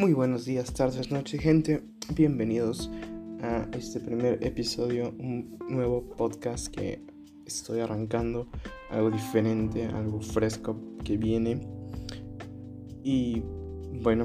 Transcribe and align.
Muy 0.00 0.14
buenos 0.14 0.46
días, 0.46 0.72
tardes, 0.72 1.10
noches, 1.10 1.42
gente. 1.42 1.82
Bienvenidos 2.14 2.90
a 3.42 3.68
este 3.76 4.00
primer 4.00 4.42
episodio, 4.42 5.10
un 5.18 5.58
nuevo 5.68 6.02
podcast 6.16 6.68
que 6.68 7.04
estoy 7.44 7.80
arrancando, 7.80 8.48
algo 8.88 9.10
diferente, 9.10 9.84
algo 9.84 10.22
fresco 10.22 10.74
que 11.04 11.18
viene. 11.18 11.60
Y 13.04 13.42
bueno, 14.02 14.24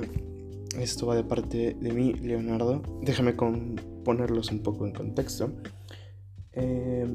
esto 0.79 1.07
va 1.07 1.15
de 1.17 1.25
parte 1.25 1.75
de 1.77 1.91
mí, 1.91 2.13
Leonardo. 2.13 2.81
Déjame 3.01 3.33
ponerlos 3.33 4.51
un 4.51 4.59
poco 4.59 4.87
en 4.87 4.93
contexto. 4.93 5.51
Eh, 6.53 7.05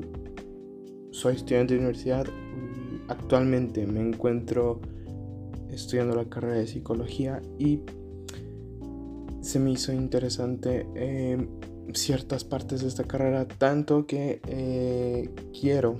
soy 1.12 1.36
estudiante 1.36 1.72
de 1.72 1.80
universidad. 1.80 2.26
Actualmente 3.08 3.86
me 3.86 4.00
encuentro 4.00 4.82
estudiando 5.70 6.14
la 6.14 6.28
carrera 6.28 6.56
de 6.56 6.66
psicología 6.66 7.40
y 7.58 7.80
se 9.50 9.58
me 9.58 9.72
hizo 9.72 9.92
interesante 9.92 10.86
eh, 10.94 11.36
ciertas 11.92 12.44
partes 12.44 12.82
de 12.82 12.86
esta 12.86 13.02
carrera, 13.02 13.48
tanto 13.48 14.06
que 14.06 14.40
eh, 14.46 15.28
quiero 15.60 15.96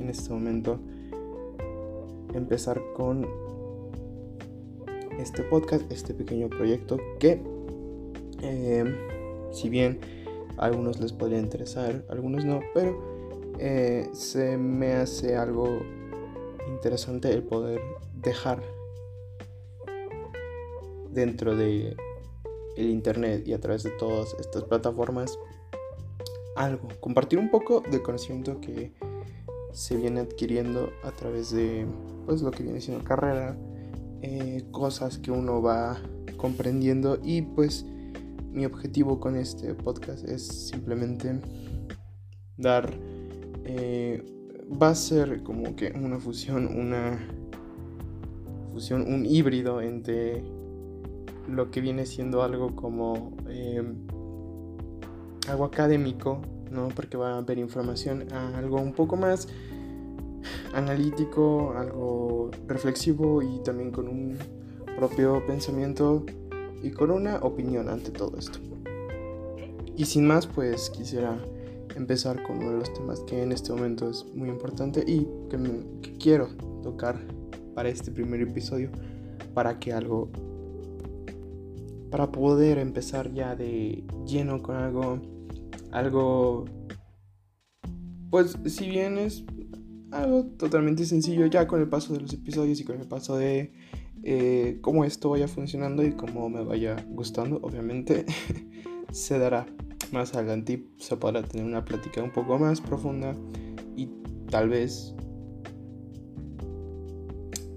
en 0.00 0.08
este 0.08 0.32
momento 0.32 0.80
empezar 2.34 2.82
con 2.96 3.28
este 5.20 5.44
podcast, 5.44 5.88
este 5.92 6.14
pequeño 6.14 6.48
proyecto 6.48 6.98
que 7.20 7.40
eh, 8.42 8.84
si 9.52 9.68
bien 9.68 10.00
a 10.58 10.64
algunos 10.64 10.98
les 10.98 11.12
podría 11.12 11.38
interesar, 11.38 12.04
algunos 12.08 12.44
no, 12.44 12.58
pero 12.74 13.08
se 14.12 14.56
me 14.56 14.94
hace 14.94 15.36
algo 15.36 15.78
interesante 16.66 17.30
el 17.30 17.44
poder 17.44 17.80
dejar 18.20 18.60
dentro 21.12 21.54
de 21.54 21.94
el 22.76 22.90
internet 22.90 23.46
y 23.46 23.52
a 23.52 23.60
través 23.60 23.82
de 23.82 23.90
todas 23.90 24.34
estas 24.38 24.64
plataformas 24.64 25.38
algo, 26.56 26.88
compartir 27.00 27.38
un 27.38 27.50
poco 27.50 27.82
de 27.90 28.02
conocimiento 28.02 28.60
que 28.60 28.92
se 29.72 29.96
viene 29.96 30.20
adquiriendo 30.20 30.90
a 31.04 31.12
través 31.12 31.50
de 31.50 31.86
pues 32.26 32.42
lo 32.42 32.50
que 32.50 32.62
viene 32.62 32.80
siendo 32.80 33.04
carrera, 33.04 33.56
eh, 34.22 34.64
cosas 34.70 35.18
que 35.18 35.30
uno 35.30 35.62
va 35.62 36.00
comprendiendo 36.36 37.18
y 37.22 37.42
pues 37.42 37.84
mi 38.52 38.66
objetivo 38.66 39.20
con 39.20 39.36
este 39.36 39.74
podcast 39.74 40.24
es 40.24 40.46
simplemente 40.46 41.40
dar 42.56 42.92
eh, 43.64 44.24
va 44.70 44.90
a 44.90 44.94
ser 44.94 45.42
como 45.42 45.76
que 45.76 45.92
una 45.92 46.18
fusión 46.18 46.66
una 46.66 47.26
fusión 48.72 49.02
un 49.02 49.24
híbrido 49.24 49.80
entre 49.80 50.42
lo 51.50 51.70
que 51.70 51.80
viene 51.80 52.06
siendo 52.06 52.42
algo 52.42 52.74
como 52.76 53.32
em, 53.48 53.94
algo 55.48 55.64
académico, 55.64 56.40
¿no? 56.70 56.88
Porque 56.88 57.16
va 57.16 57.34
a 57.34 57.38
haber 57.38 57.58
información 57.58 58.32
a 58.32 58.58
algo 58.58 58.78
un 58.80 58.92
poco 58.92 59.16
más 59.16 59.48
analítico, 60.72 61.74
algo 61.76 62.50
reflexivo 62.66 63.42
y 63.42 63.60
también 63.62 63.90
con 63.90 64.08
un 64.08 64.38
propio 64.96 65.44
pensamiento 65.46 66.24
y 66.82 66.90
con 66.90 67.10
una 67.10 67.36
opinión 67.38 67.88
ante 67.88 68.10
todo 68.10 68.36
esto. 68.38 68.58
Y 69.96 70.04
sin 70.06 70.26
más, 70.26 70.46
pues 70.46 70.90
quisiera 70.90 71.36
empezar 71.96 72.42
con 72.42 72.58
uno 72.58 72.70
de 72.70 72.78
los 72.78 72.94
temas 72.94 73.20
que 73.20 73.42
en 73.42 73.52
este 73.52 73.72
momento 73.72 74.08
es 74.08 74.24
muy 74.34 74.48
importante 74.48 75.04
y 75.06 75.26
que, 75.50 75.58
que 76.02 76.16
quiero 76.18 76.48
tocar 76.82 77.18
para 77.74 77.88
este 77.88 78.10
primer 78.10 78.40
episodio 78.40 78.90
para 79.54 79.78
que 79.78 79.92
algo 79.92 80.30
para 82.10 82.30
poder 82.32 82.78
empezar 82.78 83.32
ya 83.32 83.54
de 83.54 84.04
lleno 84.26 84.62
con 84.62 84.76
algo, 84.76 85.20
algo, 85.92 86.64
pues 88.30 88.56
si 88.66 88.88
bien 88.88 89.18
es 89.18 89.44
algo 90.10 90.44
totalmente 90.58 91.04
sencillo 91.04 91.46
ya 91.46 91.66
con 91.66 91.80
el 91.80 91.88
paso 91.88 92.12
de 92.12 92.20
los 92.20 92.32
episodios 92.32 92.80
y 92.80 92.84
con 92.84 93.00
el 93.00 93.06
paso 93.06 93.36
de 93.36 93.72
eh, 94.24 94.78
cómo 94.80 95.04
esto 95.04 95.30
vaya 95.30 95.48
funcionando 95.48 96.04
y 96.04 96.12
cómo 96.12 96.48
me 96.48 96.64
vaya 96.64 96.96
gustando, 97.08 97.60
obviamente 97.62 98.26
se 99.12 99.38
dará 99.38 99.66
más 100.12 100.34
adelante 100.34 100.84
se 100.98 101.16
podrá 101.16 101.42
tener 101.42 101.64
una 101.64 101.84
plática 101.84 102.22
un 102.22 102.32
poco 102.32 102.58
más 102.58 102.80
profunda 102.80 103.34
y 103.96 104.08
tal 104.50 104.68
vez 104.68 105.14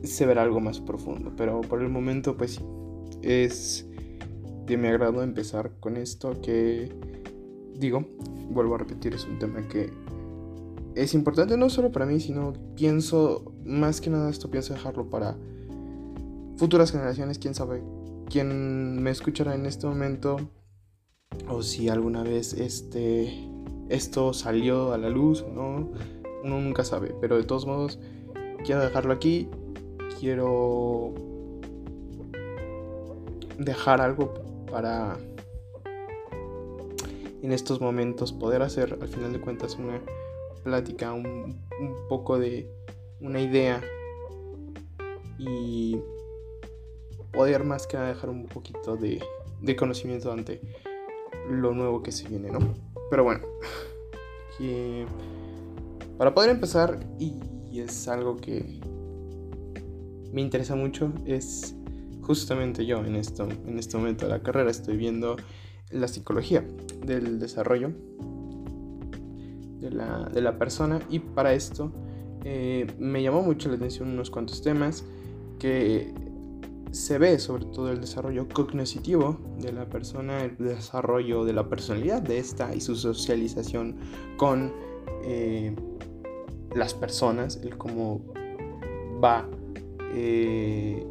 se 0.03 0.25
verá 0.25 0.41
algo 0.41 0.59
más 0.59 0.79
profundo, 0.79 1.31
pero 1.37 1.61
por 1.61 1.81
el 1.81 1.89
momento 1.89 2.35
pues 2.35 2.55
sí, 2.55 2.61
es 3.21 3.87
de 4.65 4.77
mi 4.77 4.87
agrado 4.87 5.23
empezar 5.23 5.71
con 5.79 5.97
esto 5.97 6.41
que 6.41 6.91
digo, 7.75 8.05
vuelvo 8.49 8.75
a 8.75 8.77
repetir, 8.79 9.13
es 9.13 9.25
un 9.25 9.39
tema 9.39 9.67
que 9.67 9.91
es 10.95 11.13
importante 11.13 11.57
no 11.57 11.69
solo 11.69 11.91
para 11.91 12.05
mí, 12.05 12.19
sino 12.19 12.53
pienso, 12.75 13.53
más 13.65 13.99
que 13.99 14.09
nada 14.09 14.29
esto 14.29 14.49
pienso 14.49 14.73
dejarlo 14.73 15.09
para 15.09 15.35
futuras 16.57 16.91
generaciones, 16.91 17.39
quién 17.39 17.55
sabe, 17.55 17.83
quién 18.29 19.01
me 19.01 19.09
escuchará 19.09 19.55
en 19.55 19.65
este 19.65 19.87
momento 19.87 20.37
o 21.49 21.63
si 21.63 21.89
alguna 21.89 22.23
vez 22.23 22.53
este 22.53 23.49
esto 23.89 24.33
salió 24.33 24.93
a 24.93 24.97
la 24.97 25.09
luz, 25.09 25.43
¿no? 25.53 25.89
Uno 26.43 26.61
nunca 26.61 26.83
sabe, 26.83 27.13
pero 27.19 27.37
de 27.37 27.43
todos 27.43 27.65
modos 27.65 27.99
quiero 28.63 28.81
dejarlo 28.81 29.13
aquí, 29.13 29.49
quiero 30.19 31.13
dejar 33.57 34.01
algo 34.01 34.33
para 34.73 35.19
en 37.43 37.51
estos 37.51 37.79
momentos 37.79 38.33
poder 38.33 38.63
hacer 38.63 38.97
al 38.99 39.07
final 39.07 39.31
de 39.31 39.39
cuentas 39.39 39.75
una 39.75 40.01
plática, 40.63 41.13
un, 41.13 41.61
poco 42.09 42.39
de 42.39 42.67
una 43.21 43.39
idea 43.39 43.83
y 45.37 45.99
poder 47.31 47.63
más 47.65 47.85
que 47.85 47.97
nada 47.97 48.09
dejar 48.09 48.31
un 48.31 48.47
poquito 48.47 48.97
de, 48.97 49.21
de 49.61 49.75
conocimiento 49.75 50.31
ante 50.31 50.59
lo 51.47 51.73
nuevo 51.73 52.01
que 52.01 52.11
se 52.11 52.27
viene, 52.27 52.49
¿no? 52.49 52.73
Pero 53.11 53.25
bueno, 53.25 53.41
para 56.17 56.33
poder 56.33 56.49
empezar, 56.49 56.99
y 57.19 57.35
es 57.79 58.07
algo 58.07 58.37
que 58.37 58.79
me 60.31 60.41
interesa 60.41 60.75
mucho, 60.75 61.13
es 61.27 61.75
justamente 62.23 62.85
yo 62.85 63.03
en, 63.05 63.15
esto, 63.15 63.47
en 63.67 63.77
este 63.77 63.97
momento 63.97 64.25
de 64.25 64.31
la 64.31 64.41
carrera 64.41 64.71
estoy 64.71 64.97
viendo 64.97 65.35
la 65.91 66.07
psicología 66.07 66.65
del 67.05 67.39
desarrollo 67.39 67.91
de 69.79 70.41
la, 70.41 70.57
persona 70.57 71.01
y 71.09 71.19
para 71.19 71.53
esto 71.53 71.91
eh, 72.45 72.87
me 72.99 73.21
llamó 73.21 73.41
mucho 73.41 73.69
la 73.69 73.75
atención 73.75 74.09
unos 74.09 74.29
cuantos 74.29 74.61
temas 74.61 75.03
que 75.59 76.13
se 76.91 77.17
ve 77.17 77.39
sobre 77.39 77.65
todo 77.65 77.91
el 77.91 77.99
desarrollo 77.99 78.47
cognitivo 78.47 79.39
de 79.59 79.73
la 79.73 79.89
persona, 79.89 80.43
el 80.43 80.55
desarrollo 80.57 81.43
de 81.43 81.53
la 81.53 81.67
personalidad 81.67 82.21
de 82.21 82.37
esta 82.37 82.73
y 82.73 82.81
su 82.81 82.95
socialización 82.95 83.97
con 84.37 84.71
eh, 85.23 85.75
las 86.75 86.93
personas, 86.93 87.59
el 87.63 87.77
cómo 87.77 88.21
va 89.23 89.49
eh, 90.13 91.05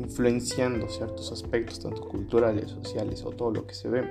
influenciando 0.00 0.88
ciertos 0.88 1.30
aspectos, 1.30 1.80
tanto 1.80 2.08
culturales, 2.08 2.70
sociales 2.70 3.22
o 3.24 3.30
todo 3.30 3.50
lo 3.50 3.66
que 3.66 3.74
se 3.74 3.88
ve 3.88 4.04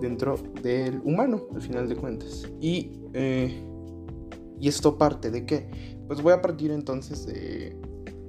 dentro 0.00 0.36
del 0.62 1.00
humano, 1.04 1.42
al 1.54 1.62
final 1.62 1.88
de 1.88 1.96
cuentas. 1.96 2.48
Y, 2.60 2.90
eh, 3.14 3.62
y 4.60 4.68
esto 4.68 4.98
parte 4.98 5.30
de 5.30 5.46
qué? 5.46 5.68
Pues 6.06 6.20
voy 6.20 6.32
a 6.32 6.42
partir 6.42 6.70
entonces 6.70 7.26
de, 7.26 7.76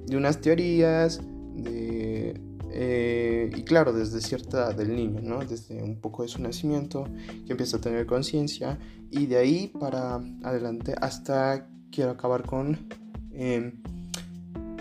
de 0.06 0.16
unas 0.16 0.40
teorías, 0.40 1.20
de, 1.54 2.40
eh, 2.70 3.50
y 3.54 3.62
claro, 3.62 3.92
desde 3.92 4.20
cierta 4.20 4.72
del 4.72 4.94
niño, 4.94 5.20
¿no? 5.22 5.44
Desde 5.44 5.82
un 5.82 6.00
poco 6.00 6.22
de 6.22 6.28
su 6.28 6.40
nacimiento, 6.40 7.04
que 7.46 7.52
empieza 7.52 7.78
a 7.78 7.80
tener 7.80 8.06
conciencia, 8.06 8.78
y 9.10 9.26
de 9.26 9.36
ahí 9.36 9.68
para 9.68 10.20
adelante 10.42 10.94
hasta 11.00 11.68
quiero 11.90 12.12
acabar 12.12 12.44
con... 12.44 12.78
Eh, 13.32 13.72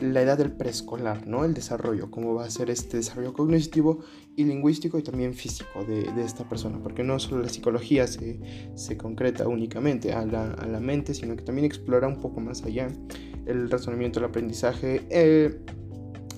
la 0.01 0.21
edad 0.21 0.37
del 0.37 0.51
preescolar, 0.51 1.25
¿no? 1.27 1.45
El 1.45 1.53
desarrollo, 1.53 2.11
cómo 2.11 2.33
va 2.33 2.45
a 2.45 2.49
ser 2.49 2.69
este 2.69 2.97
desarrollo 2.97 3.33
cognitivo 3.33 3.99
y 4.35 4.43
lingüístico 4.43 4.97
y 4.99 5.03
también 5.03 5.33
físico 5.33 5.83
de, 5.85 6.05
esta 6.23 6.47
persona, 6.47 6.79
porque 6.81 7.03
no 7.03 7.19
solo 7.19 7.41
la 7.41 7.49
psicología 7.49 8.07
se, 8.07 8.39
se 8.75 8.97
concreta 8.97 9.47
únicamente 9.47 10.13
a 10.13 10.25
la, 10.25 10.51
a 10.53 10.67
la, 10.67 10.79
mente, 10.79 11.13
sino 11.13 11.35
que 11.35 11.43
también 11.43 11.65
explora 11.65 12.07
un 12.07 12.19
poco 12.19 12.39
más 12.41 12.63
allá 12.63 12.89
el 13.45 13.69
razonamiento, 13.69 14.19
el 14.19 14.25
aprendizaje, 14.25 15.01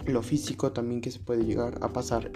lo 0.06 0.22
físico 0.22 0.72
también 0.72 1.02
que 1.02 1.12
se 1.12 1.20
puede 1.20 1.44
llegar 1.44 1.78
a 1.82 1.92
pasar 1.92 2.32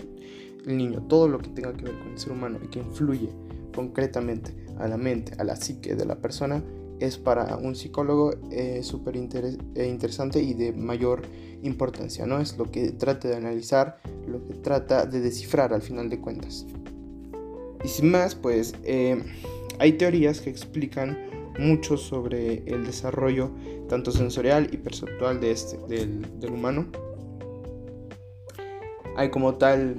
el 0.66 0.78
niño, 0.78 1.04
todo 1.08 1.28
lo 1.28 1.40
que 1.40 1.50
tenga 1.50 1.74
que 1.74 1.84
ver 1.84 1.98
con 1.98 2.10
el 2.10 2.18
ser 2.18 2.32
humano 2.32 2.60
y 2.64 2.68
que 2.68 2.80
influye 2.80 3.30
concretamente 3.74 4.56
a 4.78 4.88
la 4.88 4.98
mente, 4.98 5.34
a 5.38 5.44
la 5.44 5.56
psique 5.56 5.96
de 5.96 6.06
la 6.06 6.20
persona, 6.20 6.64
es 7.06 7.18
para 7.18 7.58
un 7.58 7.76
psicólogo 7.76 8.34
eh, 8.52 8.82
súper 8.84 9.16
eh, 9.16 9.88
interesante 9.88 10.42
y 10.42 10.54
de 10.54 10.72
mayor 10.74 11.24
importancia, 11.64 12.26
¿no? 12.26 12.40
Es 12.40 12.58
lo 12.58 12.66
que 12.72 12.92
trata 12.92 13.28
de 13.28 13.36
analizar, 13.36 13.98
lo 14.28 14.46
que 14.48 14.54
trata 14.56 15.06
de 15.06 15.20
descifrar 15.20 15.74
al 15.74 15.82
final 15.82 16.10
de 16.10 16.20
cuentas. 16.20 16.66
Y 17.84 17.88
sin 17.88 18.12
más, 18.12 18.36
pues 18.36 18.74
eh, 18.84 19.22
hay 19.80 19.94
teorías 19.94 20.42
que 20.42 20.50
explican 20.50 21.18
mucho 21.60 21.98
sobre 21.98 22.64
el 22.66 22.86
desarrollo 22.86 23.52
tanto 23.90 24.12
sensorial 24.12 24.70
y 24.72 24.78
perceptual 24.78 25.40
de 25.42 25.52
este, 25.52 25.78
del, 25.88 26.40
del 26.40 26.52
humano. 26.52 26.88
Hay 29.18 29.30
como 29.30 29.56
tal 29.56 29.98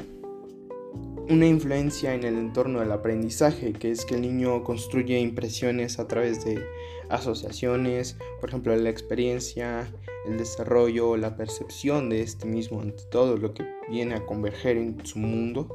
una 1.29 1.47
influencia 1.47 2.15
en 2.15 2.25
el 2.25 2.37
entorno 2.37 2.81
del 2.81 2.93
aprendizaje, 2.93 3.73
que 3.73 3.91
es 3.91 4.05
que 4.05 4.17
el 4.17 4.23
niño 4.23 4.65
construye 4.65 5.19
impresiones 5.21 5.99
a 5.99 6.09
través 6.09 6.45
de 6.45 6.63
asociaciones, 7.09 8.17
por 8.41 8.49
ejemplo, 8.49 8.75
la 8.75 8.91
experiencia, 8.91 9.93
el 10.27 10.39
desarrollo, 10.39 11.17
la 11.17 11.37
percepción 11.37 12.09
de 12.09 12.23
este 12.23 12.47
mismo 12.47 12.81
ante 12.81 13.05
todo 13.11 13.37
lo 13.37 13.55
que 13.55 13.65
viene 13.91 14.15
a 14.15 14.25
converger 14.25 14.77
en 14.77 15.05
su 15.05 15.19
mundo. 15.19 15.69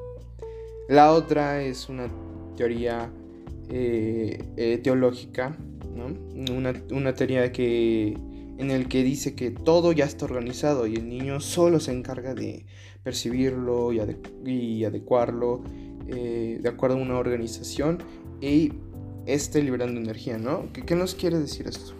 La 0.89 1.11
otra 1.11 1.61
es 1.61 1.89
una 1.89 2.09
teoría 2.55 3.11
eh, 3.69 4.44
eh, 4.57 4.79
teológica, 4.83 5.57
una, 6.35 6.73
una, 6.91 7.13
teoría 7.13 7.51
que, 7.51 8.17
en 8.57 8.71
el 8.71 8.88
que 8.88 9.03
dice 9.03 9.35
que 9.35 9.51
todo 9.51 9.91
ya 9.91 10.05
está 10.05 10.25
organizado 10.25 10.88
y 10.88 10.95
el 10.95 11.09
niño 11.09 11.39
solo 11.39 11.79
se 11.79 11.91
encarga 11.91 12.33
de 12.33 12.65
percibirlo 13.03 13.91
y, 13.94 14.83
adecuarlo 14.83 15.61
eh, 16.07 16.59
de 16.61 16.69
acuerdo 16.69 16.97
a 16.97 17.01
una 17.01 17.17
organización 17.17 17.99
y 18.41 18.73
esté 19.25 19.61
liberando 19.61 19.99
energía, 19.99 20.38
¿no? 20.38 20.71
¿Qué, 20.71 20.95
nos 20.95 21.15
quiere 21.15 21.39
decir 21.39 21.67
esto? 21.67 21.94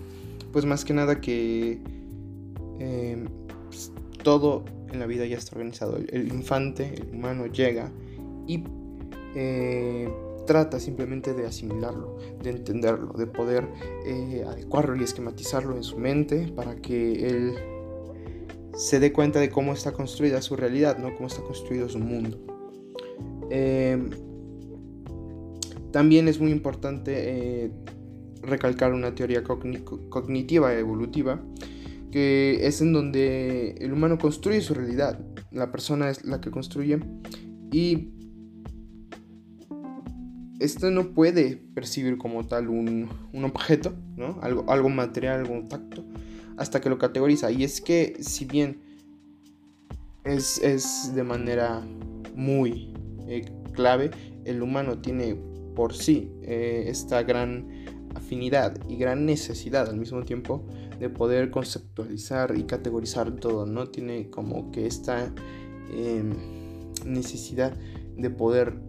Pues 0.52 0.66
más 0.66 0.86
que 0.86 0.94
nada 0.94 1.20
que 1.20 1.80
em, 2.80 3.28
pues, 3.68 3.92
todo 4.24 4.64
en 4.92 5.00
la 5.00 5.06
vida 5.06 5.26
ya 5.26 5.38
está 5.38 5.56
organizado. 5.56 5.98
El, 5.98 6.28
infante, 6.30 6.94
el 6.96 7.16
humano, 7.16 7.48
llega 7.48 7.92
y 8.48 8.64
eh, 9.36 10.10
trata 10.46 10.80
simplemente 10.80 11.34
de 11.34 11.46
asimilarlo, 11.46 12.18
de 12.42 12.52
entenderlo, 12.52 13.14
de 13.14 13.28
poder 13.28 13.68
eh, 14.06 14.46
adecuarlo 14.48 14.96
y 14.96 15.04
esquematizarlo 15.04 15.76
en 15.76 15.84
su 15.84 15.98
mente 15.98 16.48
para 16.56 16.78
que 16.78 17.28
él 17.28 17.54
se 18.78 19.00
dé 19.00 19.12
cuenta 19.12 19.40
de 19.40 19.50
cómo 19.50 19.74
está 19.74 19.92
construida 19.92 20.42
su 20.42 20.56
realidad, 20.56 21.00
¿no? 21.00 21.14
Cómo 21.16 21.28
está 21.28 21.42
construido 21.42 21.90
su 21.90 21.98
mundo. 22.00 22.40
Em, 23.50 24.12
también 25.92 26.28
es 26.28 26.40
muy 26.40 26.52
importante 26.52 27.14
eh, 27.66 27.72
recalcar 28.44 28.94
una 28.94 29.16
teoría 29.16 29.44
cognitiva 29.44 30.74
evolutiva, 30.76 31.42
que 32.12 32.68
es 32.68 32.80
en 32.82 32.94
donde 32.94 33.72
el 33.80 33.94
humano 33.94 34.20
construye 34.20 34.62
su 34.62 34.76
realidad, 34.76 35.20
la 35.52 35.72
persona 35.72 36.10
es 36.10 36.24
la 36.24 36.40
que 36.40 36.52
construye 36.52 37.00
y 37.72 38.12
esto 40.60 40.92
no 40.92 41.14
puede 41.14 41.58
percibir 41.74 42.18
como 42.18 42.46
tal 42.46 42.70
un, 42.70 43.10
objeto, 43.44 43.94
¿no? 44.16 44.40
algo, 44.42 44.66
algo 44.72 44.90
material, 44.90 45.42
algo 45.42 45.68
tacto, 45.68 46.06
hasta 46.58 46.82
que 46.82 46.90
lo 46.90 46.98
categoriza. 46.98 47.52
Y 47.52 47.64
es 47.64 47.82
que 47.82 48.18
si 48.20 48.46
bien 48.46 48.82
es, 50.24 51.12
de 51.16 51.24
manera 51.24 51.86
muy 52.36 52.94
eh, 53.28 53.46
clave, 53.74 54.12
el 54.46 54.62
humano 54.62 55.00
tiene 55.00 55.36
por 55.76 55.94
sí 55.94 56.32
eh, 56.42 56.86
esta 56.88 57.24
gran 57.24 57.68
afinidad 58.16 58.78
y 58.90 58.98
gran 58.98 59.26
necesidad 59.26 59.88
al 59.88 59.98
mismo 59.98 60.24
tiempo 60.24 60.66
de 61.00 61.10
poder 61.10 61.52
conceptualizar 61.52 62.58
y 62.58 62.64
categorizar 62.64 63.32
todo, 63.36 63.66
¿no? 63.66 63.88
Tiene 63.90 64.30
como 64.30 64.72
que 64.72 64.88
esta 64.88 65.32
em, 65.92 66.34
necesidad 67.06 67.74
de 68.18 68.30
poder 68.32 68.80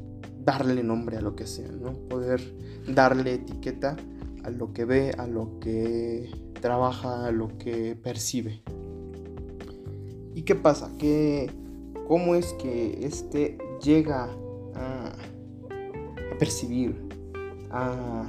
darle 0.43 0.83
nombre 0.83 1.19
a 1.19 1.21
lo 1.21 1.37
que 1.37 1.47
sea, 1.47 1.71
¿no? 1.71 1.93
Poder 2.09 2.41
darle 2.95 3.35
etiqueta 3.35 3.97
a 4.45 4.51
lo 4.51 4.73
que 4.73 4.87
ve, 4.87 5.11
a 5.19 5.27
lo 5.27 5.61
que 5.61 6.31
trabaja 6.59 7.31
lo 7.31 7.57
que 7.59 7.97
percibe. 7.97 8.63
¿Y 10.35 10.43
qué 10.43 10.55
pasa? 10.55 10.93
¿Qué, 10.99 11.51
¿Cómo 12.07 12.35
es 12.35 12.53
que 12.55 13.07
este 13.07 13.59
llega 13.83 14.29
a, 14.75 15.13
a 16.33 16.39
percibir, 16.39 16.95
a, 17.71 18.27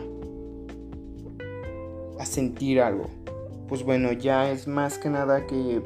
a 2.19 2.25
sentir 2.25 2.81
algo? 2.81 3.05
Pues 3.67 3.83
bueno, 3.83 4.11
ya 4.11 4.51
es 4.51 4.67
más 4.67 4.97
que 4.97 5.09
nada 5.09 5.45
que 5.45 5.81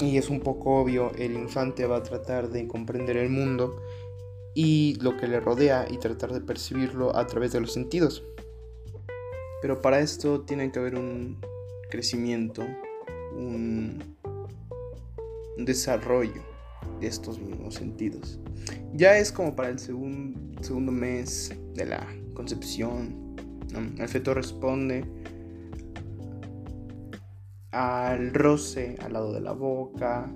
y 0.00 0.16
es 0.16 0.30
un 0.30 0.40
poco 0.40 0.80
obvio, 0.80 1.10
el 1.16 1.34
infante 1.34 1.86
va 1.86 1.96
a 1.96 2.02
tratar 2.02 2.50
de 2.50 2.68
comprender 2.68 3.16
el 3.16 3.30
mundo 3.30 3.80
y 4.54 4.96
lo 5.00 5.16
que 5.16 5.26
le 5.26 5.40
rodea 5.40 5.86
y 5.90 5.98
tratar 5.98 6.32
de 6.32 6.40
percibirlo 6.40 7.16
a 7.16 7.26
través 7.26 7.52
de 7.52 7.60
los 7.60 7.72
sentidos. 7.72 8.24
Pero 9.60 9.82
para 9.82 10.00
esto 10.00 10.42
tiene 10.42 10.70
que 10.70 10.78
haber 10.78 10.94
un 10.94 11.38
crecimiento, 11.90 12.64
un, 13.36 14.16
desarrollo 15.56 16.42
de 17.00 17.08
estos 17.08 17.40
mismos 17.40 17.74
sentidos. 17.74 18.38
Ya 18.94 19.18
es 19.18 19.32
como 19.32 19.56
para 19.56 19.70
el 19.70 19.78
segundo 19.78 20.92
mes 20.92 21.52
de 21.74 21.86
la 21.86 22.06
concepción. 22.34 23.34
El 23.98 24.08
feto 24.08 24.34
responde 24.34 25.04
al 27.72 28.32
roce 28.32 28.96
al 29.00 29.12
lado 29.12 29.32
de 29.32 29.40
la 29.40 29.52
boca, 29.52 30.32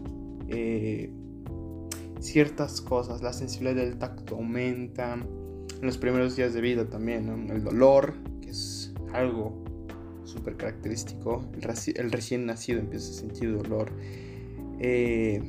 eh, 0.48 1.10
ciertas 2.20 2.80
cosas, 2.80 3.22
la 3.22 3.32
sensibilidad 3.32 3.76
del 3.76 3.98
tacto 3.98 4.36
aumenta, 4.36 5.14
en 5.14 5.86
los 5.86 5.98
primeros 5.98 6.36
días 6.36 6.52
de 6.54 6.60
vida 6.60 6.88
también, 6.88 7.50
el 7.50 7.64
dolor, 7.64 8.14
algo 9.12 9.62
súper 10.24 10.56
característico. 10.56 11.44
El, 11.54 12.12
recién 12.12 12.46
nacido 12.46 12.80
empieza 12.80 13.10
a 13.10 13.14
sentir 13.14 13.56
dolor. 13.56 13.90
Eh, 14.78 15.42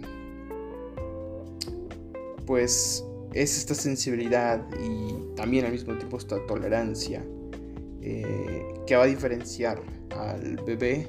pues 2.45 3.03
es 3.33 3.57
esta 3.57 3.73
sensibilidad 3.73 4.63
y 4.83 5.35
también 5.35 5.65
al 5.65 5.71
mismo 5.71 5.97
tiempo 5.97 6.17
esta 6.17 6.45
tolerancia 6.45 7.23
eh, 8.01 8.65
que 8.85 8.95
va 8.95 9.03
a 9.03 9.07
diferenciar 9.07 9.81
al 10.11 10.57
bebé 10.65 11.07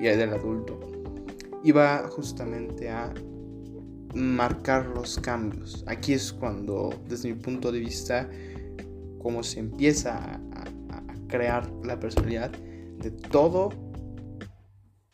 y 0.00 0.08
al 0.08 0.32
adulto. 0.32 0.80
Y 1.62 1.72
va 1.72 2.08
justamente 2.08 2.88
a 2.88 3.12
marcar 4.14 4.86
los 4.86 5.18
cambios. 5.18 5.84
Aquí 5.86 6.14
es 6.14 6.32
cuando, 6.32 6.90
desde 7.08 7.28
mi 7.28 7.34
punto 7.34 7.70
de 7.70 7.80
vista, 7.80 8.28
como 9.18 9.42
se 9.42 9.60
empieza 9.60 10.16
a, 10.16 10.64
crear 11.28 11.70
la 11.84 11.98
personalidad 11.98 12.50
de 12.50 13.10
todo 13.10 13.70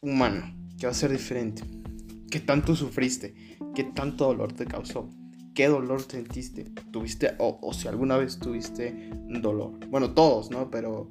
humano, 0.01 0.55
que 0.79 0.87
va 0.87 0.93
a 0.93 0.95
ser 0.95 1.11
diferente. 1.11 1.63
¿Qué 2.31 2.41
tanto 2.41 2.75
sufriste? 2.75 3.35
¿Qué 3.75 3.85
tanto 3.85 4.27
dolor 4.27 4.53
te 4.53 4.67
causó? 4.67 5.09
¿Qué 5.55 5.69
dolor 5.69 6.01
sentiste? 6.03 6.65
¿Tuviste 6.91 7.35
o, 7.39 7.73
si 7.73 7.89
alguna 7.89 8.17
vez 8.17 8.39
tuviste 8.39 9.11
dolor? 9.29 9.79
Bueno, 9.89 10.15
todos, 10.15 10.51
¿no? 10.51 10.71
Pero, 10.71 11.11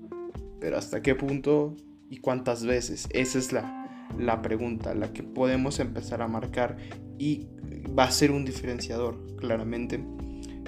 pero 0.60 0.78
¿hasta 0.78 1.02
qué 1.02 1.14
punto 1.16 1.76
y 2.10 2.18
cuántas 2.18 2.66
veces? 2.66 3.08
Esa 3.12 3.38
es 3.38 3.54
la, 3.54 4.10
la 4.18 4.42
pregunta, 4.42 4.96
la 4.96 5.14
que 5.14 5.22
podemos 5.22 5.80
empezar 5.80 6.22
a 6.22 6.28
marcar 6.28 6.78
y 7.20 7.50
va 7.98 8.06
a 8.06 8.12
ser 8.12 8.32
un 8.32 8.46
diferenciador, 8.46 9.36
claramente, 9.36 10.04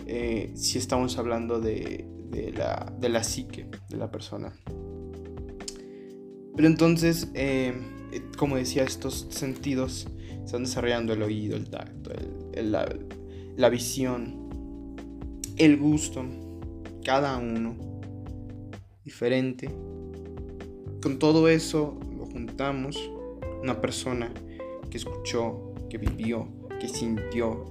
eh, 0.06 0.52
si 0.56 0.78
estamos 0.78 1.18
hablando 1.18 1.60
de, 1.60 2.06
de 2.34 2.52
la, 2.52 2.92
de 3.00 3.10
la 3.10 3.24
psique 3.24 3.68
de 3.90 3.98
la 3.98 4.10
persona. 4.12 4.54
Pero 6.56 6.68
entonces, 6.68 7.30
eh, 7.34 7.74
como 8.38 8.58
decía, 8.58 8.84
estos 8.84 9.28
sentidos 9.30 10.08
están 10.44 10.64
desarrollando 10.64 11.14
el 11.14 11.22
oído, 11.22 11.56
el 11.56 11.70
tacto, 11.70 12.12
la, 12.56 12.88
la 13.56 13.70
visión, 13.70 14.50
el 15.58 15.78
gusto, 15.78 16.26
cada 17.04 17.38
uno 17.38 17.76
diferente. 19.04 19.70
Con 21.02 21.20
todo 21.20 21.50
eso 21.50 21.98
lo 22.18 22.26
juntamos, 22.26 22.98
una 23.62 23.80
persona 23.82 24.32
que 24.90 24.98
escuchó, 24.98 25.74
que 25.90 25.98
vivió, 25.98 26.48
que 26.80 26.88
sintió, 26.88 27.66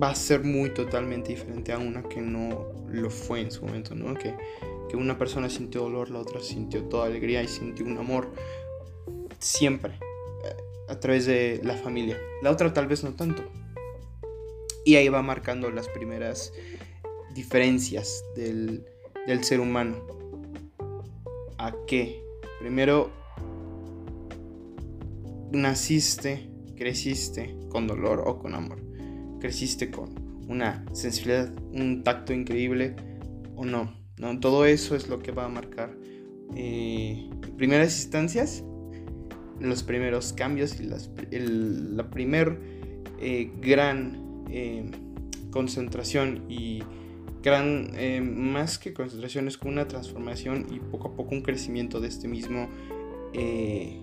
va 0.00 0.10
a 0.10 0.14
ser 0.14 0.44
muy 0.44 0.70
totalmente 0.70 1.30
diferente 1.30 1.72
a 1.72 1.78
una 1.78 2.02
que 2.02 2.20
no 2.20 2.72
lo 2.88 3.10
fue 3.10 3.40
en 3.40 3.50
su 3.50 3.64
momento, 3.64 3.94
¿no? 3.94 4.14
Que, 4.14 4.34
que 4.88 4.96
una 4.96 5.18
persona 5.18 5.50
sintió 5.50 5.82
dolor, 5.82 6.10
la 6.10 6.20
otra 6.20 6.40
sintió 6.40 6.84
toda 6.84 7.06
alegría 7.06 7.42
y 7.42 7.48
sintió 7.48 7.84
un 7.84 7.98
amor 7.98 8.30
siempre 9.38 9.94
eh, 10.44 10.56
a 10.88 11.00
través 11.00 11.26
de 11.26 11.60
la 11.64 11.74
familia. 11.74 12.18
La 12.42 12.50
otra 12.50 12.72
tal 12.72 12.86
vez 12.86 13.02
no 13.04 13.14
tanto. 13.14 13.42
Y 14.84 14.96
ahí 14.96 15.08
va 15.08 15.22
marcando 15.22 15.70
las 15.70 15.88
primeras 15.88 16.52
diferencias 17.34 18.24
del, 18.34 18.86
del 19.26 19.44
ser 19.44 19.60
humano. 19.60 19.96
¿A 21.58 21.74
qué? 21.86 22.24
Primero, 22.60 23.10
naciste, 25.52 26.48
creciste 26.76 27.56
con 27.68 27.86
dolor 27.86 28.22
o 28.26 28.38
con 28.38 28.54
amor. 28.54 28.87
Creciste 29.40 29.90
con 29.90 30.10
una 30.48 30.84
sensibilidad, 30.92 31.52
un 31.72 32.02
tacto 32.02 32.32
increíble 32.32 32.96
o 33.54 33.64
no. 33.64 33.94
¿no? 34.18 34.40
Todo 34.40 34.64
eso 34.64 34.96
es 34.96 35.08
lo 35.08 35.18
que 35.20 35.32
va 35.32 35.44
a 35.44 35.48
marcar 35.48 35.94
eh, 36.56 37.28
primeras 37.56 38.00
instancias, 38.02 38.64
los 39.60 39.82
primeros 39.82 40.32
cambios 40.32 40.80
y 40.80 40.84
la 40.84 42.08
primer 42.10 42.58
eh, 43.20 43.50
gran 43.60 44.44
eh, 44.50 44.90
concentración 45.50 46.44
y 46.48 46.82
gran, 47.42 47.92
más 48.24 48.78
que 48.78 48.92
concentración, 48.92 49.48
es 49.48 49.58
como 49.58 49.72
una 49.72 49.88
transformación 49.88 50.66
y 50.70 50.80
poco 50.80 51.08
a 51.08 51.14
poco 51.14 51.34
un 51.34 51.42
crecimiento 51.42 52.00
de 52.00 52.08
este 52.08 52.28
mismo, 52.28 52.68
de 53.32 54.02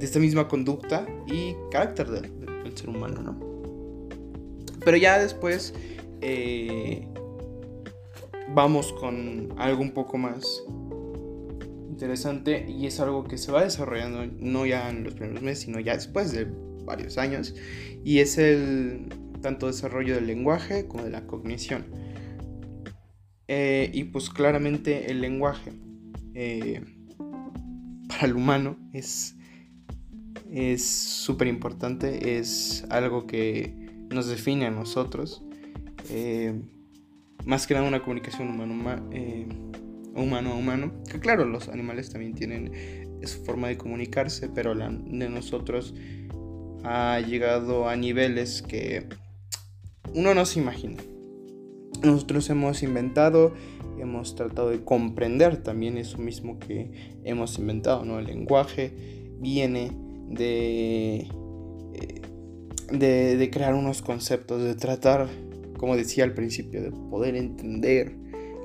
esta 0.00 0.18
misma 0.18 0.48
conducta 0.48 1.06
y 1.26 1.54
carácter 1.70 2.10
del, 2.10 2.32
ser 2.76 2.90
humano, 2.90 3.22
¿no? 3.22 3.45
Pero 4.86 4.98
ya 4.98 5.18
después 5.18 5.74
vamos 8.54 8.92
con 8.92 9.52
algo 9.58 9.82
un 9.82 9.90
poco 9.90 10.16
más 10.16 10.62
interesante 11.90 12.64
y 12.68 12.86
es 12.86 13.00
algo 13.00 13.24
que 13.24 13.36
se 13.36 13.50
va 13.50 13.64
desarrollando 13.64 14.24
no 14.38 14.64
ya 14.64 14.88
en 14.88 15.02
los 15.02 15.14
primeros 15.14 15.42
meses, 15.42 15.64
sino 15.64 15.80
ya 15.80 15.94
después 15.94 16.30
de 16.30 16.46
varios 16.84 17.18
años 17.18 17.56
y 18.04 18.20
es 18.20 18.38
el 18.38 19.08
tanto 19.42 19.66
desarrollo 19.66 20.14
del 20.14 20.28
lenguaje 20.28 20.86
como 20.86 21.02
de 21.02 21.10
la 21.10 21.26
cognición. 21.26 21.86
Eh, 23.48 23.90
y 23.92 24.04
pues 24.04 24.30
claramente 24.30 25.10
el 25.10 25.20
lenguaje 25.20 25.72
eh, 26.34 26.80
para 28.06 28.26
el 28.26 28.36
humano 28.36 28.78
es 28.92 29.34
es 30.52 30.86
súper 30.86 31.48
importante, 31.48 32.38
es 32.38 32.86
algo 32.88 33.26
que 33.26 33.85
nos 34.10 34.28
define 34.28 34.66
a 34.66 34.70
nosotros. 34.70 35.42
Eh, 36.10 36.54
más 37.44 37.66
que 37.66 37.74
nada 37.74 37.86
una 37.86 38.02
comunicación 38.02 38.48
humano, 38.48 38.74
humano 40.14 40.52
a 40.52 40.54
humano. 40.54 40.92
Que 41.10 41.20
claro, 41.20 41.44
los 41.44 41.68
animales 41.68 42.10
también 42.10 42.34
tienen 42.34 42.72
su 43.24 43.44
forma 43.44 43.68
de 43.68 43.76
comunicarse, 43.76 44.48
pero 44.48 44.74
la 44.74 44.90
de 44.90 45.28
nosotros 45.28 45.94
ha 46.84 47.20
llegado 47.20 47.88
a 47.88 47.96
niveles 47.96 48.62
que 48.62 49.06
uno 50.14 50.34
no 50.34 50.46
se 50.46 50.60
imagina. 50.60 51.02
Nosotros 52.02 52.48
hemos 52.50 52.82
inventado, 52.82 53.54
hemos 53.98 54.34
tratado 54.34 54.70
de 54.70 54.84
comprender 54.84 55.62
también 55.62 55.98
eso 55.98 56.18
mismo 56.18 56.58
que 56.58 57.18
hemos 57.24 57.58
inventado, 57.58 58.04
¿no? 58.04 58.18
El 58.18 58.26
lenguaje 58.26 58.92
viene 59.40 59.90
de, 60.28 61.26
eh, 61.94 62.22
de, 62.90 63.48
crear 63.52 63.74
unos 63.74 64.02
conceptos, 64.02 64.62
de 64.62 64.74
tratar, 64.74 65.28
como 65.78 65.96
decía 65.96 66.24
al 66.24 66.34
principio, 66.34 66.82
de 66.82 66.90
poder 66.90 67.36
entender 67.36 68.12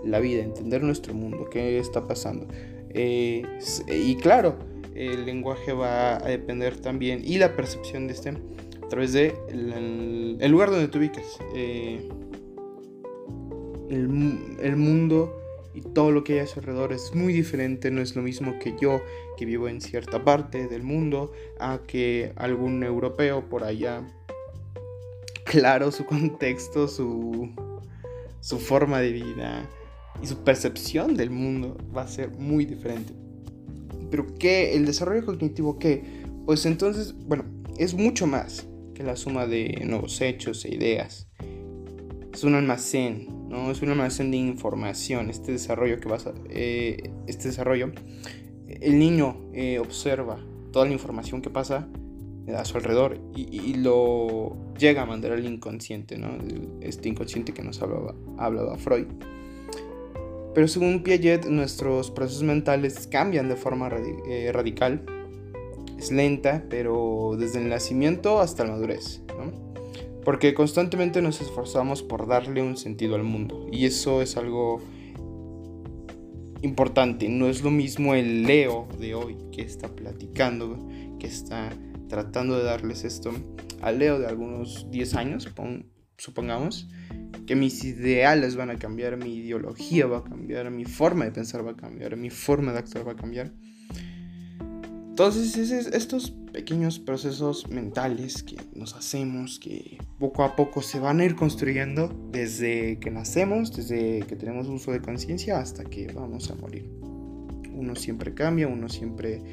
la 0.04 0.20
vida, 0.20 0.44
entender 0.44 0.84
nuestro 0.84 1.14
mundo, 1.14 1.48
qué 1.52 1.80
está 1.80 2.08
pasando. 2.08 2.48
Eh, 2.90 3.44
y 3.88 4.16
claro, 4.16 4.58
el 4.96 5.26
lenguaje 5.26 5.74
va 5.74 6.18
a 6.18 6.28
depender 6.28 6.78
también 6.78 7.22
y 7.24 7.38
la 7.38 7.56
percepción 7.56 8.08
de 8.08 8.14
este 8.14 8.30
a 8.30 8.88
través 8.90 9.14
de 9.14 9.34
el, 9.50 10.52
lugar 10.52 10.70
donde 10.72 10.88
te 10.88 10.98
ubicas. 10.98 11.40
Eh, 11.56 12.10
el, 13.90 14.76
mundo 14.78 15.41
y 15.74 15.82
todo 15.82 16.12
lo 16.12 16.24
que 16.24 16.34
hay 16.34 16.40
a 16.40 16.48
su 16.48 16.60
alrededor 16.60 16.94
es 16.94 17.16
muy 17.16 17.34
diferente, 17.34 17.92
no 17.92 18.02
es 18.02 18.16
lo 18.16 18.22
mismo 18.22 18.60
que 18.60 18.76
yo 18.80 19.02
que 19.38 19.46
vivo 19.46 19.68
en 19.68 19.82
cierta 19.82 20.24
parte 20.24 20.68
del 20.68 20.84
mundo 20.84 21.32
a 21.60 21.80
que 21.88 22.34
algún 22.36 22.84
europeo 22.84 23.50
por 23.50 23.64
allá. 23.64 24.06
Claro, 25.46 25.92
su 25.92 26.06
contexto, 26.06 26.88
su, 26.88 27.50
su 28.40 28.60
forma 28.60 29.00
de 29.00 29.12
vida, 29.12 29.70
y 30.22 30.28
su 30.28 30.38
percepción 30.44 31.16
del 31.16 31.30
mundo 31.30 31.78
va 31.96 32.04
a 32.04 32.08
ser 32.08 32.32
muy 32.32 32.66
diferente. 32.66 33.14
Pero 34.10 34.28
¿qué? 34.36 34.76
¿El 34.76 34.86
desarrollo 34.86 35.26
cognitivo 35.26 35.80
qué? 35.80 36.04
Pues 36.46 36.66
entonces, 36.66 37.16
bueno, 37.26 37.46
es 37.78 37.94
mucho 37.94 38.28
más 38.28 38.68
que 38.94 39.04
la 39.04 39.16
suma 39.16 39.48
de 39.48 39.84
nuevos 39.86 40.20
hechos 40.22 40.66
e 40.66 40.76
ideas. 40.76 41.28
Es 42.34 42.44
un 42.44 42.56
almacén, 42.56 43.28
¿no? 43.52 43.70
Es 43.70 43.82
un 43.82 43.90
almacén 43.90 44.32
de 44.32 44.38
información. 44.38 45.30
Este 45.30 45.52
desarrollo 45.52 46.00
que 46.00 46.08
vas 46.08 46.26
a... 46.26 46.34
Eh, 46.50 47.12
este 47.28 47.50
desarrollo, 47.50 47.92
el 48.68 48.98
niño 48.98 49.38
eh, 49.54 49.80
observa 49.80 50.40
toda 50.72 50.86
la 50.86 50.94
información 50.94 51.42
que 51.42 51.50
pasa 51.50 51.88
a 52.56 52.66
su 52.66 52.78
alrededor 52.78 53.20
y, 53.36 53.76
lo 53.76 54.58
llega 54.78 55.04
a 55.04 55.06
mandar 55.06 55.34
al 55.34 55.46
inconsciente, 55.46 56.18
¿no? 56.18 56.30
Este 56.82 57.08
inconsciente 57.08 57.54
que 57.54 57.62
nos 57.62 57.82
hablaba, 57.82 58.16
hablaba 58.38 58.78
Freud. 58.78 59.08
Pero 60.54 60.68
según 60.68 61.04
Piaget, 61.04 61.46
nuestros 61.46 62.12
procesos 62.12 62.44
mentales 62.44 63.08
cambian 63.08 63.48
de 63.48 63.56
forma 63.56 63.90
eh, 64.28 64.52
radical. 64.52 65.06
Es 65.98 66.12
lenta, 66.12 66.66
pero 66.70 67.36
desde 67.38 67.60
el 67.60 67.70
nacimiento 67.70 68.40
hasta 68.40 68.66
la 68.66 68.72
madurez. 68.72 69.22
Porque 70.24 70.54
constantemente 70.54 71.22
nos 71.22 71.42
esforzamos 71.42 72.04
por 72.04 72.28
darle 72.28 72.62
un 72.62 72.78
sentido 72.78 73.16
al 73.16 73.24
mundo. 73.24 73.68
Y 73.72 73.86
eso 73.86 74.22
es 74.22 74.38
algo 74.38 74.82
importante. 76.62 77.28
No 77.30 77.48
es 77.48 77.64
lo 77.64 77.72
mismo 77.72 78.14
el 78.14 78.44
Leo 78.44 78.88
de 79.00 79.16
hoy 79.16 79.38
que 79.52 79.62
está 79.62 79.90
platicando, 79.90 80.88
que 81.20 81.28
está 81.28 81.70
tratando 82.08 82.58
de 82.58 82.64
darles 82.64 83.04
esto 83.04 83.32
al 83.82 84.00
Leo 84.00 84.20
de 84.20 84.28
algunos 84.28 84.90
10 84.92 85.16
años, 85.16 85.50
supongamos 86.18 86.88
que 87.48 87.56
mis 87.56 87.84
ideales 87.84 88.56
van 88.56 88.70
a 88.70 88.78
cambiar, 88.78 89.18
mi 89.18 89.36
ideología 89.36 90.06
va 90.06 90.20
a 90.20 90.24
cambiar, 90.24 90.70
mi 90.72 90.86
forma 90.86 91.26
de 91.26 91.32
pensar 91.32 91.66
va 91.66 91.72
a 91.72 91.76
cambiar, 91.76 92.16
mi 92.16 92.30
forma 92.30 92.74
de 92.74 92.80
actuar 92.80 93.08
va 93.08 93.14
a 93.14 93.16
cambiar. 93.16 93.52
Entonces, 95.24 95.70
estos 95.94 96.32
pequeños 96.52 96.98
procesos 96.98 97.70
mentales 97.70 98.42
que 98.42 98.58
nos 98.74 98.96
hacemos, 98.96 99.60
que 99.60 100.00
poco 100.18 100.44
a 100.44 100.56
poco 100.56 100.82
se 100.82 101.00
van 101.00 101.20
a 101.20 101.26
ir 101.26 101.36
construyendo 101.36 102.12
desde 102.32 102.98
que 102.98 103.12
nacemos, 103.12 103.72
desde 103.72 104.22
que 104.22 104.36
tenemos 104.36 104.68
uso 104.68 104.92
de 104.92 105.00
conciencia 105.00 105.60
hasta 105.60 105.84
que 105.84 106.12
vamos 106.12 106.50
a 106.50 106.56
morir. 106.56 106.90
Uno 107.72 107.96
siempre 107.96 108.34
cambia, 108.34 108.68
uno 108.68 108.90
siempre 108.90 109.44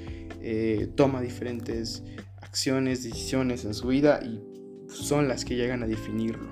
eh, 0.41 0.91
toma 0.95 1.21
diferentes 1.21 2.03
acciones, 2.41 3.05
decisiones 3.05 3.67
en 3.67 3.75
su 3.75 3.89
vida 3.89 4.21
y 4.25 4.41
son 4.89 5.29
las 5.29 5.45
que 5.45 5.55
llegan 5.55 5.83
a 5.83 5.87
definirlo. 5.87 6.49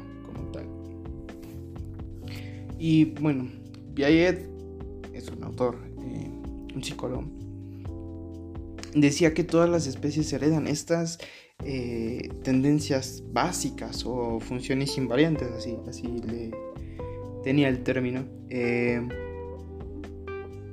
Y 2.78 3.06
bueno, 3.06 3.48
Piaget 3.94 4.46
es 5.14 5.30
un 5.30 5.42
autor, 5.42 5.78
eh, 6.02 6.30
un 6.74 6.84
psicólogo, 6.84 7.35
decía 8.94 9.34
que 9.34 9.44
todas 9.44 9.68
las 9.68 9.86
especies 9.86 10.32
heredan 10.32 10.66
estas 10.66 11.18
eh, 11.64 12.28
tendencias 12.42 13.22
básicas 13.32 14.04
o 14.06 14.40
funciones 14.40 14.96
invariantes, 14.98 15.48
así, 15.52 15.76
así 15.88 16.06
le 16.06 16.50
tenía 17.42 17.68
el 17.68 17.82
término. 17.82 18.24
Eh, 18.50 19.06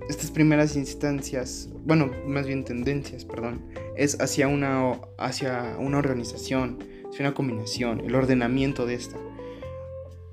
estas 0.10 0.32
primeras 0.32 0.76
instancias, 0.76 1.70
bueno, 1.86 2.12
más 2.28 2.46
bien 2.46 2.66
tendencias, 2.66 3.24
perdón, 3.24 3.66
es 3.96 4.20
hacia 4.20 4.48
una, 4.48 5.00
hacia 5.18 5.78
una 5.80 5.98
organización, 5.98 6.80
hacia 7.10 7.26
una 7.26 7.34
combinación, 7.34 8.02
el 8.02 8.16
ordenamiento 8.16 8.86
de 8.86 8.96
esta 8.96 9.18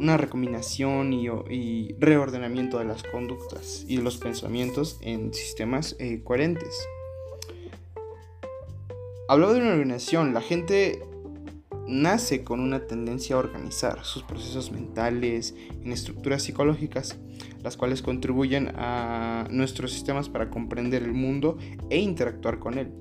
una 0.01 0.17
recombinación 0.17 1.13
y, 1.13 1.95
reordenamiento 1.99 2.79
de 2.79 2.87
las 2.87 3.03
conductas 3.03 3.85
y 3.87 3.99
los 3.99 4.17
pensamientos 4.17 4.99
en 5.03 5.33
sistemas 5.35 5.95
eh, 5.99 6.23
coherentes. 6.25 6.75
Hablaba 9.31 9.53
de 9.53 9.61
una 9.61 9.71
organización, 9.71 10.35
la 10.35 10.41
gente 10.41 11.05
nace 11.87 12.43
con 12.43 12.59
una 12.59 12.89
tendencia 12.89 13.37
a 13.37 13.39
organizar 13.39 14.05
sus 14.05 14.25
procesos 14.25 14.73
mentales 14.73 15.55
en 15.71 15.93
estructuras 15.93 16.43
psicológicas, 16.43 17.17
las 17.63 17.77
cuales 17.77 18.03
contribuyen 18.03 18.73
a 18.75 19.47
nuestros 19.49 19.93
sistemas 19.93 20.29
para 20.29 20.51
comprender 20.51 21.05
el 21.05 21.13
mundo 21.13 21.59
e 21.91 22.01
interactuar 22.01 22.59
con 22.59 22.77
él. 22.77 22.93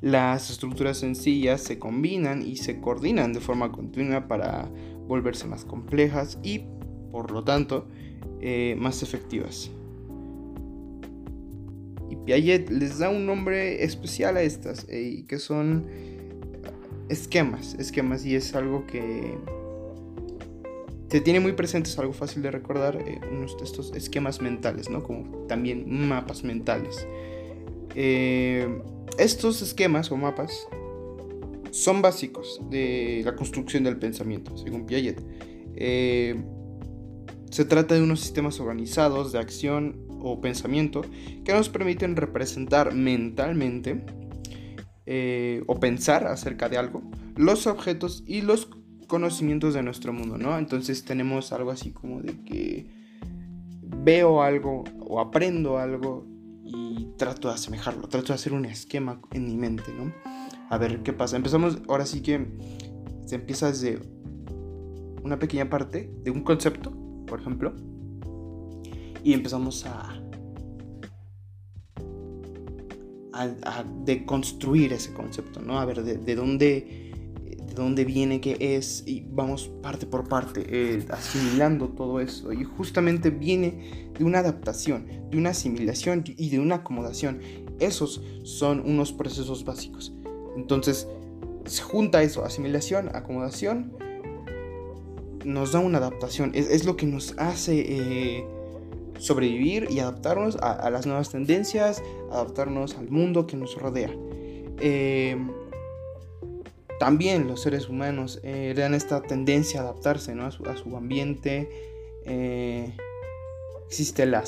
Las 0.00 0.48
estructuras 0.48 0.96
sencillas 0.96 1.60
se 1.60 1.78
combinan 1.78 2.40
y 2.40 2.56
se 2.56 2.80
coordinan 2.80 3.34
de 3.34 3.40
forma 3.40 3.70
continua 3.70 4.28
para 4.28 4.70
volverse 5.06 5.46
más 5.46 5.66
complejas 5.66 6.38
y, 6.42 6.60
por 7.12 7.32
lo 7.32 7.44
tanto, 7.44 7.86
eh, 8.40 8.76
más 8.78 9.02
efectivas. 9.02 9.70
Piaget 12.28 12.68
les 12.68 12.98
da 12.98 13.08
un 13.08 13.24
nombre 13.24 13.82
especial 13.82 14.36
a 14.36 14.42
estas, 14.42 14.84
eh, 14.90 15.24
que 15.26 15.38
son 15.38 15.86
esquemas, 17.08 17.74
esquemas, 17.78 18.26
y 18.26 18.34
es 18.34 18.54
algo 18.54 18.86
que 18.86 19.38
se 21.08 21.22
tiene 21.22 21.40
muy 21.40 21.52
presente, 21.52 21.88
es 21.88 21.98
algo 21.98 22.12
fácil 22.12 22.42
de 22.42 22.50
recordar, 22.50 22.96
eh, 22.96 23.18
unos 23.32 23.56
de 23.56 23.64
estos 23.64 23.94
esquemas 23.94 24.42
mentales, 24.42 24.90
¿no? 24.90 25.02
Como 25.02 25.46
también 25.46 25.86
mapas 26.06 26.44
mentales. 26.44 27.08
Eh, 27.94 28.78
estos 29.16 29.62
esquemas 29.62 30.12
o 30.12 30.18
mapas 30.18 30.68
son 31.70 32.02
básicos 32.02 32.60
de 32.68 33.22
la 33.24 33.36
construcción 33.36 33.84
del 33.84 33.96
pensamiento, 33.96 34.54
según 34.58 34.84
Piaget. 34.84 35.22
Eh, 35.76 36.36
se 37.50 37.64
trata 37.64 37.94
de 37.94 38.02
unos 38.02 38.20
sistemas 38.20 38.60
organizados 38.60 39.32
de 39.32 39.38
acción 39.38 40.07
o 40.20 40.40
pensamiento 40.40 41.02
que 41.44 41.52
nos 41.52 41.68
permiten 41.68 42.16
representar 42.16 42.94
mentalmente 42.94 44.04
o 45.66 45.80
pensar 45.80 46.26
acerca 46.26 46.68
de 46.68 46.76
algo, 46.76 47.02
los 47.36 47.66
objetos 47.66 48.22
y 48.26 48.42
los 48.42 48.68
conocimientos 49.06 49.72
de 49.72 49.82
nuestro 49.82 50.12
mundo, 50.12 50.36
¿no? 50.36 50.58
Entonces 50.58 51.04
tenemos 51.04 51.52
algo 51.52 51.70
así 51.70 51.92
como 51.92 52.20
de 52.20 52.44
que 52.44 52.90
veo 53.82 54.42
algo 54.42 54.84
o 55.00 55.18
aprendo 55.20 55.78
algo 55.78 56.26
y 56.62 57.08
trato 57.16 57.48
de 57.48 57.54
asemejarlo, 57.54 58.06
trato 58.08 58.28
de 58.28 58.34
hacer 58.34 58.52
un 58.52 58.66
esquema 58.66 59.22
en 59.32 59.46
mi 59.46 59.56
mente, 59.56 59.84
¿no? 59.96 60.12
A 60.68 60.76
ver 60.76 61.02
qué 61.02 61.14
pasa. 61.14 61.36
Empezamos, 61.36 61.80
ahora 61.88 62.04
sí 62.04 62.20
que 62.20 62.46
se 63.24 63.36
empieza 63.36 63.68
desde 63.68 64.00
una 65.22 65.38
pequeña 65.38 65.70
parte 65.70 66.12
de 66.22 66.30
un 66.30 66.42
concepto, 66.42 66.92
por 67.26 67.40
ejemplo, 67.40 67.74
y 69.22 69.32
empezamos 69.32 69.84
a, 69.86 70.20
a, 73.32 73.84
deconstruir 74.04 74.92
ese 74.92 75.12
concepto, 75.12 75.60
¿no? 75.60 75.78
A 75.78 75.84
ver 75.84 76.02
de, 76.02 76.16
de 76.18 76.34
dónde 76.34 77.08
dónde 77.78 78.04
viene, 78.04 78.40
qué 78.40 78.56
es, 78.60 79.04
y 79.06 79.24
vamos 79.30 79.70
parte 79.82 80.04
por 80.04 80.28
parte 80.28 80.66
eh, 80.68 81.04
asimilando 81.10 81.88
todo 81.88 82.20
eso. 82.20 82.52
Y 82.52 82.64
justamente 82.64 83.30
viene 83.30 84.10
de 84.18 84.24
una 84.24 84.40
adaptación, 84.40 85.06
de 85.30 85.38
una 85.38 85.50
asimilación 85.50 86.24
y 86.26 86.50
de 86.50 86.58
una 86.58 86.76
acomodación. 86.76 87.40
Esos 87.78 88.20
son 88.42 88.80
unos 88.80 89.12
procesos 89.12 89.64
básicos. 89.64 90.12
Entonces, 90.56 91.08
se 91.64 91.82
junta 91.82 92.22
eso, 92.22 92.44
asimilación, 92.44 93.10
acomodación, 93.14 93.92
nos 95.44 95.72
da 95.72 95.78
una 95.78 95.98
adaptación. 95.98 96.50
Es, 96.54 96.84
lo 96.84 96.96
que 96.96 97.06
nos 97.06 97.34
hace 97.38 97.78
eh, 97.78 98.46
sobrevivir 99.18 99.88
y 99.90 100.00
adaptarnos 100.00 100.56
a, 100.56 100.88
las 100.90 101.06
nuevas 101.06 101.30
tendencias, 101.30 102.02
adaptarnos 102.30 102.96
al 102.96 103.10
mundo 103.10 103.46
que 103.46 103.56
nos 103.56 103.76
rodea. 103.76 104.10
Eh, 104.80 105.36
también 106.98 107.46
los 107.46 107.62
seres 107.62 107.88
humanos 107.88 108.40
eh, 108.42 108.74
dan 108.76 108.94
esta 108.94 109.22
tendencia 109.22 109.80
a 109.80 109.82
adaptarse 109.84 110.32
a, 110.32 110.50
su, 110.50 110.96
ambiente. 110.96 111.68
Eh, 112.24 112.92
existe 113.86 114.26
la, 114.26 114.44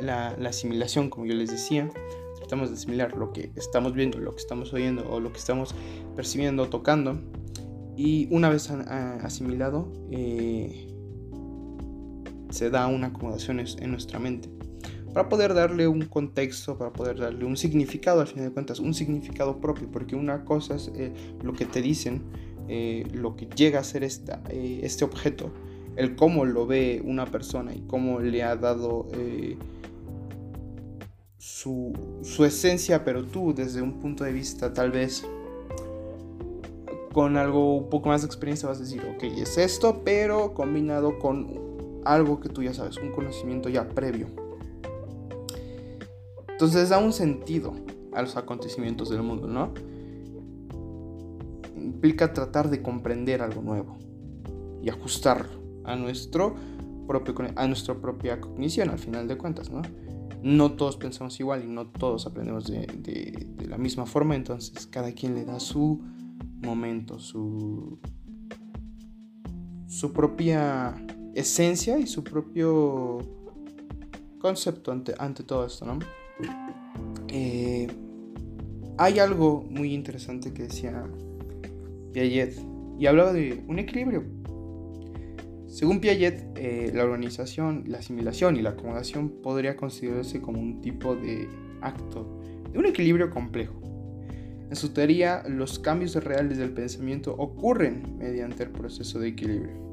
la, 0.00 0.48
asimilación, 0.48 1.08
como 1.08 1.26
yo 1.26 1.34
les 1.34 1.50
decía. 1.50 1.90
Tratamos 2.36 2.68
de 2.68 2.76
asimilar 2.76 3.16
lo 3.16 3.32
que 3.32 3.50
estamos 3.56 3.94
viendo, 3.94 4.18
lo 4.18 4.34
que 4.34 4.40
estamos 4.40 4.72
oyendo 4.72 5.10
o 5.10 5.20
lo 5.20 5.32
que 5.32 5.38
estamos 5.38 5.74
percibiendo, 6.14 6.68
tocando. 6.68 7.18
Y 7.96 8.28
una 8.30 8.50
vez 8.50 8.70
asimilado, 8.70 9.90
eh, 10.10 10.95
se 12.50 12.70
da 12.70 12.86
una 12.86 13.08
acomodación 13.08 13.60
en 13.60 13.90
nuestra 13.90 14.18
mente. 14.18 14.48
Para 15.16 15.30
poder 15.30 15.54
darle 15.54 15.88
un 15.88 16.02
contexto, 16.02 16.76
para 16.76 16.92
poder 16.92 17.18
darle 17.18 17.46
un 17.46 17.56
significado, 17.56 18.20
al 18.20 18.26
final 18.26 18.48
de 18.48 18.52
cuentas, 18.52 18.80
un 18.80 18.92
significado 18.92 19.62
propio, 19.62 19.90
porque 19.90 20.14
una 20.14 20.44
cosa 20.44 20.74
es 20.74 20.92
eh, 20.94 21.10
lo 21.42 21.54
que 21.54 21.64
te 21.64 21.80
dicen, 21.80 22.22
eh, 22.68 23.08
lo 23.14 23.34
que 23.34 23.46
llega 23.46 23.80
a 23.80 23.82
ser 23.82 24.04
esta, 24.04 24.42
eh, 24.50 24.80
este 24.82 25.06
objeto, 25.06 25.50
el 25.96 26.16
cómo 26.16 26.44
lo 26.44 26.66
ve 26.66 27.00
una 27.02 27.24
persona 27.24 27.74
y 27.74 27.80
cómo 27.86 28.20
le 28.20 28.42
ha 28.42 28.56
dado 28.56 29.08
su, 31.38 31.94
su 32.22 32.44
esencia, 32.44 33.02
pero 33.02 33.24
tú 33.24 33.54
desde 33.54 33.80
un 33.80 34.00
punto 34.00 34.22
de 34.22 34.32
vista 34.32 34.74
tal 34.74 34.90
vez 34.90 35.26
con 37.14 37.38
algo 37.38 37.74
un 37.78 37.88
poco 37.88 38.10
más 38.10 38.20
de 38.20 38.26
experiencia 38.26 38.68
vas 38.68 38.76
a 38.76 38.82
decir, 38.82 39.00
ok, 39.16 39.22
es 39.38 39.56
esto, 39.56 40.02
pero 40.04 40.52
combinado 40.52 41.18
con 41.18 41.65
algo 42.14 42.40
que 42.40 42.48
tú 42.48 42.62
ya 42.62 42.72
sabes, 42.72 42.96
un 42.98 43.12
conocimiento 43.12 43.68
ya 43.68 43.88
previo. 43.88 44.28
Entonces 46.48 46.88
da 46.88 46.98
un 46.98 47.12
sentido 47.12 47.74
a 48.14 48.22
los 48.22 48.36
acontecimientos 48.36 49.10
del 49.10 49.22
mundo, 49.22 49.46
¿no? 49.46 49.74
Implica 51.76 52.32
tratar 52.32 52.70
de 52.70 52.80
comprender 52.80 53.42
algo 53.42 53.60
nuevo 53.60 53.96
y 54.82 54.88
ajustarlo 54.88 55.50
a, 55.84 55.96
nuestro 55.96 56.54
propio, 57.06 57.34
a 57.56 57.66
nuestra 57.66 57.94
propia 57.94 58.40
cognición, 58.40 58.88
al 58.88 58.98
final 58.98 59.28
de 59.28 59.36
cuentas, 59.36 59.70
¿no? 59.70 59.82
No 60.42 60.72
todos 60.72 60.96
pensamos 60.96 61.38
igual 61.40 61.64
y 61.64 61.66
no 61.66 61.88
todos 61.88 62.26
aprendemos 62.26 62.66
de, 62.66 63.46
la 63.68 63.78
misma 63.78 64.06
forma, 64.06 64.36
entonces 64.36 64.86
cada 64.86 65.12
quien 65.12 65.34
le 65.34 65.44
da 65.44 65.58
su 65.60 66.00
momento, 66.62 67.18
su, 67.18 67.98
su 69.88 70.12
propia 70.12 70.94
esencia 71.36 71.98
y 71.98 72.06
su 72.06 72.24
propio 72.24 73.18
concepto 74.38 74.90
ante, 74.90 75.14
ante 75.18 75.42
todo 75.42 75.66
esto, 75.66 75.84
¿no? 75.84 75.98
Eh, 77.28 77.86
hay 78.98 79.18
algo 79.18 79.66
muy 79.68 79.92
interesante 79.92 80.52
que 80.52 80.64
decía 80.64 81.04
Piaget 82.12 82.58
y 82.98 83.06
hablaba 83.06 83.32
de 83.32 83.62
un 83.68 83.78
equilibrio. 83.78 84.24
Según 85.66 86.00
Piaget, 86.00 86.56
eh, 86.56 86.90
la 86.94 87.04
organización, 87.04 87.84
la 87.86 87.98
asimilación 87.98 88.56
y 88.56 88.62
la 88.62 88.70
acomodación 88.70 89.28
podría 89.42 89.76
considerarse 89.76 90.40
como 90.40 90.58
un 90.58 90.80
tipo 90.80 91.14
de 91.14 91.48
acto 91.82 92.40
de 92.72 92.78
un 92.78 92.86
equilibrio 92.86 93.28
complejo. 93.28 93.74
En 94.70 94.74
su 94.74 94.94
teoría, 94.94 95.44
los 95.46 95.78
cambios 95.78 96.14
reales 96.16 96.56
del 96.56 96.72
pensamiento 96.72 97.34
ocurren 97.36 98.16
mediante 98.18 98.64
el 98.64 98.70
proceso 98.70 99.18
de 99.18 99.28
equilibrio. 99.28 99.85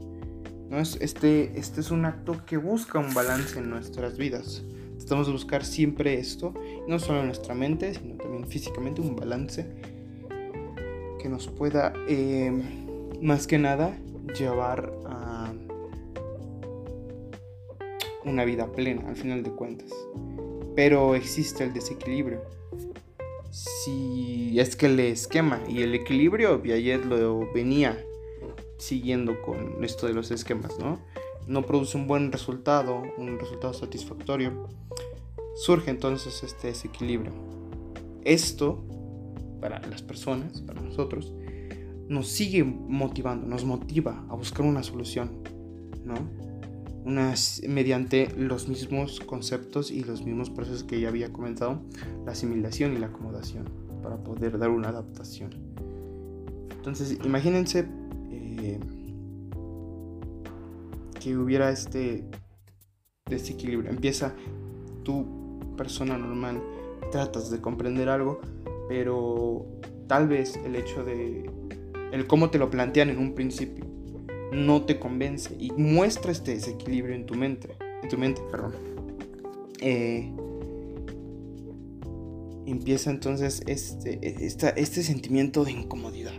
¿No? 0.69 0.80
Este, 0.80 1.58
este 1.58 1.82
es 1.82 1.91
un 1.91 2.06
acto 2.06 2.45
que 2.45 2.58
busca 2.58 2.99
un 2.99 3.13
balance 3.13 3.60
en 3.60 3.69
nuestras 3.69 4.17
vidas. 4.17 4.63
Tratamos 4.97 5.28
de 5.28 5.34
buscar 5.34 5.65
siempre 5.65 6.17
esto, 6.17 6.54
no 6.88 6.97
solo 6.99 7.19
en 7.19 7.28
nuestra 7.28 7.54
mente, 7.54 7.93
sino 7.93 8.15
también 8.15 8.47
físicamente, 8.47 9.02
un 9.02 9.15
balance 9.15 9.65
que 11.21 11.30
nos 11.30 11.47
pueda, 11.47 11.93
em, 12.08 12.63
más 13.21 13.47
que 13.47 13.58
nada, 13.58 13.97
llevar 14.38 14.93
a 15.06 15.54
una 18.26 18.45
vida 18.45 18.71
plena, 18.71 19.08
al 19.08 19.15
final 19.15 19.43
de 19.43 19.52
cuentas. 19.52 19.91
Pero 20.76 21.15
existe 21.15 21.63
el 21.63 21.73
desequilibrio. 21.73 22.41
Si 23.52 24.60
es 24.60 24.76
que 24.76 24.88
el 24.88 24.99
esquema 24.99 25.62
y 25.67 25.82
el 25.84 25.93
equilibrio, 25.93 26.62
Piaget 26.62 27.06
lo 27.06 27.52
venía 27.54 28.04
siguiendo 28.84 29.41
con 29.41 29.84
esto 29.84 30.08
de 30.08 30.13
los 30.13 30.32
esquemas, 30.32 30.78
¿no? 30.80 31.00
no 31.48 31.65
produce 31.65 31.98
un 31.98 32.08
buen 32.08 32.32
resultado, 32.32 33.04
un 33.17 33.39
resultado 33.39 33.74
satisfactorio, 33.74 34.67
surge 35.56 35.91
entonces 35.91 36.43
este 36.43 36.67
desequilibrio. 36.67 37.34
Esto, 38.24 38.84
para 39.60 39.86
las 39.88 40.02
personas, 40.02 40.62
para 40.62 40.82
nosotros, 40.82 41.34
nos 42.08 42.28
sigue 42.28 42.63
motivando, 42.63 43.48
nos 43.48 43.65
motiva 43.65 44.26
a 44.30 44.36
buscar 44.36 44.65
una 44.65 44.84
solución, 44.84 45.43
¿no? 46.04 46.15
Unas, 47.06 47.62
mediante 47.67 48.30
los 48.38 48.69
mismos 48.69 49.19
conceptos 49.19 49.91
y 49.91 50.04
los 50.04 50.24
mismos 50.24 50.50
procesos 50.50 50.86
que 50.86 51.02
ya 51.02 51.10
había 51.10 51.34
comentado, 51.34 51.82
la 52.26 52.32
asimilación 52.32 52.93
y 52.93 53.00
la 53.00 53.08
acomodación, 53.08 53.65
para 54.02 54.24
poder 54.24 54.58
dar 54.58 54.69
una 54.69 54.89
adaptación. 54.89 55.52
Entonces, 56.72 57.17
imagínense 57.26 57.86
que 61.19 61.38
hubiera 61.38 61.69
este 61.69 62.26
desequilibrio. 63.30 63.89
Empieza 63.89 64.36
tu 65.04 65.60
persona 65.78 66.17
normal, 66.17 66.62
tratas 67.12 67.49
de 67.49 67.62
comprender 67.62 68.10
algo, 68.10 68.41
pero 68.89 69.65
tal 70.08 70.28
vez 70.28 70.60
el 70.65 70.76
hecho 70.76 71.04
de 71.04 71.49
el 72.12 72.28
cómo 72.28 72.52
te 72.52 72.60
lo 72.60 72.69
plantean 72.69 73.10
en 73.10 73.17
un 73.17 73.34
principio 73.34 73.86
no 74.54 74.84
te 74.84 74.99
convence 74.99 75.56
y 75.60 75.71
muestra 75.71 76.32
este 76.32 76.54
desequilibrio 76.54 77.15
en 77.15 77.26
tu 77.26 77.36
mente, 77.36 77.69
en 78.02 78.10
tu 78.10 78.17
mente, 78.17 78.41
perdón. 78.52 78.73
Eh, 79.80 80.32
empieza 82.65 83.10
entonces 83.10 83.63
este, 83.67 84.19
este 84.45 85.04
sentimiento 85.04 85.65
de 85.65 85.71
incomodidad. 85.71 86.34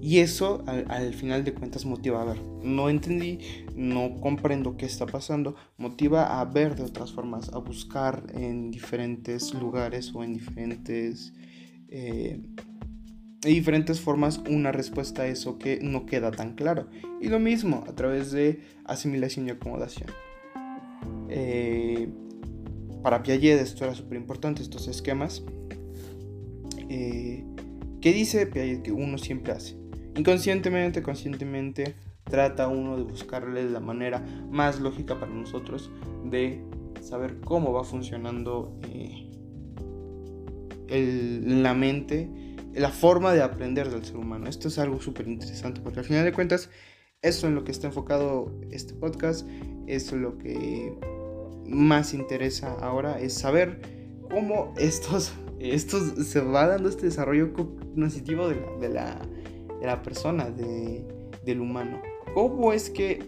Y 0.00 0.18
eso 0.18 0.62
al, 0.66 1.12
final 1.14 1.44
de 1.44 1.54
cuentas 1.54 1.84
motiva 1.84 2.22
a 2.22 2.24
ver, 2.24 2.40
no 2.62 2.88
entendí, 2.88 3.38
no 3.74 4.20
comprendo 4.20 4.76
qué 4.76 4.86
está 4.86 5.06
pasando, 5.06 5.56
motiva 5.76 6.40
a 6.40 6.44
ver 6.44 6.76
de 6.76 6.84
otras 6.84 7.12
formas, 7.12 7.52
a 7.52 7.58
buscar 7.58 8.24
en 8.32 8.70
diferentes 8.70 9.54
lugares 9.54 10.14
o 10.14 10.22
en 10.22 10.34
diferentes 10.34 11.32
eh, 11.88 12.40
diferentes 13.42 14.00
formas 14.00 14.40
una 14.48 14.72
respuesta 14.72 15.22
a 15.22 15.26
eso 15.26 15.58
que 15.58 15.78
no 15.80 16.06
queda 16.06 16.30
tan 16.30 16.54
claro. 16.54 16.88
Y 17.20 17.28
lo 17.28 17.38
mismo 17.38 17.84
a 17.88 17.94
través 17.94 18.30
de 18.30 18.60
asimilación 18.84 19.46
y 19.46 19.50
acomodación. 19.50 20.10
Eh, 21.28 22.08
para 23.02 23.22
Piaget 23.22 23.60
esto 23.60 23.84
era 23.84 23.94
súper 23.94 24.18
importante, 24.18 24.62
estos 24.62 24.88
esquemas. 24.88 25.44
Eh, 26.88 27.44
¿Qué 28.00 28.12
dice 28.12 28.46
Piaget 28.46 28.82
que 28.82 28.92
uno 28.92 29.18
siempre 29.18 29.52
hace? 29.52 29.76
Inconscientemente, 30.18 31.00
conscientemente, 31.00 31.94
trata 32.24 32.66
uno 32.66 32.96
de 32.96 33.04
buscarle 33.04 33.70
la 33.70 33.78
manera 33.78 34.18
más 34.50 34.80
lógica 34.80 35.20
para 35.20 35.32
nosotros 35.32 35.92
de 36.24 36.60
saber 37.00 37.38
cómo 37.38 37.72
va 37.72 37.84
funcionando 37.84 38.76
eh, 38.82 39.30
la 41.46 41.72
mente, 41.72 42.28
la 42.74 42.90
forma 42.90 43.32
de 43.32 43.42
aprender 43.42 43.90
del 43.90 44.04
ser 44.04 44.16
humano. 44.16 44.48
Esto 44.48 44.66
es 44.66 44.80
algo 44.80 45.00
súper 45.00 45.28
interesante 45.28 45.80
porque 45.80 46.00
al 46.00 46.04
final 46.04 46.24
de 46.24 46.32
cuentas, 46.32 46.68
eso 47.22 47.46
en 47.46 47.54
lo 47.54 47.62
que 47.62 47.70
está 47.70 47.86
enfocado 47.86 48.52
este 48.72 48.94
podcast, 48.94 49.46
es 49.86 50.10
lo 50.10 50.36
que 50.36 50.98
más 51.64 52.12
interesa 52.12 52.72
ahora, 52.80 53.20
es 53.20 53.34
saber 53.34 53.82
cómo 54.28 54.74
estos, 54.78 55.32
estos 55.60 56.26
se 56.26 56.40
va 56.40 56.66
dando 56.66 56.88
este 56.88 57.06
desarrollo 57.06 57.52
cognitivo 57.52 58.48
de 58.48 58.88
la, 58.88 59.20
persona, 60.02 60.50
del 60.50 61.60
humano. 61.60 62.00
¿Cómo 62.34 62.72
es 62.72 62.90
que, 62.90 63.24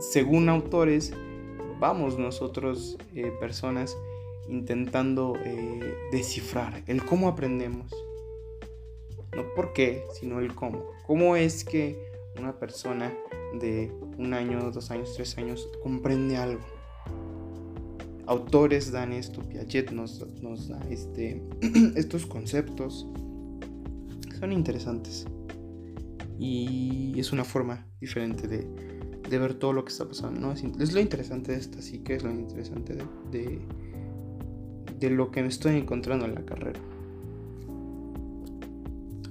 según 0.00 0.48
autores, 0.48 1.12
vamos 1.78 2.18
nosotros, 2.18 2.96
eh, 3.14 3.32
personas, 3.40 3.96
intentando 4.48 5.34
eh, 5.44 5.94
descifrar 6.10 6.82
el 6.86 7.04
cómo 7.04 7.28
aprendemos? 7.28 7.92
No 9.36 9.44
por 9.54 9.72
qué, 9.72 10.04
sino 10.12 10.40
el 10.40 10.54
cómo. 10.54 10.86
¿Cómo 11.06 11.36
es 11.36 11.64
que 11.64 11.96
una 12.38 12.58
persona 12.58 13.12
de 13.60 13.92
un 14.18 14.34
año, 14.34 14.70
dos 14.70 14.90
años, 14.90 15.14
tres 15.14 15.36
años 15.38 15.68
comprende 15.82 16.36
algo? 16.36 16.62
Autores 18.26 18.92
dan 18.92 19.12
esto, 19.12 19.42
Piaget 19.42 19.90
nos, 19.90 20.24
nos 20.40 20.68
da 20.68 20.80
este, 20.90 21.42
estos 21.96 22.26
conceptos. 22.26 23.06
Son 24.38 24.52
interesantes 24.52 25.26
y 26.42 27.20
es 27.20 27.32
una 27.32 27.44
forma 27.44 27.86
diferente 28.00 28.48
de, 28.48 28.66
ver 29.38 29.54
todo 29.54 29.72
lo 29.72 29.84
que 29.84 29.92
está 29.92 30.06
pasando. 30.06 30.40
¿no? 30.40 30.52
Es, 30.52 30.92
lo 30.92 31.00
interesante 31.00 31.52
de 31.52 31.58
esta 31.58 31.78
que 32.04 32.16
es 32.16 32.24
lo 32.24 32.32
interesante 32.32 32.96
de, 33.30 33.60
de, 34.98 35.10
lo 35.10 35.30
que 35.30 35.40
me 35.40 35.48
estoy 35.48 35.76
encontrando 35.76 36.26
en 36.26 36.34
la 36.34 36.44
carrera. 36.44 36.80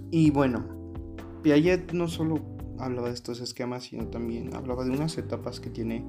Y 0.09 0.31
bueno, 0.31 0.65
Piaget 1.43 1.91
no 1.91 2.07
solo 2.07 2.39
hablaba 2.79 3.09
de 3.09 3.13
estos 3.13 3.41
esquemas, 3.41 3.83
sino 3.83 4.07
también 4.07 4.55
hablaba 4.55 4.85
de 4.85 4.91
unas 4.91 5.17
etapas 5.17 5.59
que 5.59 5.69
tiene 5.69 6.03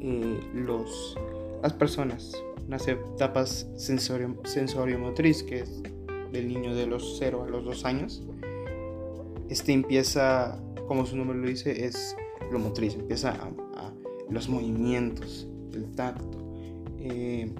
eh, 0.00 0.38
los, 0.54 1.16
las 1.62 1.72
personas, 1.72 2.32
unas 2.66 2.86
etapas 2.86 3.66
sensorio, 3.76 4.36
sensorio-motriz, 4.44 5.42
que 5.42 5.60
es 5.60 5.82
del 6.30 6.48
niño 6.48 6.74
de 6.74 6.86
los 6.86 7.16
0 7.18 7.44
a 7.44 7.48
los 7.48 7.64
2 7.64 7.84
años, 7.86 8.22
este 9.52 9.72
empieza, 9.72 10.58
como 10.88 11.04
su 11.04 11.14
nombre 11.14 11.38
lo 11.38 11.46
dice, 11.46 11.84
es 11.84 12.16
lo 12.50 12.58
motriz, 12.58 12.94
empieza 12.94 13.32
a, 13.32 13.92
los 14.30 14.48
movimientos, 14.48 15.46
el 15.74 15.90
tacto, 15.92 16.54
eh, 16.98 17.52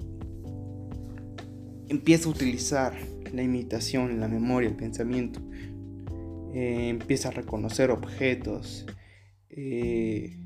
empieza 1.87 2.27
a 2.27 2.31
utilizar 2.31 2.95
la 3.31 3.43
imitación, 3.43 4.19
la 4.19 4.27
memoria, 4.27 4.69
el 4.69 4.75
pensamiento, 4.75 5.39
eh, 6.55 6.89
empieza 6.89 7.29
a 7.29 7.31
reconocer 7.31 7.91
objetos, 7.91 8.87
eh, 9.51 10.39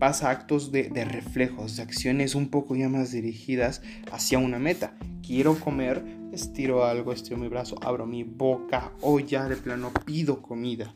pasa 0.00 0.30
actos 0.30 0.72
de, 0.72 0.88
de, 0.88 1.04
reflejos, 1.04 1.76
de 1.76 1.84
acciones 1.84 2.34
un 2.34 2.48
poco 2.48 2.74
ya 2.74 2.88
más 2.88 3.12
dirigidas 3.12 3.80
hacia 4.10 4.40
una 4.40 4.58
meta. 4.58 4.96
Quiero 5.24 5.54
comer 5.54 6.21
estiro 6.32 6.84
algo, 6.84 7.12
estiro 7.12 7.36
mi 7.36 7.48
brazo, 7.48 7.76
abro 7.82 8.06
mi 8.06 8.24
boca 8.24 8.92
o 9.02 9.20
ya 9.20 9.48
de 9.48 9.56
plano 9.56 9.92
pido 10.04 10.42
comida. 10.42 10.94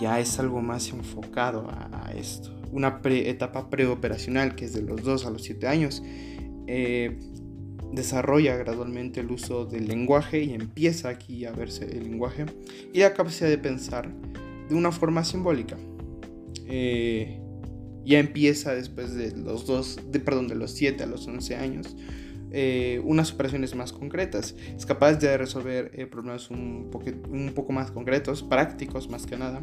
Ya 0.00 0.18
es 0.20 0.38
algo 0.38 0.60
más 0.60 0.88
enfocado 0.90 1.68
a, 1.70 2.12
esto. 2.16 2.50
Una 2.72 3.00
etapa 3.04 3.70
preoperacional 3.70 4.54
que 4.54 4.64
es 4.64 4.72
de 4.72 4.82
los 4.82 5.02
2 5.02 5.26
a 5.26 5.30
los 5.30 5.42
7 5.42 5.66
años. 5.66 6.02
Eh, 6.66 7.18
desarrolla 7.92 8.56
gradualmente 8.56 9.20
el 9.20 9.30
uso 9.30 9.64
del 9.64 9.88
lenguaje 9.88 10.42
y 10.42 10.54
empieza 10.54 11.08
aquí 11.08 11.44
a 11.44 11.52
verse 11.52 11.84
el 11.84 12.04
lenguaje 12.04 12.46
y 12.92 13.00
la 13.00 13.14
capacidad 13.14 13.48
de 13.48 13.58
pensar 13.58 14.12
de 14.68 14.74
una 14.74 14.92
forma 14.92 15.24
simbólica. 15.24 15.76
Eh, 16.66 17.40
ya 18.04 18.18
empieza 18.18 18.74
después 18.74 19.14
de 19.14 19.36
los 19.36 19.66
dos, 19.66 19.98
de, 20.10 20.20
perdón, 20.20 20.48
de 20.48 20.54
los 20.54 20.72
7 20.72 21.02
a 21.02 21.06
los 21.06 21.26
11 21.26 21.56
años 21.56 21.96
eh, 22.52 23.00
unas 23.04 23.32
operaciones 23.32 23.74
más 23.74 23.92
concretas. 23.92 24.54
Es 24.76 24.86
capaz 24.86 25.14
de 25.14 25.36
resolver 25.36 25.90
eh, 25.94 26.06
problemas 26.06 26.50
un, 26.50 26.90
poco 27.54 27.72
más 27.72 27.90
concretos, 27.90 28.42
prácticos 28.42 29.08
más 29.08 29.26
que 29.26 29.36
nada. 29.36 29.60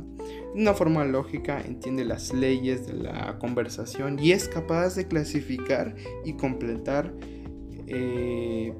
De 0.53 0.61
una 0.61 0.73
forma 0.73 1.03
lógica, 1.05 1.61
entiende 1.61 2.05
las 2.05 2.33
leyes 2.33 2.87
de 2.87 2.93
la 2.93 3.37
conversación 3.39 4.19
y 4.19 4.31
es 4.31 4.47
capaz 4.47 4.95
de 4.95 5.07
clasificar 5.07 5.95
y 6.23 6.33
completar 6.33 7.13
eh, 7.87 8.73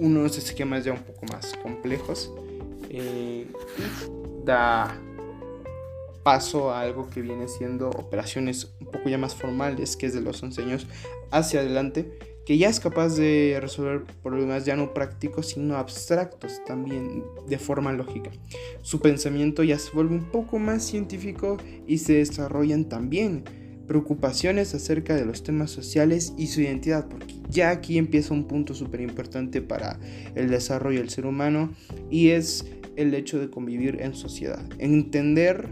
unos 0.00 0.38
esquemas 0.38 0.84
ya 0.84 0.92
un 0.92 1.02
poco 1.02 1.26
más 1.26 1.54
complejos. 1.62 2.32
da 4.44 5.00
paso 6.26 6.72
a 6.72 6.80
algo 6.80 7.08
que 7.08 7.22
viene 7.22 7.46
siendo 7.46 7.88
operaciones 7.88 8.74
un 8.80 8.88
poco 8.88 9.08
ya 9.08 9.16
más 9.16 9.36
formales, 9.36 9.96
que 9.96 10.06
es 10.06 10.12
de 10.12 10.20
los 10.20 10.42
11 10.42 10.60
años 10.60 10.86
hacia 11.30 11.60
adelante, 11.60 12.18
que 12.46 12.56
ya 12.56 12.68
es 12.68 12.78
capaz 12.78 13.16
de 13.16 13.58
resolver 13.60 14.04
problemas 14.22 14.64
ya 14.64 14.76
no 14.76 14.94
prácticos, 14.94 15.48
sino 15.48 15.76
abstractos 15.76 16.64
también 16.64 17.24
de 17.48 17.58
forma 17.58 17.92
lógica. 17.92 18.30
Su 18.82 19.00
pensamiento 19.00 19.64
ya 19.64 19.78
se 19.78 19.90
vuelve 19.90 20.14
un 20.14 20.30
poco 20.30 20.60
más 20.60 20.84
científico 20.84 21.56
y 21.88 21.98
se 21.98 22.14
desarrollan 22.14 22.88
también 22.88 23.42
preocupaciones 23.88 24.74
acerca 24.74 25.16
de 25.16 25.24
los 25.24 25.42
temas 25.42 25.72
sociales 25.72 26.34
y 26.38 26.46
su 26.46 26.60
identidad, 26.60 27.08
porque 27.08 27.34
ya 27.50 27.70
aquí 27.70 27.98
empieza 27.98 28.32
un 28.32 28.46
punto 28.46 28.74
súper 28.74 29.00
importante 29.00 29.60
para 29.60 29.98
el 30.36 30.48
desarrollo 30.48 31.00
del 31.00 31.10
ser 31.10 31.26
humano 31.26 31.72
y 32.10 32.28
es 32.28 32.64
el 32.94 33.12
hecho 33.14 33.40
de 33.40 33.50
convivir 33.50 34.00
en 34.00 34.14
sociedad, 34.14 34.64
entender 34.78 35.68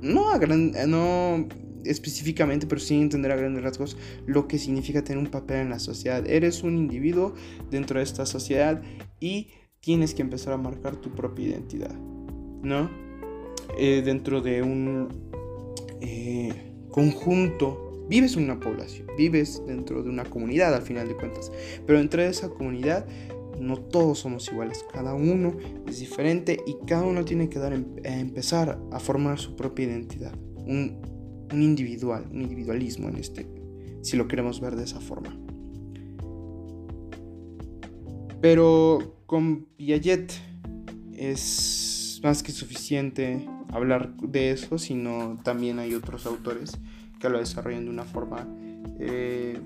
no 0.00 0.30
a 0.30 0.38
gran, 0.38 0.72
no 0.88 1.46
específicamente, 1.84 2.66
pero 2.66 2.80
sin 2.80 3.02
entender 3.02 3.32
a 3.32 3.36
grandes 3.36 3.62
rasgos 3.62 3.96
lo 4.26 4.48
que 4.48 4.58
significa 4.58 5.04
tener 5.04 5.22
un 5.22 5.30
papel 5.30 5.58
en 5.58 5.70
la 5.70 5.78
sociedad. 5.78 6.26
Eres 6.26 6.62
un 6.62 6.76
individuo 6.76 7.34
dentro 7.70 7.98
de 7.98 8.04
esta 8.04 8.26
sociedad 8.26 8.82
y 9.18 9.48
tienes 9.80 10.14
que 10.14 10.22
empezar 10.22 10.52
a 10.52 10.56
marcar 10.56 10.96
tu 10.96 11.10
propia 11.14 11.48
identidad, 11.48 11.94
¿no? 12.62 12.90
Eh, 13.78 14.02
dentro 14.04 14.40
de 14.40 14.62
un 14.62 15.08
eh, 16.00 16.52
conjunto, 16.90 18.06
vives 18.08 18.36
en 18.36 18.44
una 18.44 18.58
población, 18.58 19.06
vives 19.16 19.62
dentro 19.66 20.02
de 20.02 20.10
una 20.10 20.24
comunidad 20.24 20.74
al 20.74 20.82
final 20.82 21.08
de 21.08 21.14
cuentas, 21.14 21.50
pero 21.86 21.98
dentro 21.98 22.22
de 22.22 22.28
esa 22.28 22.50
comunidad 22.50 23.06
no 23.60 23.78
todos 23.78 24.18
somos 24.18 24.50
iguales, 24.50 24.84
cada 24.92 25.14
uno 25.14 25.56
es 25.86 26.00
diferente 26.00 26.58
y 26.66 26.76
cada 26.86 27.04
uno 27.04 27.24
tiene 27.24 27.48
que 27.48 27.58
dar, 27.58 27.72
em, 27.72 27.84
empezar 28.04 28.80
a 28.90 28.98
formar 28.98 29.38
su 29.38 29.54
propia 29.54 29.86
identidad. 29.86 30.34
Un 31.52 31.62
individual, 31.62 32.26
un 32.32 32.42
individualismo 32.42 33.08
en 33.08 33.16
este, 33.16 33.46
si 34.02 34.16
lo 34.16 34.28
queremos 34.28 34.60
ver 34.60 34.76
de 34.76 34.84
esa 34.84 35.00
forma. 35.00 35.36
Pero 38.40 39.22
con 39.26 39.66
Piaget 39.76 40.32
es 41.12 42.20
más 42.22 42.42
que 42.42 42.52
suficiente 42.52 43.46
hablar 43.68 44.16
de 44.16 44.50
eso, 44.50 44.78
sino 44.78 45.38
también 45.44 45.78
hay 45.78 45.94
otros 45.94 46.26
autores 46.26 46.72
que 47.20 47.28
lo 47.28 47.38
desarrollan 47.38 47.84
de 47.84 47.90
una 47.90 48.04
forma 48.04 48.46
eh, 48.98 49.60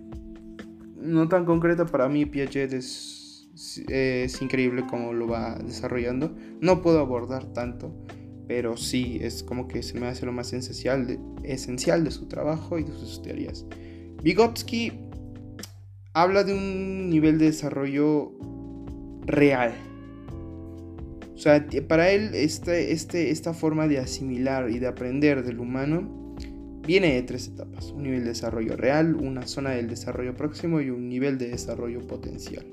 no 0.96 1.28
tan 1.28 1.44
concreta. 1.44 1.86
Para 1.86 2.08
mí 2.08 2.26
Piaget 2.26 2.72
es, 2.72 3.48
es 3.88 4.42
increíble 4.42 4.84
como 4.88 5.12
lo 5.12 5.28
va 5.28 5.56
desarrollando. 5.56 6.34
No 6.60 6.82
puedo 6.82 6.98
abordar 6.98 7.44
tanto 7.52 8.03
pero 8.46 8.76
sí 8.76 9.18
es 9.20 9.42
como 9.42 9.68
que 9.68 9.82
se 9.82 9.98
me 9.98 10.06
hace 10.06 10.26
lo 10.26 10.32
más 10.32 10.52
esencial 10.52 11.06
de, 11.06 11.18
esencial 11.42 12.04
de 12.04 12.10
su 12.10 12.26
trabajo 12.26 12.78
y 12.78 12.84
de 12.84 12.92
sus 12.92 13.22
teorías. 13.22 13.64
Vygotsky 14.22 14.92
habla 16.12 16.44
de 16.44 16.54
un 16.54 17.10
nivel 17.10 17.38
de 17.38 17.46
desarrollo 17.46 18.32
real. 19.26 19.74
O 21.34 21.38
sea, 21.38 21.66
para 21.88 22.10
él 22.10 22.30
este, 22.34 22.92
este, 22.92 23.30
esta 23.30 23.54
forma 23.54 23.88
de 23.88 23.98
asimilar 23.98 24.70
y 24.70 24.78
de 24.78 24.86
aprender 24.86 25.44
del 25.44 25.58
humano 25.58 26.36
viene 26.86 27.14
de 27.14 27.22
tres 27.22 27.48
etapas. 27.48 27.90
Un 27.90 28.04
nivel 28.04 28.20
de 28.20 28.28
desarrollo 28.28 28.76
real, 28.76 29.14
una 29.16 29.46
zona 29.46 29.70
del 29.70 29.88
desarrollo 29.88 30.34
próximo 30.36 30.80
y 30.80 30.90
un 30.90 31.08
nivel 31.08 31.38
de 31.38 31.48
desarrollo 31.48 32.06
potencial. 32.06 32.64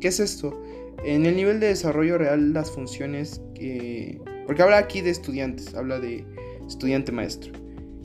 ¿Qué 0.00 0.08
es 0.08 0.20
esto? 0.20 0.62
En 1.04 1.26
el 1.26 1.36
nivel 1.36 1.60
de 1.60 1.68
desarrollo 1.68 2.18
real, 2.18 2.52
las 2.52 2.70
funciones 2.70 3.40
que... 3.54 4.20
Porque 4.46 4.62
habla 4.62 4.78
aquí 4.78 5.00
de 5.00 5.10
estudiantes, 5.10 5.74
habla 5.74 5.98
de 5.98 6.24
estudiante 6.66 7.12
maestro. 7.12 7.52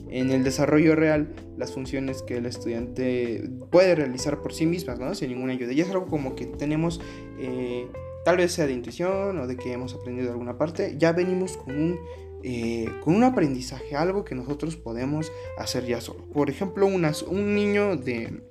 En 0.08 0.30
el 0.30 0.42
desarrollo 0.42 0.96
real, 0.96 1.32
las 1.56 1.72
funciones 1.72 2.22
que 2.22 2.38
el 2.38 2.46
estudiante 2.46 3.48
puede 3.70 3.94
realizar 3.94 4.42
por 4.42 4.52
sí 4.52 4.66
mismas, 4.66 4.98
¿no? 4.98 5.14
Sin 5.14 5.30
ninguna 5.30 5.52
ayuda. 5.52 5.72
Y 5.72 5.80
es 5.80 5.90
algo 5.90 6.06
como 6.06 6.34
que 6.34 6.46
tenemos, 6.46 7.00
eh, 7.38 7.86
tal 8.24 8.38
vez 8.38 8.52
sea 8.52 8.66
de 8.66 8.72
intuición 8.72 9.38
o 9.38 9.46
de 9.46 9.56
que 9.56 9.72
hemos 9.72 9.94
aprendido 9.94 10.26
de 10.26 10.32
alguna 10.32 10.58
parte, 10.58 10.96
ya 10.98 11.12
venimos 11.12 11.56
con 11.56 11.76
un 11.76 11.98
eh, 12.42 12.88
con 13.04 13.14
un 13.14 13.24
aprendizaje, 13.24 13.96
algo 13.96 14.24
que 14.24 14.34
nosotros 14.34 14.76
podemos 14.76 15.30
hacer 15.58 15.84
ya 15.84 16.00
solo. 16.00 16.24
Por 16.32 16.48
ejemplo, 16.48 16.86
un 16.86 17.54
niño 17.54 17.96
de, 17.96 18.42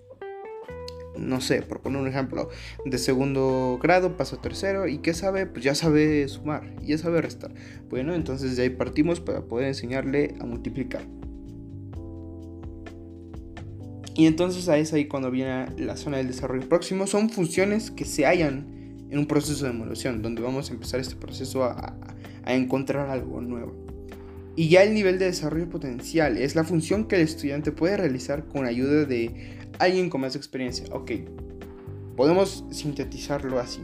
no 1.19 1.41
sé, 1.41 1.61
por 1.61 1.81
poner 1.81 2.01
un 2.01 2.07
ejemplo, 2.07 2.49
de 2.85 2.97
segundo 2.97 3.79
grado 3.81 4.17
pasa 4.17 4.37
a 4.37 4.41
tercero 4.41 4.87
y 4.87 4.99
¿qué 4.99 5.13
sabe? 5.13 5.45
Pues 5.45 5.63
ya 5.63 5.75
sabe 5.75 6.27
sumar, 6.27 6.75
ya 6.81 6.97
sabe 6.97 7.21
restar. 7.21 7.53
Bueno, 7.89 8.13
entonces 8.13 8.55
de 8.55 8.63
ahí 8.63 8.69
partimos 8.69 9.19
para 9.19 9.41
poder 9.41 9.67
enseñarle 9.67 10.35
a 10.39 10.45
multiplicar. 10.45 11.01
Y 14.15 14.25
entonces 14.25 14.67
ahí 14.67 14.81
es 14.81 14.91
ahí 14.91 15.05
cuando 15.05 15.31
viene 15.31 15.67
la 15.77 15.95
zona 15.95 16.17
del 16.17 16.27
desarrollo 16.27 16.67
próximo. 16.67 17.07
Son 17.07 17.29
funciones 17.29 17.89
que 17.89 18.03
se 18.03 18.25
hallan 18.25 19.07
en 19.09 19.17
un 19.17 19.27
proceso 19.27 19.65
de 19.65 19.71
evolución, 19.71 20.21
donde 20.21 20.41
vamos 20.41 20.69
a 20.69 20.73
empezar 20.73 20.99
este 20.99 21.15
proceso 21.15 21.63
a, 21.63 21.95
a 22.43 22.53
encontrar 22.53 23.09
algo 23.09 23.39
nuevo. 23.39 23.73
Y 24.55 24.67
ya 24.67 24.83
el 24.83 24.93
nivel 24.93 25.19
de 25.19 25.25
desarrollo 25.25 25.69
potencial 25.69 26.37
es 26.37 26.53
la 26.53 26.65
función 26.65 27.05
que 27.05 27.15
el 27.15 27.21
estudiante 27.21 27.71
puede 27.71 27.95
realizar 27.95 28.45
con 28.45 28.65
ayuda 28.65 29.05
de 29.05 29.58
alguien 29.79 30.09
con 30.09 30.21
más 30.21 30.35
experiencia. 30.35 30.85
Ok, 30.91 31.11
podemos 32.15 32.65
sintetizarlo 32.69 33.59
así. 33.59 33.81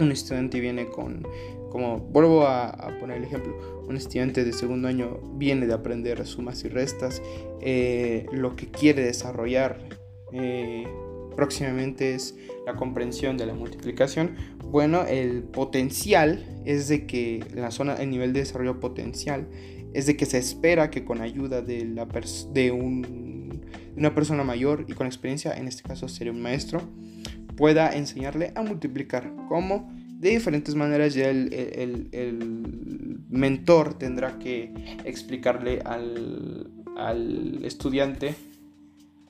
Un 0.00 0.10
estudiante 0.10 0.58
viene 0.60 0.88
con, 0.88 1.26
como 1.70 1.98
vuelvo 1.98 2.46
a, 2.46 2.90
poner 3.00 3.18
el 3.18 3.24
ejemplo, 3.24 3.84
un 3.86 3.96
estudiante 3.96 4.44
de 4.44 4.52
segundo 4.52 4.88
año 4.88 5.20
viene 5.34 5.66
de 5.66 5.74
aprender 5.74 6.26
sumas 6.26 6.64
y 6.64 6.68
restas, 6.68 7.22
eh, 7.60 8.26
lo 8.32 8.56
que 8.56 8.66
quiere 8.66 9.02
desarrollar 9.04 9.78
eh, 10.32 10.86
próximamente 11.36 12.14
es 12.14 12.34
la 12.66 12.74
comprensión 12.74 13.36
de 13.36 13.46
la 13.46 13.54
multiplicación. 13.54 14.34
Bueno, 14.64 15.04
el 15.04 15.44
potencial 15.44 16.44
es 16.64 16.88
de 16.88 17.06
que 17.06 17.44
la 17.54 17.70
zona, 17.70 17.94
el 17.94 18.10
nivel 18.10 18.32
de 18.32 18.40
desarrollo 18.40 18.80
potencial 18.80 19.46
es 19.94 20.06
de 20.06 20.16
que 20.16 20.26
se 20.26 20.38
espera 20.38 20.90
que 20.90 21.04
con 21.04 21.20
ayuda 21.20 21.62
de, 21.62 21.84
la 21.84 22.06
de 22.52 22.70
un 22.72 23.35
una 23.96 24.14
persona 24.14 24.44
mayor 24.44 24.84
y 24.88 24.92
con 24.92 25.06
experiencia, 25.06 25.52
en 25.56 25.68
este 25.68 25.82
caso 25.82 26.08
sería 26.08 26.32
un 26.32 26.42
maestro, 26.42 26.80
pueda 27.56 27.96
enseñarle 27.96 28.52
a 28.54 28.62
multiplicar. 28.62 29.32
¿Cómo? 29.48 29.90
De 30.18 30.30
diferentes 30.30 30.74
maneras 30.74 31.14
ya 31.14 31.28
el, 31.28 33.22
mentor 33.28 33.94
tendrá 33.94 34.38
que 34.38 34.72
explicarle 35.04 35.80
al, 35.84 36.70
al 36.96 37.64
estudiante 37.64 38.34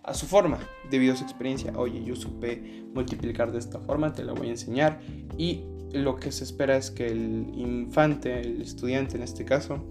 a 0.05 0.15
su 0.15 0.27
forma, 0.27 0.59
debido 0.91 1.15
a 1.15 1.17
su 1.17 1.25
experiencia. 1.25 1.73
Oye, 1.77 2.05
yo 2.05 2.15
supe 2.15 2.85
multiplicar 2.95 3.53
de 3.53 3.59
esta 3.59 3.81
forma, 3.81 4.13
te 4.13 4.25
la 4.25 4.33
voy 4.33 4.49
a 4.49 4.51
enseñar. 4.51 5.01
Y 5.37 5.63
lo 5.93 6.17
que 6.17 6.31
se 6.31 6.45
espera 6.45 6.77
es 6.77 6.91
que 6.91 7.07
el 7.07 7.51
infante, 7.57 8.41
el 8.41 8.63
estudiante 8.63 9.17
en 9.17 9.23
este 9.23 9.45
caso, 9.45 9.85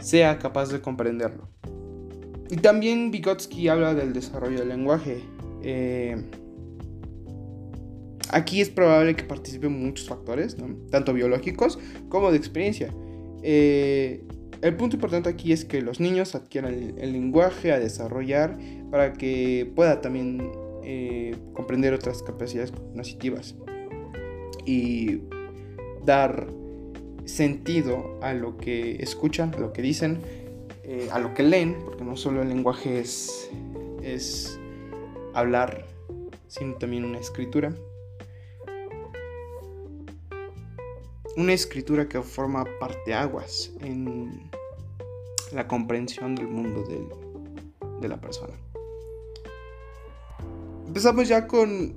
sea 0.00 0.38
capaz 0.38 0.70
de 0.70 0.80
comprenderlo. 0.80 1.48
Y 2.50 2.56
también 2.56 3.10
Vygotsky 3.12 3.68
habla 3.68 3.94
del 3.94 4.12
desarrollo 4.12 4.58
del 4.58 4.68
lenguaje. 4.70 5.22
Eh, 5.62 6.16
aquí 8.30 8.60
es 8.60 8.70
probable 8.70 9.14
que 9.14 9.22
participen 9.22 9.72
muchos 9.72 10.08
factores, 10.08 10.56
tanto 10.90 11.14
biológicos 11.14 11.78
como 12.08 12.32
de 12.32 12.36
experiencia. 12.36 12.92
Eh, 13.42 14.24
el 14.62 14.76
punto 14.76 14.96
importante 14.96 15.28
aquí 15.28 15.52
es 15.52 15.64
que 15.64 15.80
los 15.80 16.00
niños 16.00 16.34
adquieran 16.34 16.74
el, 16.98 17.12
lenguaje 17.12 17.72
a 17.72 17.78
desarrollar 17.78 18.58
para 18.90 19.12
que 19.12 19.70
pueda 19.74 20.00
también 20.00 20.50
eh, 20.82 21.36
comprender 21.54 21.94
otras 21.94 22.22
capacidades 22.22 22.72
cognitivas 22.72 23.54
y 24.66 25.20
dar 26.04 26.48
sentido 27.24 28.18
a 28.22 28.34
lo 28.34 28.56
que 28.58 28.96
escuchan, 28.96 29.54
a 29.54 29.58
lo 29.58 29.72
que 29.72 29.82
dicen, 29.82 30.20
eh, 30.92 31.08
a 31.12 31.20
lo 31.20 31.32
que 31.34 31.44
leen, 31.44 31.76
porque 31.84 32.02
no 32.02 32.16
solo 32.16 32.42
el 32.42 32.48
lenguaje 32.48 32.98
es, 32.98 33.48
es 34.02 34.58
hablar, 35.34 35.86
sino 36.48 36.74
también 36.74 37.04
una 37.04 37.20
escritura. 37.20 37.72
Una 41.36 41.52
escritura 41.52 42.08
que 42.08 42.20
forma 42.22 42.64
parte 42.80 43.14
aguas 43.14 43.70
en 43.82 44.50
la 45.52 45.68
comprensión 45.68 46.34
del 46.34 46.48
mundo 46.48 46.82
de 46.82 48.08
la 48.08 48.20
persona. 48.20 48.54
Empezamos 50.88 51.28
ya 51.28 51.46
con, 51.46 51.94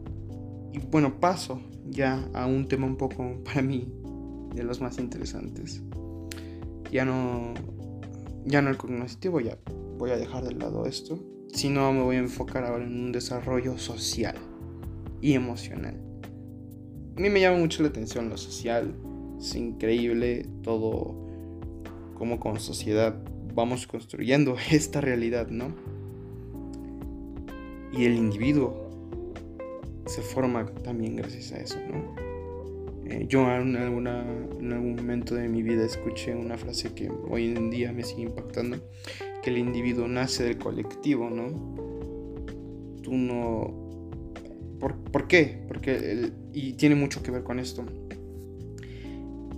y 0.72 0.78
bueno, 0.92 1.20
paso 1.20 1.60
ya 1.90 2.30
a 2.36 2.46
un 2.46 2.68
tema 2.68 2.86
un 2.86 2.98
poco 2.98 3.38
para 3.44 3.64
mí 3.64 3.92
de 4.54 4.62
los 4.62 4.82
más 4.82 5.00
interesantes. 5.00 5.82
Ya 6.92 7.06
no 7.06 7.56
ya 8.46 8.62
no 8.62 8.70
el 8.70 8.78
cognitivo, 8.78 9.40
ya 9.40 9.58
voy 9.98 10.12
a 10.12 10.18
dejar 10.18 10.44
de 10.44 10.54
lado 10.54 10.86
esto, 10.86 11.20
sino 11.54 11.92
me 11.94 12.02
voy 12.02 12.16
a 12.18 12.20
enfocar 12.20 12.66
ahora 12.66 12.84
en 12.84 12.94
un 12.94 13.12
desarrollo 13.12 13.78
social 13.78 14.36
y 15.22 15.34
emocional. 15.34 16.00
A 17.16 17.20
mí 17.20 17.30
me 17.30 17.40
llama 17.40 17.58
mucho 17.58 17.84
la 17.84 17.90
atención 17.90 18.30
lo 18.30 18.38
social, 18.38 18.96
es 19.40 19.56
increíble 19.56 20.48
todo 20.64 21.16
como 22.16 22.40
sociedad 22.60 23.16
vamos 23.54 23.88
construyendo 23.88 24.56
esta 24.72 25.02
realidad, 25.02 25.48
¿no? 25.48 25.74
Y 27.92 28.06
el 28.06 28.16
individuo 28.16 28.90
se 30.06 30.22
forma 30.22 30.66
también 30.66 31.16
gracias 31.16 31.52
a 31.52 31.60
eso, 31.60 31.78
¿no? 31.90 32.23
Eh, 33.06 33.26
yo 33.28 33.42
en, 33.42 33.76
alguna, 33.76 34.26
en 34.60 34.72
algún 34.72 34.96
momento 34.96 35.36
de 35.36 35.50
mi 35.50 35.62
vida 35.62 35.86
escuché 35.86 36.34
una 36.36 36.58
frase 36.58 36.94
que 36.94 37.10
hoy 37.30 37.48
en 37.48 37.70
día 37.70 37.92
me 37.92 38.04
sigue 38.04 38.24
impactando, 38.24 38.78
que 39.42 39.50
el 39.50 39.58
individuo 39.58 40.08
nace 40.08 40.44
del 40.46 40.58
colectivo, 40.58 41.30
¿no? 41.30 41.50
Tú 43.02 43.14
no... 43.14 43.82
¿Por, 45.12 45.28
qué? 45.28 45.64
Porque 45.68 46.32
y 46.52 46.74
tiene 46.74 46.96
mucho 46.96 47.24
que 47.24 47.32
ver 47.32 47.44
con 47.44 47.60
esto. 47.60 47.86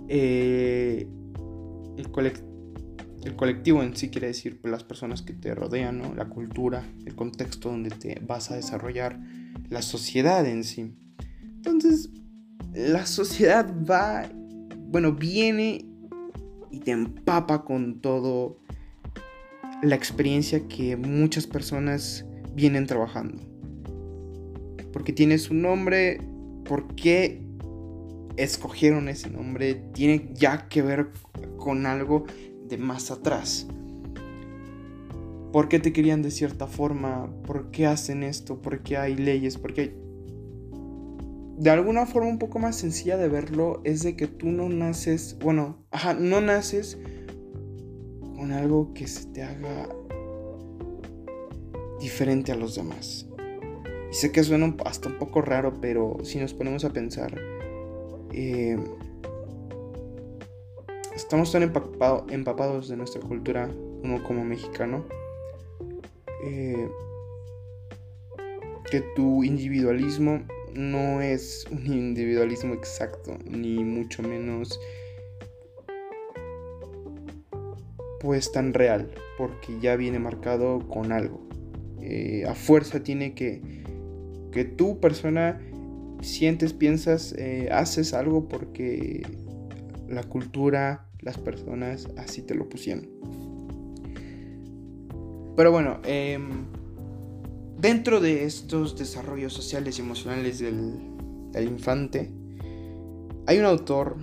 Eh, 0.08 1.08
el, 1.96 2.32
el 3.24 3.34
colectivo 3.34 3.82
en 3.82 3.96
sí 3.96 4.08
quiere 4.08 4.28
decir 4.28 4.60
pues, 4.60 4.70
las 4.70 4.84
personas 4.84 5.22
que 5.22 5.32
te 5.32 5.52
rodean. 5.54 6.16
La 6.16 6.28
cultura, 6.28 6.84
el 7.04 7.16
contexto 7.16 7.70
donde 7.70 7.90
te 7.90 8.20
vas 8.24 8.52
a 8.52 8.56
desarrollar, 8.56 9.18
la 9.68 9.82
sociedad 9.82 10.46
en 10.46 10.62
sí. 10.62 10.94
Entonces, 11.42 12.10
la 12.76 13.06
sociedad 13.06 13.66
va, 13.90 14.28
bueno, 14.90 15.12
viene 15.12 15.86
y 16.70 16.80
te 16.80 16.90
empapa 16.90 17.64
con 17.64 18.02
todo 18.02 18.58
la 19.82 19.94
experiencia 19.94 20.68
que 20.68 20.94
muchas 20.94 21.46
personas 21.46 22.26
vienen 22.54 22.86
trabajando. 22.86 23.42
Porque 24.92 25.14
tienes 25.14 25.50
un 25.50 25.62
nombre, 25.62 26.20
¿por 26.66 26.94
qué 26.94 27.42
escogieron 28.36 29.08
ese 29.08 29.30
nombre? 29.30 29.76
Tiene 29.94 30.28
ya 30.34 30.68
que 30.68 30.82
ver 30.82 31.12
con 31.56 31.86
algo 31.86 32.26
de 32.68 32.76
más 32.76 33.10
atrás. 33.10 33.66
¿Por 35.50 35.70
qué 35.70 35.78
te 35.78 35.94
querían 35.94 36.20
de 36.20 36.30
cierta 36.30 36.66
forma? 36.66 37.30
¿Por 37.46 37.70
qué 37.70 37.86
hacen 37.86 38.22
esto? 38.22 38.60
¿Por 38.60 38.82
qué 38.82 38.98
hay 38.98 39.16
leyes? 39.16 39.56
¿Por 39.56 39.72
qué 39.72 39.80
hay 39.80 40.05
de 41.58 41.70
alguna 41.70 42.04
forma 42.04 42.28
un 42.28 42.38
poco 42.38 42.58
más 42.58 42.76
sencilla 42.76 43.16
de 43.16 43.28
verlo 43.28 43.80
es 43.84 44.02
de 44.02 44.14
que 44.14 44.26
tú 44.26 44.48
no 44.48 44.68
naces, 44.68 45.38
bueno, 45.38 45.78
ajá, 45.90 46.12
no 46.12 46.40
naces 46.42 46.98
con 48.36 48.52
algo 48.52 48.92
que 48.92 49.06
se 49.06 49.26
te 49.28 49.42
haga 49.42 49.88
diferente 51.98 52.52
a 52.52 52.56
los 52.56 52.74
demás. 52.74 53.26
Y 54.10 54.14
sé 54.14 54.32
que 54.32 54.44
suena 54.44 54.76
hasta 54.84 55.08
un 55.08 55.18
poco 55.18 55.40
raro, 55.40 55.72
pero 55.80 56.18
si 56.24 56.38
nos 56.38 56.52
ponemos 56.52 56.84
a 56.84 56.90
pensar, 56.90 57.34
eh, 58.32 58.78
estamos 61.14 61.50
tan 61.52 61.62
empapados 61.62 62.88
de 62.88 62.96
nuestra 62.98 63.22
cultura, 63.22 63.70
uno 64.02 64.22
como 64.24 64.44
mexicano, 64.44 65.06
eh, 66.44 66.88
que 68.90 69.00
tu 69.16 69.42
individualismo 69.42 70.42
no 70.76 71.20
es 71.20 71.66
un 71.70 71.86
individualismo 71.86 72.74
exacto, 72.74 73.36
ni 73.48 73.82
mucho 73.84 74.22
menos 74.22 74.78
pues 78.20 78.50
tan 78.50 78.74
real, 78.74 79.10
porque 79.38 79.78
ya 79.80 79.96
viene 79.96 80.18
marcado 80.18 80.80
con 80.88 81.12
algo. 81.12 81.46
Eh, 82.00 82.44
a 82.46 82.54
fuerza 82.54 83.02
tiene 83.02 83.34
que, 83.34 83.60
que 84.52 84.64
tu 84.64 85.00
persona 85.00 85.60
sientes, 86.22 86.72
piensas, 86.72 87.34
eh, 87.38 87.68
haces 87.70 88.14
algo 88.14 88.48
porque 88.48 89.22
la 90.08 90.22
cultura, 90.24 91.06
las 91.20 91.38
personas 91.38 92.08
así 92.16 92.42
te 92.42 92.54
lo 92.54 92.68
pusieron. 92.68 93.08
Pero 95.56 95.72
bueno, 95.72 96.00
em, 96.04 96.66
dentro 97.78 98.20
de 98.20 98.44
estos 98.44 98.96
desarrollos 98.96 99.52
sociales 99.52 99.98
y 99.98 100.02
emocionales 100.02 100.58
del, 100.58 100.94
del 101.52 101.64
infante, 101.64 102.30
hay 103.46 103.58
un 103.58 103.64
autor 103.64 104.16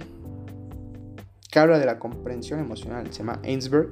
que 1.52 1.60
habla 1.60 1.80
de 1.80 1.86
la 1.86 2.00
comprensión 2.00 2.60
emocional, 2.60 3.08
se 3.12 3.20
llama 3.20 3.40
Ainsberg. 3.44 3.92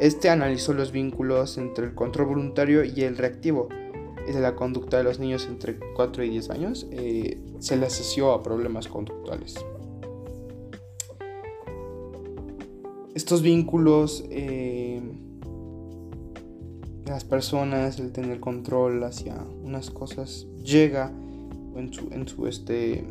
Este 0.00 0.30
analizó 0.30 0.72
los 0.72 0.92
vínculos 0.92 1.58
entre 1.58 1.86
el 1.86 1.94
control 1.94 2.28
voluntario 2.28 2.84
y 2.84 3.02
el 3.02 3.16
reactivo 3.16 3.68
de 4.34 4.40
la 4.40 4.54
conducta 4.54 4.98
de 4.98 5.04
los 5.04 5.18
niños 5.18 5.46
entre 5.46 5.78
4 5.94 6.24
y 6.24 6.30
10 6.30 6.50
años. 6.50 6.86
Eh, 6.92 7.40
se 7.58 7.76
le 7.76 7.86
asoció 7.86 8.32
a 8.32 8.42
problemas 8.42 8.88
conductuales. 8.88 9.56
Estos 13.14 13.42
vínculos, 13.42 14.24
eh, 14.30 14.67
las 17.18 17.24
personas, 17.24 17.98
el 17.98 18.12
tener 18.12 18.38
control 18.38 19.02
hacia 19.02 19.34
unas 19.64 19.90
cosas, 19.90 20.46
llega 20.62 21.10
en 21.74 21.92
su, 21.92 22.08
en 22.12 22.28
su 22.28 22.46
este, 22.46 23.04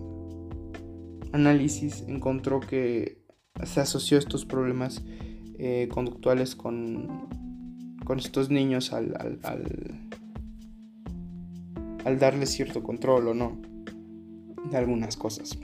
análisis 1.34 2.06
encontró 2.08 2.62
que 2.62 3.22
se 3.65 3.82
asoció 3.82 4.17
estos 4.17 4.46
problemas 4.46 5.04
eh, 5.60 5.89
conductuales 5.91 6.56
con, 6.56 7.28
con 8.06 8.20
estos 8.20 8.50
niños 8.50 8.93
al, 8.93 9.13
al, 9.43 10.00
al, 12.06 12.17
darles 12.17 12.52
cierto 12.52 12.84
control 12.84 13.28
o 13.28 13.34
no 13.34 13.60
de 14.72 14.78
algunas 14.78 15.17
cosas. 15.17 15.60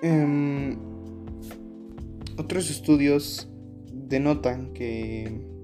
Em, 0.00 0.74
otros 2.38 2.70
estudios 2.70 3.46
denotan 3.92 4.72
que 4.72 5.57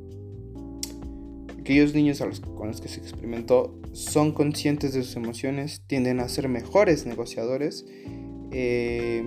aquellos 1.64 1.94
niños 1.94 2.22
con 2.58 2.68
los 2.68 2.82
que 2.82 2.88
se 2.88 3.00
experimentó 3.00 3.74
son 3.92 4.32
conscientes 4.32 4.92
de 4.92 5.02
sus 5.02 5.16
emociones, 5.16 5.82
tienden 5.86 6.20
a 6.20 6.28
ser 6.28 6.46
mejores 6.50 7.06
negociadores, 7.06 7.86
eh, 8.52 9.24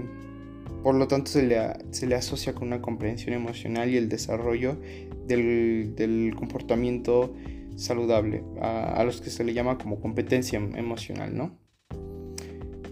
por 0.83 0.93
lo 0.93 1.07
tanto 1.07 1.31
se 1.31 1.47
le, 1.47 2.15
asocia 2.15 2.53
con 2.53 2.67
una 2.67 2.79
comprensión 2.79 3.33
emocional 3.33 3.89
y 3.89 3.97
el 3.97 4.07
desarrollo 4.07 4.77
del, 5.25 6.35
comportamiento 6.37 7.33
saludable, 7.75 8.43
a, 8.61 9.03
los 9.03 9.19
que 9.19 9.31
se 9.31 9.43
le 9.43 9.55
llama 9.55 9.79
como 9.79 9.99
competencia 9.99 10.59
emocional, 10.59 11.35
¿no? 11.35 11.57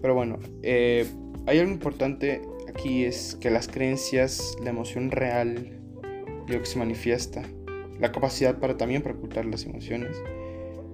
Pero 0.02 0.14
bueno, 0.14 0.40
eh, 0.64 1.06
hay 1.46 1.60
algo 1.60 1.70
importante 1.70 2.42
aquí 2.68 3.04
es 3.04 3.36
que 3.40 3.50
las 3.50 3.68
creencias, 3.68 4.56
la 4.60 4.70
emoción 4.70 5.12
real, 5.12 5.78
lo 6.48 6.58
que 6.58 6.66
se 6.66 6.80
manifiesta, 6.80 7.44
la 7.98 8.12
capacidad 8.12 8.58
para 8.58 8.76
también 8.76 9.02
para 9.02 9.14
ocultar 9.14 9.44
las 9.46 9.64
emociones. 9.64 10.16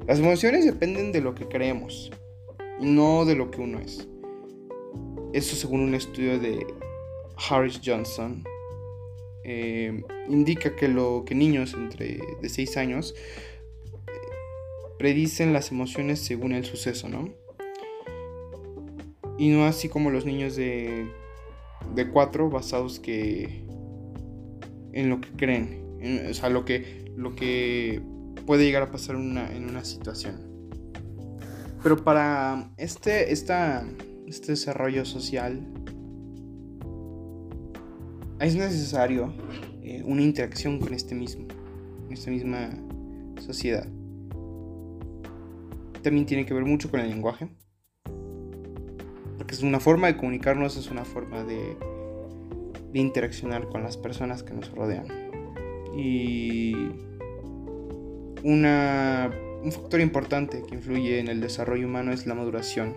Las 0.07 0.19
emociones 0.19 0.65
dependen 0.65 1.12
de 1.12 1.21
lo 1.21 1.35
que 1.35 1.47
creemos 1.47 2.11
y 2.81 2.87
no 2.87 3.25
de 3.25 3.37
lo 3.37 3.51
que 3.51 3.61
uno 3.61 3.79
es. 3.79 4.09
Eso 5.33 5.57
según 5.57 5.81
un 5.81 5.95
estudio 5.95 6.38
de 6.38 6.67
Harris 7.49 7.81
Johnson 7.85 8.45
eh, 9.45 10.03
indica 10.29 10.77
que 10.77 10.88
lo 10.88 11.25
que 11.27 11.35
niños 11.35 11.75
entre 11.75 12.21
de 12.41 12.49
6 12.49 12.77
años 12.77 13.15
eh, 13.15 14.12
predicen 14.99 15.53
las 15.53 15.71
emociones 15.71 16.21
según 16.21 16.53
el 16.53 16.65
suceso, 16.65 17.09
¿no? 17.09 17.29
Y 19.38 19.49
no 19.49 19.65
así 19.65 19.88
como 19.88 20.11
los 20.11 20.27
niños 20.27 20.55
de, 20.55 21.07
de 21.95 22.09
4 22.09 22.51
basados 22.51 23.01
que 23.01 23.65
en 24.93 25.09
lo 25.09 25.21
que 25.21 25.31
creen 25.31 25.82
o 26.29 26.35
sea, 26.35 26.49
lo 26.49 26.65
que, 26.65 27.12
lo 27.17 27.35
que 27.35 28.03
puede 28.47 28.65
llegar 28.65 28.83
a 28.83 28.91
pasar 28.91 29.17
en 29.17 29.69
una 29.69 29.85
situación. 29.85 30.53
Pero 31.83 32.05
para 32.05 32.71
este, 32.77 33.33
esta, 33.33 33.85
este 34.27 34.53
desarrollo 34.53 35.05
social 35.05 35.67
es 38.38 38.55
necesario 38.55 39.33
eh, 39.83 40.03
una 40.05 40.23
interacción 40.23 40.79
con 40.79 40.95
este 40.95 41.15
mismo, 41.15 41.47
esta 42.11 42.31
misma 42.31 42.71
sociedad. 43.41 43.87
También 46.03 46.27
tiene 46.27 46.47
que 46.47 46.55
ver 46.55 46.65
mucho 46.65 46.91
con 46.91 47.01
el 47.01 47.09
lenguaje. 47.09 47.49
Porque 49.38 49.55
es 49.55 49.62
una 49.62 49.81
forma 49.81 50.07
de 50.07 50.17
comunicarnos, 50.17 50.77
es 50.77 50.91
una 50.91 51.05
forma 51.05 51.43
de, 51.45 51.77
de 52.93 52.99
interaccionar 52.99 53.69
con 53.69 53.83
las 53.83 53.97
personas 53.97 54.43
que 54.45 54.55
nos 54.55 54.71
rodean. 54.71 55.07
Y 55.96 56.74
una, 58.42 59.31
un 59.62 59.72
factor 59.72 60.00
importante 60.00 60.62
que 60.68 60.74
influye 60.74 61.18
en 61.18 61.28
el 61.28 61.40
desarrollo 61.40 61.87
humano 61.87 62.12
es 62.12 62.26
la 62.26 62.35
maduración, 62.35 62.96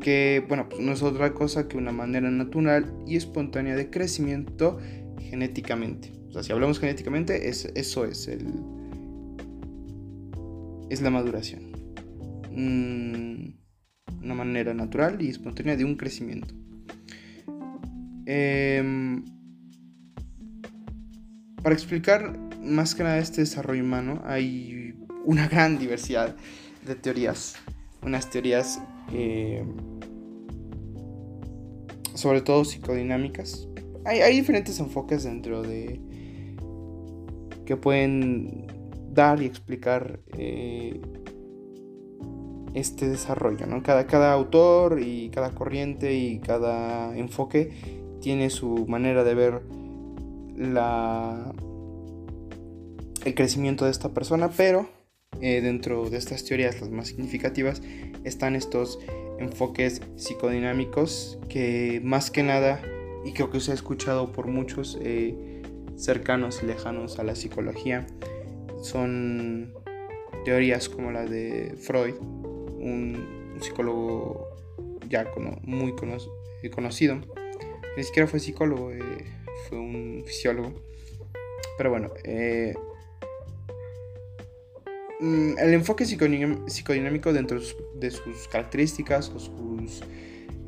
que 0.00 0.44
bueno, 0.48 0.68
pues 0.68 0.82
no 0.82 0.92
es 0.92 1.02
otra 1.02 1.32
cosa 1.32 1.66
que 1.68 1.76
una 1.76 1.92
manera 1.92 2.30
natural 2.30 2.92
y 3.06 3.16
espontánea 3.16 3.74
de 3.74 3.90
crecimiento 3.90 4.78
genéticamente. 5.18 6.12
O 6.28 6.32
sea, 6.32 6.42
si 6.42 6.52
hablamos 6.52 6.80
genéticamente, 6.80 7.48
es, 7.48 7.70
eso 7.74 8.04
es 8.04 8.28
el 8.28 8.46
es 10.90 11.00
la 11.00 11.10
maduración. 11.10 11.72
una 14.22 14.34
manera 14.34 14.74
natural 14.74 15.20
y 15.20 15.28
espontánea 15.28 15.76
de 15.76 15.84
un 15.84 15.96
crecimiento. 15.96 16.54
Eh, 18.26 19.22
para 21.64 21.74
explicar 21.74 22.38
más 22.62 22.94
que 22.94 23.02
nada 23.02 23.16
este 23.16 23.40
desarrollo 23.40 23.82
humano 23.82 24.20
hay 24.26 24.94
una 25.24 25.48
gran 25.48 25.78
diversidad 25.78 26.36
de 26.86 26.94
teorías. 26.94 27.54
Unas 28.02 28.28
teorías 28.28 28.82
eh, 29.14 29.64
sobre 32.12 32.42
todo 32.42 32.66
psicodinámicas. 32.66 33.66
Hay, 34.04 34.36
diferentes 34.36 34.78
enfoques 34.78 35.24
dentro 35.24 35.62
de 35.62 35.98
que 37.64 37.78
pueden 37.78 38.66
dar 39.14 39.40
y 39.40 39.46
explicar 39.46 40.20
eh, 40.36 41.00
este 42.74 43.08
desarrollo. 43.08 43.66
¿no? 43.66 43.82
Cada, 43.82 44.06
cada 44.06 44.34
autor 44.34 45.00
y 45.00 45.30
cada 45.30 45.52
corriente 45.52 46.14
y 46.14 46.40
cada 46.40 47.16
enfoque 47.16 47.72
tiene 48.20 48.50
su 48.50 48.86
manera 48.86 49.24
de 49.24 49.34
ver 49.34 49.83
la, 50.56 51.52
el 53.24 53.34
crecimiento 53.34 53.84
de 53.84 53.90
esta 53.90 54.10
persona, 54.10 54.50
pero 54.56 54.88
eh, 55.40 55.60
dentro 55.60 56.08
de 56.10 56.18
estas 56.18 56.44
teorías, 56.44 56.80
las 56.80 56.90
más 56.90 57.08
significativas, 57.08 57.82
están 58.24 58.54
estos 58.56 58.98
enfoques 59.38 60.00
psicodinámicos 60.16 61.38
que 61.48 62.00
más 62.04 62.30
que 62.30 62.42
nada, 62.42 62.80
y 63.24 63.32
creo 63.32 63.50
que 63.50 63.60
se 63.60 63.72
ha 63.72 63.74
escuchado 63.74 64.32
por 64.32 64.46
muchos 64.46 64.98
eh, 65.02 65.62
cercanos 65.96 66.60
y 66.62 66.66
lejanos 66.66 67.18
a 67.18 67.24
la 67.24 67.34
psicología, 67.34 68.06
son 68.82 69.74
teorías 70.44 70.88
como 70.88 71.10
la 71.10 71.24
de 71.24 71.74
Freud, 71.78 72.14
un, 72.20 73.42
psicólogo 73.60 74.48
ya 75.08 75.26
muy 75.62 75.94
conocido, 75.94 77.20
ni 77.96 78.02
siquiera 78.02 78.26
fue 78.26 78.40
psicólogo, 78.40 78.90
eh, 78.90 79.00
fue 79.68 79.78
un 79.78 80.22
fisiólogo. 80.26 80.72
Pero 81.76 81.90
bueno, 81.90 82.10
eh, 82.24 82.74
mm, 85.20 85.58
el 85.58 85.74
enfoque 85.74 86.04
psicodinámico 86.04 87.32
dentro 87.32 87.60
de 87.96 88.10
sus 88.10 88.48
características 88.48 89.30
o 89.30 89.38
sus 89.38 90.02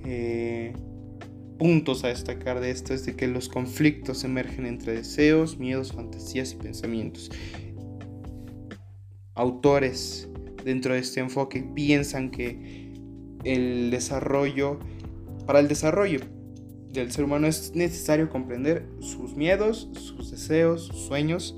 eh, 0.04 0.72
puntos 1.59 2.04
a 2.04 2.09
destacar 2.09 2.61
de 2.61 2.71
esto 2.71 2.92
es 2.92 3.06
de 3.06 3.16
que 3.16 3.29
los 3.29 3.48
conflictos 3.48 4.25
emergen 4.25 4.66
entre 4.66 4.92
deseos, 4.94 5.58
miedos, 5.58 5.92
fantasías 5.92 6.52
y 6.52 6.56
pensamientos. 6.56 7.31
Autores 9.35 10.29
dentro 10.64 10.94
de 10.94 11.00
este 11.00 11.21
enfoque 11.21 11.62
piensan 11.75 12.31
que 12.31 12.92
el 13.44 13.90
desarrollo, 13.90 14.81
para 15.46 15.60
el 15.60 15.68
desarrollo 15.68 16.21
del 17.01 17.13
ser 17.13 17.25
humano 17.25 17.47
es 17.47 17.75
necesario 17.75 18.29
comprender 18.29 18.87
sus 19.01 19.35
miedos, 19.35 19.88
sus 19.94 20.31
deseos, 20.31 20.87
sus 20.87 21.07
sueños. 21.07 21.57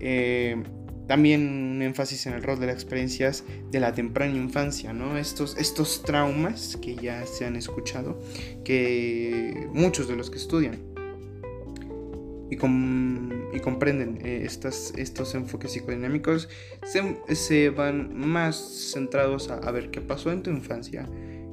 Eh, 0.00 0.62
también 1.06 1.74
un 1.74 1.82
énfasis 1.82 2.26
en 2.26 2.34
el 2.34 2.42
rol 2.42 2.60
de 2.60 2.66
las 2.66 2.76
experiencias 2.76 3.42
de 3.72 3.80
la 3.80 3.92
temprana 3.92 4.36
infancia, 4.36 4.92
¿no? 4.92 5.18
Estos, 5.18 5.56
estos 5.58 6.02
traumas 6.04 6.78
que 6.80 6.94
ya 6.94 7.26
se 7.26 7.44
han 7.44 7.56
escuchado, 7.56 8.20
que 8.64 9.68
muchos 9.72 10.06
de 10.06 10.14
los 10.14 10.30
que 10.30 10.36
estudian. 10.36 10.78
Y 12.48 12.56
con 12.56 13.30
comprenden 13.60 14.18
eh, 14.24 14.42
estos 14.44 15.34
enfoques 15.34 15.72
psicodinámicos, 15.72 16.48
se, 16.84 17.70
van 17.70 18.16
más 18.16 18.90
centrados 18.92 19.50
a, 19.50 19.70
ver 19.70 19.90
qué 19.90 20.00
pasó 20.00 20.30
en 20.30 20.42
tu 20.42 20.50
infancia, 20.50 21.08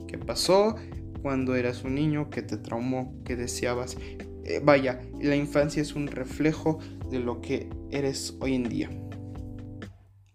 qué 0.08 0.18
pasó 0.18 0.76
cuando 1.22 1.55
eras 1.55 1.84
un 1.84 1.95
niño, 1.95 2.30
que 2.30 2.41
te 2.41 2.57
traumó, 2.57 3.22
que 3.24 3.36
deseabas. 3.36 3.97
Eh, 4.45 4.61
vaya, 4.63 5.01
la 5.22 5.36
infancia 5.36 5.82
es 5.82 5.95
un 5.95 6.07
reflejo 6.07 6.80
de 7.09 7.20
lo 7.20 7.41
que 7.41 7.70
eres 7.91 8.36
hoy 8.39 8.55
en 8.55 8.70
día. 8.70 8.89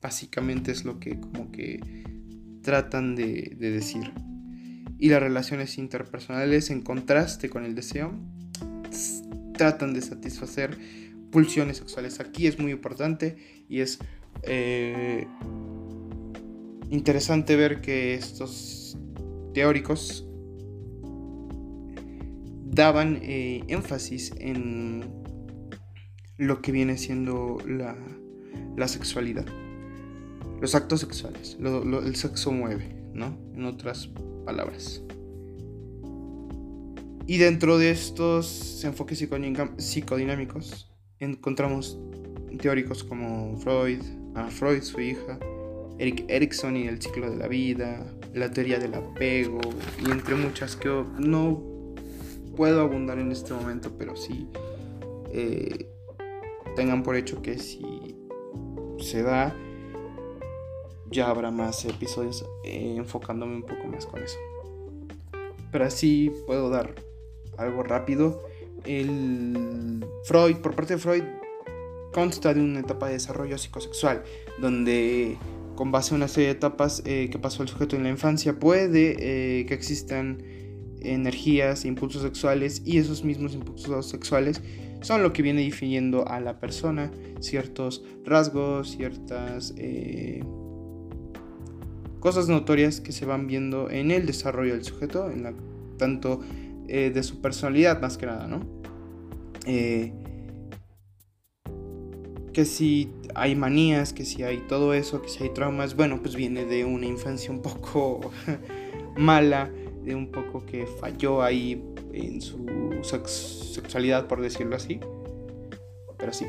Básicamente 0.01 0.73
es 0.73 0.85
lo 0.85 0.99
que 0.99 1.19
como 1.19 1.51
que 1.51 1.81
tratan 2.63 3.15
de 3.15 3.57
decir. 3.59 4.13
Y 4.99 5.09
las 5.09 5.21
relaciones 5.21 5.79
interpersonales 5.79 6.71
en 6.71 6.83
contraste 6.83 7.49
con 7.51 7.65
el 7.65 7.75
deseo 7.75 8.13
tratan 9.55 9.95
de 9.95 10.03
satisfacer 10.03 10.79
pulsiones 11.31 11.79
sexuales. 11.79 12.21
Aquí 12.21 12.47
es 12.47 12.59
muy 12.59 12.73
importante 12.73 13.37
y 13.69 13.81
es 13.81 13.99
eh, 14.43 15.27
interesante 16.91 17.57
ver 17.57 17.81
que 17.81 18.15
estos 18.15 18.97
teóricos 19.55 20.27
daban 22.73 23.21
eh, 23.23 23.63
énfasis 23.69 24.33
en 24.39 25.05
lo 26.39 26.63
que 26.63 26.73
viene 26.73 26.97
siendo 26.97 27.59
la, 27.67 27.97
la 28.77 28.89
sexualidad. 28.89 29.47
Los 30.61 30.75
actos 30.75 31.01
sexuales. 31.01 31.59
el 31.61 32.17
sexo 32.17 32.51
mueve, 32.51 32.97
¿no? 33.13 33.37
En 33.55 33.67
otras 33.67 34.09
palabras. 34.45 35.03
Y 37.27 37.39
dentro 37.39 37.79
de 37.79 37.91
estos 37.91 38.83
enfoques 38.85 39.27
psicodinámicos 39.77 40.91
encontramos 41.21 41.99
teóricos 42.61 43.05
como 43.05 43.57
Freud, 43.59 44.01
a 44.35 44.49
Freud, 44.49 44.83
su 44.83 45.01
hija, 45.01 45.39
Eric 45.99 46.25
Erikson 46.29 46.77
y 46.77 46.89
el 46.89 47.01
ciclo 47.01 47.31
de 47.31 47.37
la 47.37 47.49
vida, 47.49 48.13
la 48.35 48.51
teoría 48.51 48.79
del 48.79 48.95
apego 48.95 49.61
y 50.05 50.11
entre 50.11 50.35
muchas 50.35 50.75
que 50.75 50.89
no 51.19 51.72
puedo 52.57 52.81
abundar 52.81 53.19
en 53.19 53.33
este 53.33 53.55
momento, 53.55 53.93
pero 53.99 54.17
sí 54.17 54.49
eh, 55.33 55.89
tengan 56.77 57.03
por 57.03 57.17
hecho 57.17 57.43
que 57.43 57.59
si 57.59 58.17
se 58.99 59.23
da, 59.23 59.57
ya 61.11 61.29
habrá 61.29 61.51
más 61.51 61.85
episodios 61.85 62.45
eh, 62.65 62.95
enfocándome 62.97 63.57
un 63.57 63.63
poco 63.63 63.85
más 63.87 64.07
con 64.07 64.23
eso. 64.23 64.39
Pero 65.71 65.85
así 65.85 66.31
puedo 66.47 66.69
dar 66.71 66.95
algo 67.57 67.83
rápido. 67.83 68.43
El 68.85 70.05
Freud, 70.25 70.57
por 70.57 70.75
parte 70.75 70.95
de 70.95 71.01
Freud, 71.01 71.25
consta 72.13 72.53
de 72.53 72.61
una 72.61 72.81
etapa 72.81 73.07
de 73.07 73.15
desarrollo 73.15 73.57
psicosexual, 73.57 74.23
donde 74.61 75.39
con 75.77 75.91
base 75.91 76.11
en 76.11 76.17
una 76.17 76.29
serie 76.29 76.49
de 76.49 76.57
etapas 76.57 77.03
eh, 77.07 77.31
que 77.33 77.39
pasó 77.39 77.63
el 77.63 77.69
sujeto 77.71 77.97
en 77.97 78.03
la 78.03 78.11
infancia, 78.11 78.59
puede 78.59 79.17
que 79.67 79.75
existan 79.75 80.43
energías, 81.05 81.85
impulsos 81.85 82.23
sexuales 82.23 82.83
y 82.85 82.99
esos 82.99 83.25
mismos 83.25 83.55
impulsos 83.55 84.09
sexuales 84.09 84.63
son 85.01 85.23
lo 85.23 85.33
que 85.33 85.43
viene 85.43 85.63
definiendo 85.63 86.27
a 86.29 86.41
la 86.41 86.61
persona, 86.61 87.11
ciertos 87.41 88.05
rasgos, 88.25 88.93
ciertas 88.93 89.75
eh, 89.77 90.45
cosas 92.21 92.49
notorias 92.49 93.01
que 93.01 93.13
se 93.13 93.27
van 93.27 93.47
viendo 93.47 93.91
en 93.91 94.11
el 94.11 94.27
desarrollo 94.27 94.75
del 94.75 94.85
sujeto, 94.85 95.31
en 95.31 95.57
tanto 95.99 96.41
eh, 96.89 97.11
de 97.13 97.23
su 97.23 97.41
personalidad 97.41 98.01
más 98.01 98.17
que 98.17 98.27
nada, 98.27 98.47
¿no? 98.47 98.61
Eh, 99.67 100.13
que 102.53 102.65
si 102.65 103.11
hay 103.35 103.57
manías, 103.57 104.13
que 104.13 104.25
si 104.25 104.43
hay 104.43 104.59
todo 104.69 104.95
eso, 104.95 105.23
que 105.23 105.29
si 105.29 105.43
hay 105.43 105.51
traumas, 105.51 105.97
bueno, 105.97 106.21
pues 106.21 106.37
viene 106.37 106.65
de 106.65 106.85
una 106.85 107.07
infancia 107.07 107.51
un 107.51 107.63
poco 107.63 108.21
mala, 109.17 109.71
de 110.05 110.15
un 110.15 110.31
poco 110.31 110.65
que 110.65 110.87
falló 110.87 111.43
ahí 111.43 111.83
en 112.13 112.41
su 112.41 112.67
sexualidad, 113.03 114.27
por 114.27 114.41
decirlo 114.41 114.77
así. 114.77 115.01
Pero 116.19 116.33
sí. 116.33 116.47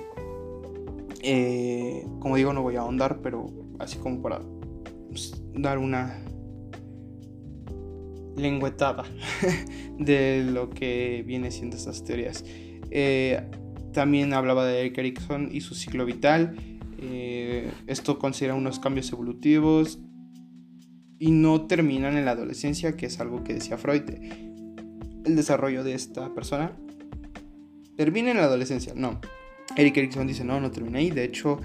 Eh, 1.22 2.06
como 2.20 2.36
digo, 2.36 2.54
no 2.54 2.62
voy 2.62 2.76
a 2.76 2.82
ahondar, 2.82 3.20
pero 3.22 3.48
así 3.80 3.98
como 3.98 4.22
para 4.22 4.42
pues, 5.10 5.42
dar 5.54 5.78
una 5.78 6.24
lengüetada 8.36 9.04
de 10.00 10.44
lo 10.44 10.70
que 10.70 11.24
viene 11.26 11.52
siendo 11.52 11.78
estas 11.78 12.04
teorías. 12.04 12.44
Eh, 12.92 13.42
también 13.94 14.34
hablaba 14.34 14.66
de 14.66 14.82
Eric 14.82 14.98
Erikson 14.98 15.50
y 15.52 15.62
su 15.62 15.76
ciclo 15.76 16.06
vital. 16.06 16.56
Eh, 17.00 17.72
esto 17.88 18.18
considera 18.18 18.56
unos 18.56 18.80
cambios 18.80 19.12
evolutivos 19.12 20.00
y 21.20 21.32
no 21.32 21.68
terminan 21.68 22.18
en 22.18 22.26
la 22.26 22.32
adolescencia, 22.32 22.96
que 22.96 23.06
es 23.06 23.20
algo 23.20 23.44
que 23.44 23.54
decía 23.54 23.78
Freud. 23.78 24.04
El 25.26 25.36
desarrollo 25.36 25.84
de 25.84 25.94
esta 25.94 26.34
persona 26.34 26.76
termina 27.96 28.32
en 28.32 28.38
la 28.38 28.44
adolescencia. 28.44 28.94
No. 28.96 29.20
Eric 29.78 29.98
Erikson 29.98 30.28
dice, 30.28 30.44
no, 30.44 30.60
no 30.60 30.72
termina 30.72 31.00
ahí. 31.00 31.12
De 31.12 31.24
hecho, 31.24 31.60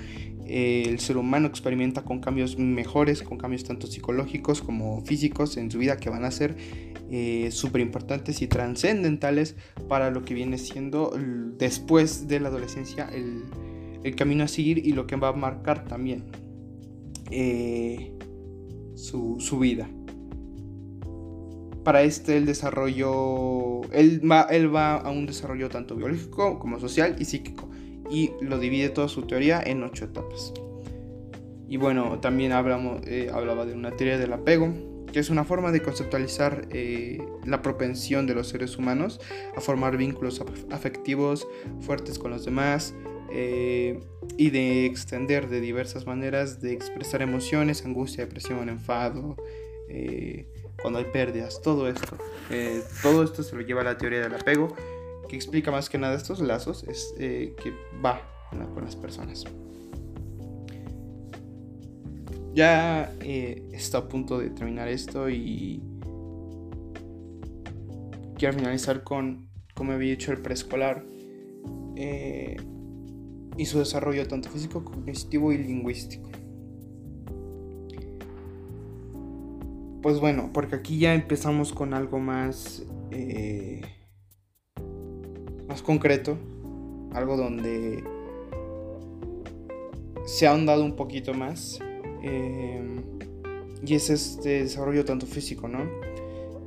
eh, 0.47 0.85
el 0.87 0.99
ser 0.99 1.19
humano 1.19 1.47
experimenta 1.47 2.03
con 2.03 2.21
cambios 2.21 2.59
mejores, 2.59 3.23
con 3.23 3.37
cambios 3.37 3.65
tanto 3.65 3.87
psicológicos 3.87 4.63
como 4.63 5.05
físicos 5.05 5.59
en 5.59 5.71
su 5.71 5.79
vida 5.79 5.99
que 5.99 6.09
van 6.09 6.25
a 6.25 6.31
ser 6.31 6.57
eh, 7.11 7.51
importantes 7.81 8.41
y 8.41 8.47
trascendentales 8.47 9.57
para 9.89 10.11
lo 10.11 10.25
que 10.25 10.35
viene 10.35 10.57
siendo 10.57 11.15
después 11.59 12.29
de 12.29 12.41
la 12.41 12.49
adolescencia 12.49 13.11
el, 13.13 13.45
camino 14.17 14.45
a 14.45 14.49
seguir 14.49 14.79
y 14.87 14.93
lo 14.93 15.07
que 15.07 15.17
va 15.17 15.29
a 15.29 15.33
marcar 15.33 15.85
también 15.85 16.25
eh, 17.31 18.15
su, 18.99 19.59
vida. 19.59 19.89
Para 21.85 22.03
este 22.03 22.37
el 22.37 22.45
desarrollo, 22.45 23.83
él 23.93 24.21
va, 24.31 24.43
él 24.43 24.75
va 24.75 24.97
a 24.97 25.11
un 25.11 25.27
desarrollo 25.27 25.69
tanto 25.69 25.95
biológico 25.95 26.59
como 26.59 26.81
social 26.81 27.17
y 27.19 27.25
psíquico 27.25 27.71
y 28.11 28.33
lo 28.41 28.59
divide 28.59 28.89
toda 28.91 29.09
su 29.09 29.23
teoría 29.23 29.63
en 29.65 29.83
ocho 29.83 30.05
etapas. 30.05 30.53
Y 31.69 31.77
bueno, 31.77 32.19
también 32.21 32.53
hablamos, 32.53 33.01
eh, 33.07 33.31
hablaba 33.33 33.67
de 33.67 33.75
una 33.75 33.91
teoría 33.93 34.19
del 34.19 34.33
apego, 34.33 34.73
que 35.13 35.21
es 35.21 35.31
una 35.31 35.45
forma 35.45 35.71
de 35.71 35.81
conceptualizar 35.81 36.67
eh, 36.71 37.19
la 37.45 37.63
propensión 37.63 38.27
de 38.27 38.35
los 38.35 38.49
seres 38.49 38.77
humanos 38.77 39.21
a 39.57 39.61
formar 39.61 39.97
vínculos 39.97 40.43
afectivos 40.71 41.47
fuertes 41.81 42.19
con 42.19 42.31
los 42.31 42.45
demás 42.45 42.95
eh, 43.31 44.01
y 44.37 44.51
de 44.51 44.87
extender 44.87 45.49
de 45.49 45.61
diversas 45.61 46.07
maneras 46.07 46.61
de 46.61 46.73
expresar 46.73 47.23
emociones, 47.23 47.85
angustia, 47.85 48.25
depresión, 48.25 48.69
enfado, 48.69 49.37
cuando 50.83 50.99
hay 50.99 51.07
pérdidas, 51.07 51.61
todo 51.63 51.89
esto. 51.89 52.19
todo 53.03 53.25
esto 53.25 53.43
se 53.43 53.57
lo 53.57 53.63
lleva 53.63 53.81
a 53.81 53.85
la 53.85 53.99
teoría 53.99 54.21
del 54.21 54.35
apego 54.35 54.75
que 55.29 55.37
explica 55.37 55.71
más 55.71 55.89
que 55.89 55.99
nada 55.99 56.17
estos 56.17 56.41
lazos 56.41 56.85
es 56.85 57.15
eh, 57.19 57.55
que 57.63 57.73
va 58.05 58.21
con 58.51 58.85
las 58.85 58.97
personas. 58.97 59.45
Ya 62.55 63.15
eh, 63.21 63.69
está 63.73 63.99
a 63.99 64.09
punto 64.09 64.39
de 64.39 64.51
terminar 64.51 64.89
esto 64.89 65.29
y 65.29 65.83
quiero 68.37 68.55
finalizar 68.55 69.05
con 69.05 69.47
como 69.75 69.93
había 69.93 70.11
dicho 70.11 70.33
el 70.33 70.39
preescolar 70.39 71.05
eh, 71.95 72.57
y 73.59 73.67
su 73.67 73.79
desarrollo 73.81 74.27
tanto 74.27 74.49
físico, 74.49 74.83
cognitivo 74.83 75.53
y 75.53 75.59
lingüístico. 75.59 76.31
Pues 80.01 80.21
bueno, 80.21 80.51
porque 80.55 80.77
aquí 80.77 80.99
ya 80.99 81.13
empezamos 81.13 81.73
con 81.75 81.93
algo 81.93 82.19
más 82.19 82.87
concreto, 85.89 86.37
algo 87.15 87.39
donde 87.39 88.05
se 90.27 90.47
ha 90.47 90.51
ahondado 90.51 90.85
un 90.85 90.97
poquito 90.97 91.33
más. 91.33 91.79
Eh, 92.23 92.83
y 93.83 93.95
es 93.95 94.11
este 94.11 94.65
desarrollo 94.65 95.07
tanto 95.07 95.25
físico, 95.25 95.67
¿no? 95.67 95.89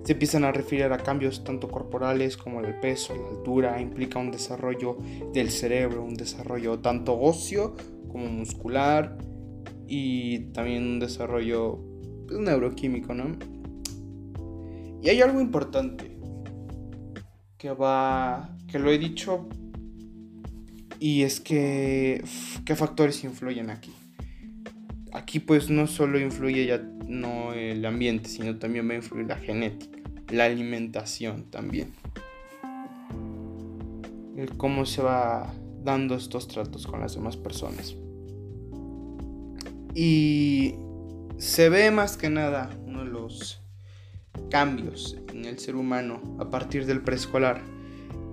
Se 0.03 0.13
empiezan 0.13 0.43
a 0.43 0.51
referir 0.51 0.85
a 0.85 0.97
cambios 0.97 1.43
tanto 1.43 1.69
corporales 1.69 2.35
como 2.37 2.61
el 2.61 2.79
peso, 2.79 3.15
la 3.15 3.27
altura, 3.29 3.81
implica 3.81 4.19
un 4.19 4.31
desarrollo 4.31 4.97
del 5.33 5.51
cerebro, 5.51 6.03
un 6.03 6.15
desarrollo 6.15 6.79
tanto 6.79 7.19
óseo 7.19 7.75
como 8.09 8.25
muscular 8.27 9.17
y 9.87 10.51
también 10.53 10.83
un 10.83 10.99
desarrollo 10.99 11.79
pues, 12.27 12.39
neuroquímico, 12.39 13.13
¿no? 13.13 13.37
Y 15.01 15.09
hay 15.09 15.21
algo 15.21 15.41
importante 15.41 16.17
que 17.57 17.71
va 17.71 18.55
que 18.67 18.79
lo 18.79 18.89
he 18.89 18.97
dicho 18.97 19.47
y 20.99 21.23
es 21.23 21.39
que 21.39 22.23
qué 22.65 22.75
factores 22.75 23.23
influyen 23.23 23.69
aquí. 23.69 23.91
Aquí 25.13 25.39
pues 25.39 25.69
no 25.69 25.87
solo 25.87 26.19
influye 26.19 26.65
ya 26.65 26.81
no 27.05 27.53
el 27.53 27.85
ambiente, 27.85 28.29
sino 28.29 28.57
también 28.57 28.87
va 28.87 28.93
a 28.93 28.97
influir 28.97 29.27
la 29.27 29.35
genética, 29.35 29.99
la 30.29 30.45
alimentación 30.45 31.45
también. 31.49 31.93
El 34.37 34.55
cómo 34.57 34.85
se 34.85 35.01
va 35.01 35.53
dando 35.83 36.15
estos 36.15 36.47
tratos 36.47 36.87
con 36.87 37.01
las 37.01 37.15
demás 37.15 37.35
personas. 37.35 37.95
Y 39.93 40.75
se 41.37 41.69
ve 41.69 41.91
más 41.91 42.15
que 42.15 42.29
nada 42.29 42.69
uno 42.85 43.03
de 43.03 43.11
los 43.11 43.61
cambios 44.49 45.17
en 45.33 45.43
el 45.43 45.59
ser 45.59 45.75
humano 45.75 46.37
a 46.39 46.49
partir 46.49 46.85
del 46.85 47.01
preescolar. 47.01 47.61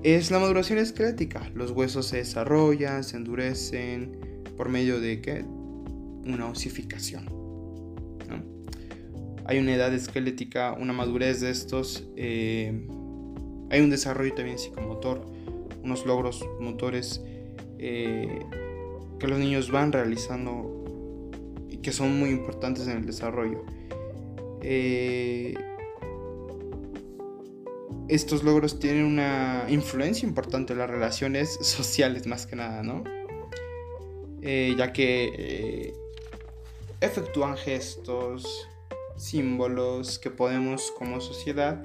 Es 0.04 0.30
la 0.30 0.38
maduración 0.38 0.78
esquelética. 0.78 1.50
Los 1.54 1.72
huesos 1.72 2.06
se 2.06 2.18
desarrollan, 2.18 3.02
se 3.02 3.16
endurecen 3.16 4.44
por 4.56 4.68
medio 4.68 5.00
de 5.00 5.20
¿qué? 5.20 5.44
Una 6.24 6.46
osificación. 6.46 7.38
Hay 9.48 9.58
una 9.58 9.74
edad 9.74 9.94
esquelética, 9.94 10.74
una 10.78 10.92
madurez 10.92 11.40
de 11.40 11.50
estos. 11.50 12.06
Eh, 12.16 12.86
hay 13.70 13.80
un 13.80 13.88
desarrollo 13.88 14.34
también 14.34 14.58
psicomotor, 14.58 15.24
unos 15.82 16.04
logros 16.04 16.46
motores 16.60 17.22
eh, 17.78 18.40
que 19.18 19.26
los 19.26 19.38
niños 19.38 19.70
van 19.70 19.90
realizando 19.90 20.84
y 21.66 21.78
que 21.78 21.92
son 21.92 22.18
muy 22.18 22.28
importantes 22.28 22.88
en 22.88 22.98
el 22.98 23.06
desarrollo. 23.06 23.64
Eh, 24.60 25.54
estos 28.08 28.42
logros 28.42 28.78
tienen 28.78 29.06
una 29.06 29.64
influencia 29.70 30.28
importante 30.28 30.74
en 30.74 30.80
las 30.80 30.90
relaciones 30.90 31.54
sociales 31.62 32.26
más 32.26 32.46
que 32.46 32.54
nada, 32.54 32.82
¿no? 32.82 33.02
Ya 34.42 34.92
que 34.92 35.94
efectúan 37.00 37.56
gestos, 37.56 38.68
símbolos 39.16 40.18
que 40.18 40.30
podemos 40.30 40.92
como 40.96 41.20
sociedad 41.20 41.82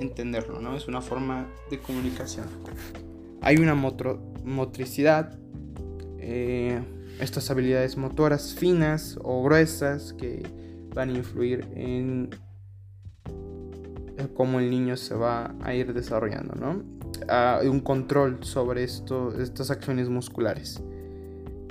entenderlo, 0.00 0.60
¿no? 0.60 0.76
Es 0.76 0.88
una 0.88 1.00
forma 1.00 1.48
de 1.70 1.78
comunicación. 1.78 2.46
Hay 3.40 3.56
una 3.56 3.74
motricidad, 3.74 5.38
eh, 6.18 6.80
estas 7.20 7.50
habilidades 7.50 7.96
motoras 7.96 8.54
finas 8.54 9.18
o 9.22 9.42
gruesas 9.42 10.12
que 10.12 10.42
van 10.94 11.10
a 11.10 11.12
influir 11.12 11.66
en 11.74 12.30
cómo 14.34 14.60
el 14.60 14.70
niño 14.70 14.96
se 14.96 15.14
va 15.14 15.54
a 15.62 15.74
ir 15.74 15.92
desarrollando, 15.92 16.54
¿no? 16.54 16.82
Hay 17.28 17.68
un 17.68 17.80
control 17.80 18.42
sobre 18.42 18.84
esto, 18.84 19.40
estas 19.40 19.70
acciones 19.70 20.08
musculares. 20.08 20.82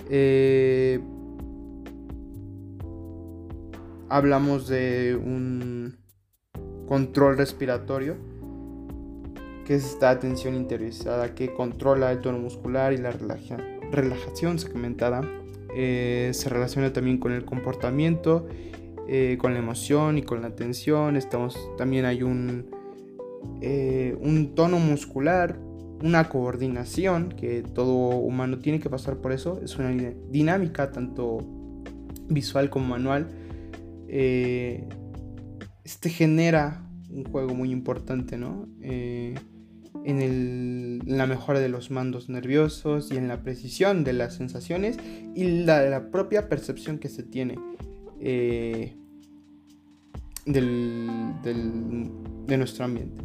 Eh, 0.09 0.99
hablamos 4.11 4.67
de 4.67 5.15
un 5.15 5.95
control 6.85 7.37
respiratorio, 7.37 8.17
que 9.65 9.75
es 9.75 9.85
esta 9.85 10.09
atención 10.09 10.53
interiorizada 10.53 11.33
que 11.33 11.53
controla 11.53 12.11
el 12.11 12.19
tono 12.19 12.37
muscular 12.37 12.91
y 12.91 12.97
la 12.97 13.11
relajación 13.11 14.59
segmentada. 14.59 15.21
Eh, 15.73 16.31
se 16.33 16.49
relaciona 16.49 16.91
también 16.91 17.19
con 17.19 17.31
el 17.31 17.45
comportamiento, 17.45 18.49
eh, 19.07 19.37
con 19.39 19.53
la 19.53 19.59
emoción 19.59 20.17
y 20.17 20.23
con 20.23 20.41
la 20.41 20.49
atención. 20.49 21.15
Estamos, 21.15 21.57
también 21.77 22.03
hay 22.03 22.21
un, 22.21 22.65
eh, 23.61 24.17
un 24.19 24.55
tono 24.55 24.77
muscular, 24.77 25.57
una 26.03 26.27
coordinación 26.27 27.29
que 27.29 27.63
todo 27.63 27.93
humano 27.93 28.59
tiene 28.59 28.81
que 28.81 28.89
pasar 28.89 29.15
por 29.21 29.31
eso. 29.31 29.61
Es 29.63 29.77
una 29.77 29.91
dinámica 30.29 30.91
tanto 30.91 31.37
visual 32.27 32.69
como 32.69 32.87
manual 32.87 33.29
este 34.11 36.09
genera 36.09 36.85
un 37.09 37.23
juego 37.25 37.53
muy 37.53 37.71
importante, 37.71 38.37
¿no? 38.37 38.67
Eh, 38.81 39.35
en, 40.05 40.99
la 41.05 41.27
mejora 41.27 41.59
de 41.59 41.69
los 41.69 41.91
mandos 41.91 42.29
nerviosos 42.29 43.11
y 43.11 43.17
en 43.17 43.27
la 43.27 43.41
precisión 43.41 44.03
de 44.03 44.13
las 44.13 44.35
sensaciones 44.35 44.97
y 45.35 45.63
la, 45.65 46.09
propia 46.11 46.47
percepción 46.47 46.99
que 46.99 47.09
se 47.09 47.23
tiene 47.23 47.55
eh, 48.19 48.95
del, 50.45 51.33
de 52.47 52.57
nuestro 52.57 52.85
ambiente. 52.85 53.23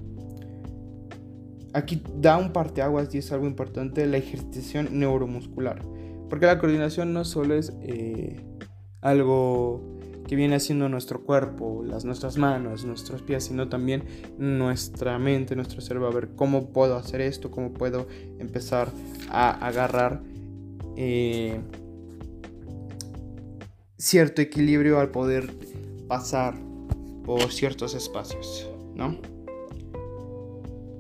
Aquí 1.73 2.03
da 2.17 2.39
un 2.39 2.53
parteaguas 2.53 3.15
y 3.15 3.19
es 3.19 3.31
algo 3.33 3.47
importante 3.47 4.07
la 4.07 4.17
ejercitación 4.17 4.99
neuromuscular, 4.99 5.83
porque 6.31 6.47
la 6.47 6.59
coordinación 6.59 7.13
no 7.13 7.25
solo 7.25 7.55
es 7.55 7.73
eh, 7.83 8.41
algo 9.03 9.96
que 10.27 10.37
viene 10.37 10.57
haciendo 10.57 10.89
nuestro 10.89 11.23
cuerpo, 11.23 11.83
las, 11.85 12.05
nuestras 12.05 12.37
manos, 12.37 12.85
nuestros 12.85 13.23
pies, 13.23 13.45
sino 13.45 13.69
también 13.69 14.05
nuestra 14.39 15.19
mente, 15.19 15.55
nuestro 15.55 15.81
cerebro, 15.81 16.09
a 16.09 16.13
ver 16.13 16.31
cómo 16.35 16.71
puedo 16.71 16.97
hacer 16.97 17.21
esto, 17.21 17.51
cómo 17.51 17.73
puedo 17.73 18.09
empezar 18.39 18.91
a 19.31 19.51
agarrar 19.67 20.23
eh, 20.97 21.61
cierto 23.99 24.43
equilibrio 24.43 24.99
al 24.99 25.11
poder 25.11 25.53
pasar 26.09 26.55
por 27.25 27.53
ciertos 27.53 27.95
espacios, 27.95 28.69
¿no? 28.95 29.17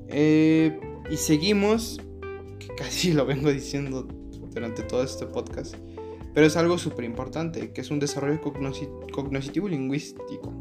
Eh, 0.08 0.80
y 1.10 1.16
seguimos, 1.16 2.00
que 2.58 2.68
casi 2.76 3.12
lo 3.14 3.26
vengo 3.26 3.52
diciendo 3.52 4.06
durante 4.52 4.82
todo 4.82 5.02
este 5.02 5.26
podcast, 5.26 5.74
pero 6.36 6.48
es 6.48 6.56
algo 6.58 6.76
súper 6.76 7.06
importante, 7.06 7.72
que 7.72 7.80
es 7.80 7.90
un 7.90 7.98
desarrollo 7.98 8.42
cognitivo 8.42 9.68
lingüístico. 9.68 10.52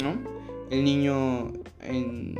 ¿No? 0.00 0.22
El 0.70 0.84
niño 0.84 1.52
en, 1.80 2.36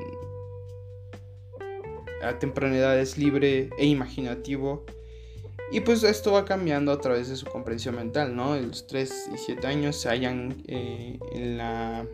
a 2.22 2.38
temprana 2.38 2.76
edad 2.76 2.96
es 2.96 3.18
libre 3.18 3.70
e 3.76 3.86
imaginativo. 3.86 4.86
Y 5.72 5.80
pues 5.80 6.04
esto 6.04 6.30
va 6.30 6.44
cambiando 6.44 6.92
a 6.92 7.00
través 7.00 7.28
de 7.28 7.34
su 7.34 7.44
comprensión 7.44 7.96
mental, 7.96 8.36
¿no? 8.36 8.54
Los 8.54 8.86
3 8.86 9.30
y 9.34 9.38
7 9.38 9.66
años 9.66 9.96
se 9.96 10.08
hallan 10.08 10.62
eh, 10.68 11.18
en, 11.32 11.58
la, 11.58 12.06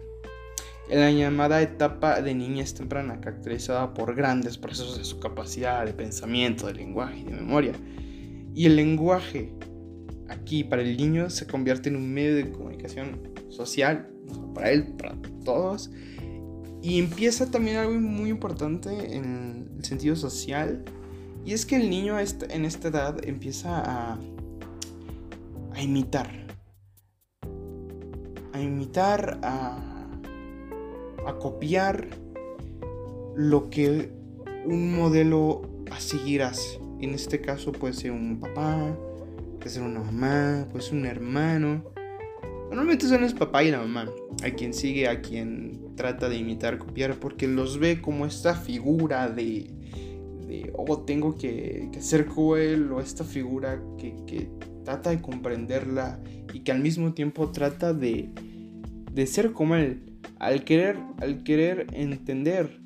en 0.88 1.00
la 1.00 1.10
llamada 1.10 1.60
etapa 1.60 2.22
de 2.22 2.34
niñez 2.34 2.72
temprana, 2.72 3.20
caracterizada 3.20 3.92
por 3.92 4.14
grandes 4.14 4.56
procesos 4.56 4.96
de 4.96 5.04
su 5.04 5.20
capacidad 5.20 5.84
de 5.84 5.92
pensamiento, 5.92 6.66
de 6.66 6.72
lenguaje 6.72 7.18
y 7.18 7.24
de 7.24 7.32
memoria. 7.32 7.74
Y 8.54 8.64
el 8.64 8.76
lenguaje 8.76 9.52
aquí 10.34 10.64
para 10.64 10.82
el 10.82 10.96
niño 10.96 11.30
se 11.30 11.46
convierte 11.46 11.88
en 11.88 11.96
un 11.96 12.12
medio 12.12 12.36
de 12.36 12.50
comunicación 12.50 13.20
social, 13.48 14.08
para 14.54 14.70
él, 14.70 14.94
para 14.98 15.16
todos. 15.44 15.90
Y 16.82 16.98
empieza 16.98 17.50
también 17.50 17.78
algo 17.78 17.94
muy 17.94 18.30
importante 18.30 19.16
en 19.16 19.70
el 19.78 19.84
sentido 19.84 20.16
social. 20.16 20.84
Y 21.44 21.52
es 21.52 21.64
que 21.64 21.76
el 21.76 21.88
niño 21.88 22.16
en 22.18 22.64
esta 22.64 22.88
edad 22.88 23.16
empieza 23.26 23.82
a, 23.84 24.18
imitar. 25.80 26.30
A 28.52 28.60
imitar, 28.60 29.40
a, 29.42 29.78
a 31.26 31.38
copiar 31.38 32.08
lo 33.34 33.68
que 33.70 34.12
un 34.66 34.94
modelo 34.94 35.62
a 35.90 36.00
seguir 36.00 36.42
hace. 36.42 36.80
En 37.00 37.14
este 37.14 37.40
caso 37.40 37.72
puede 37.72 37.92
ser 37.92 38.12
un 38.12 38.40
papá, 38.40 38.96
puede 39.64 39.76
ser 39.76 39.82
una 39.84 40.00
mamá, 40.00 40.68
puede 40.70 40.84
ser 40.84 40.92
un 40.92 41.06
hermano. 41.06 41.82
Normalmente 42.68 43.06
son 43.06 43.24
el 43.24 43.34
papá 43.34 43.64
y 43.64 43.70
la 43.70 43.78
mamá, 43.78 44.10
a 44.44 44.50
quien 44.50 44.74
sigue, 44.74 45.08
a 45.08 45.22
quien 45.22 45.94
trata 45.96 46.28
de 46.28 46.36
imitar, 46.36 46.76
copiar, 46.76 47.14
porque 47.14 47.48
los 47.48 47.78
ve 47.78 48.02
como 48.02 48.26
esta 48.26 48.54
figura 48.54 49.30
de, 49.30 49.70
de 50.46 50.70
oh, 50.74 50.98
tengo 50.98 51.38
que, 51.38 51.88
ser 52.00 52.26
cruel, 52.26 52.92
o 52.92 53.00
esta 53.00 53.24
figura 53.24 53.82
que, 53.96 54.14
que, 54.26 54.50
trata 54.84 55.08
de 55.08 55.22
comprenderla 55.22 56.20
y 56.52 56.60
que 56.60 56.70
al 56.70 56.80
mismo 56.80 57.14
tiempo 57.14 57.50
trata 57.50 57.94
de, 57.94 58.28
de 59.12 59.26
ser 59.26 59.52
como 59.52 59.76
él, 59.76 60.18
al 60.40 60.62
querer, 60.64 60.98
al 61.22 61.42
querer 61.42 61.86
entender 61.94 62.82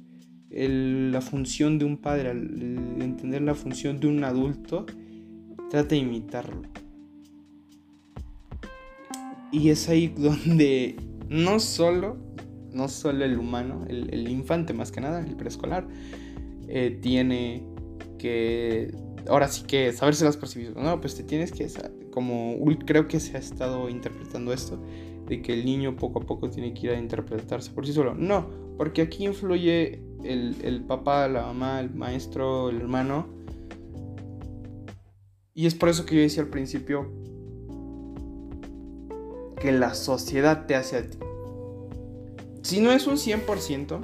la 0.48 1.20
función 1.22 1.80
de 1.80 1.86
un 1.86 1.96
padre, 1.96 2.28
al 2.28 3.02
entender 3.02 3.42
la 3.42 3.56
función 3.56 3.98
de 3.98 4.06
un 4.06 4.22
adulto, 4.22 4.86
trata 5.70 5.88
de 5.90 5.96
imitarlo. 5.96 6.62
Y 9.50 9.70
es 9.70 9.88
ahí 9.88 10.08
donde 10.16 10.96
no 11.28 11.60
solo, 11.60 12.16
no 12.72 12.88
solo 12.88 13.24
el 13.24 13.38
humano, 13.38 13.84
el, 13.88 14.28
infante 14.28 14.72
más 14.72 14.92
que 14.92 15.00
nada, 15.00 15.20
el 15.20 15.36
preescolar, 15.36 15.86
eh, 16.68 16.98
tiene 17.00 17.64
que, 18.18 18.94
ahora 19.28 19.48
sí 19.48 19.64
que 19.66 19.92
saberse 19.92 20.24
las 20.24 20.36
percibir. 20.36 20.76
No, 20.76 21.00
pues 21.00 21.14
te 21.14 21.22
tienes 21.22 21.52
que, 21.52 21.68
como 22.10 22.56
creo 22.86 23.08
que 23.08 23.20
se 23.20 23.36
ha 23.36 23.40
estado 23.40 23.88
interpretando 23.88 24.52
esto, 24.52 24.82
de 25.26 25.42
que 25.42 25.52
el 25.52 25.64
niño 25.64 25.96
poco 25.96 26.20
a 26.20 26.26
poco 26.26 26.48
tiene 26.48 26.72
que 26.72 26.86
ir 26.86 26.92
a 26.92 26.98
interpretarse 26.98 27.70
por 27.70 27.86
sí 27.86 27.92
solo. 27.92 28.14
No, 28.14 28.48
porque 28.76 29.02
aquí 29.02 29.26
influye 29.26 30.00
el, 30.24 30.56
el 30.62 30.82
papá, 30.84 31.28
la 31.28 31.42
mamá, 31.42 31.80
el 31.80 31.94
maestro, 31.94 32.70
el 32.70 32.76
hermano, 32.76 33.38
y 35.59 35.66
es 35.66 35.74
por 35.74 35.88
eso 35.88 36.06
que 36.06 36.14
yo 36.14 36.20
decía 36.20 36.44
al 36.44 36.50
principio 36.50 37.11
que 39.61 39.72
la 39.72 39.92
sociedad 39.92 40.66
te 40.66 40.76
hace 40.76 40.98
a 40.98 41.11
ti. 41.11 41.18
Si 42.62 42.80
no 42.80 42.92
es 42.92 43.09
un 43.09 43.16
100%, 43.16 43.98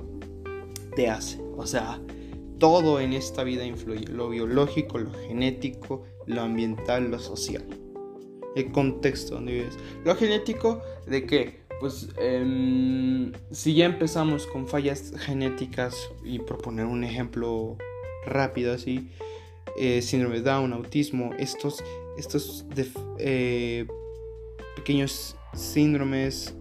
te 0.96 1.08
hace. 1.08 1.40
O 1.56 1.64
sea, 1.64 2.00
todo 2.58 2.98
en 2.98 3.12
esta 3.12 3.44
vida 3.44 3.64
influye, 3.64 4.08
lo 4.08 4.30
biológico, 4.30 4.98
lo 4.98 5.12
genético, 5.12 6.02
lo 6.26 6.40
ambiental, 6.40 7.12
lo 7.12 7.20
social. 7.20 7.64
El 8.56 8.72
contexto 8.72 9.36
donde 9.36 9.52
vives. 9.52 9.78
Lo 10.04 10.16
genético, 10.16 10.82
¿de 11.06 11.24
qué? 11.24 11.60
Pues 11.78 12.08
em, 12.18 13.30
si 13.52 13.76
ya 13.76 13.84
empezamos 13.84 14.48
con 14.48 14.66
fallas 14.66 15.12
genéticas 15.18 16.10
y 16.24 16.40
proponer 16.40 16.86
un 16.86 17.04
ejemplo 17.04 17.76
rápido 18.26 18.74
así, 18.74 19.08
eh, 19.76 20.02
síndrome 20.02 20.36
de 20.36 20.42
Down, 20.42 20.72
autismo, 20.72 21.30
estos, 21.38 21.82
estos 22.16 22.64
eh, 23.18 23.86
pequeños 24.76 25.36
síndromes, 25.54 26.54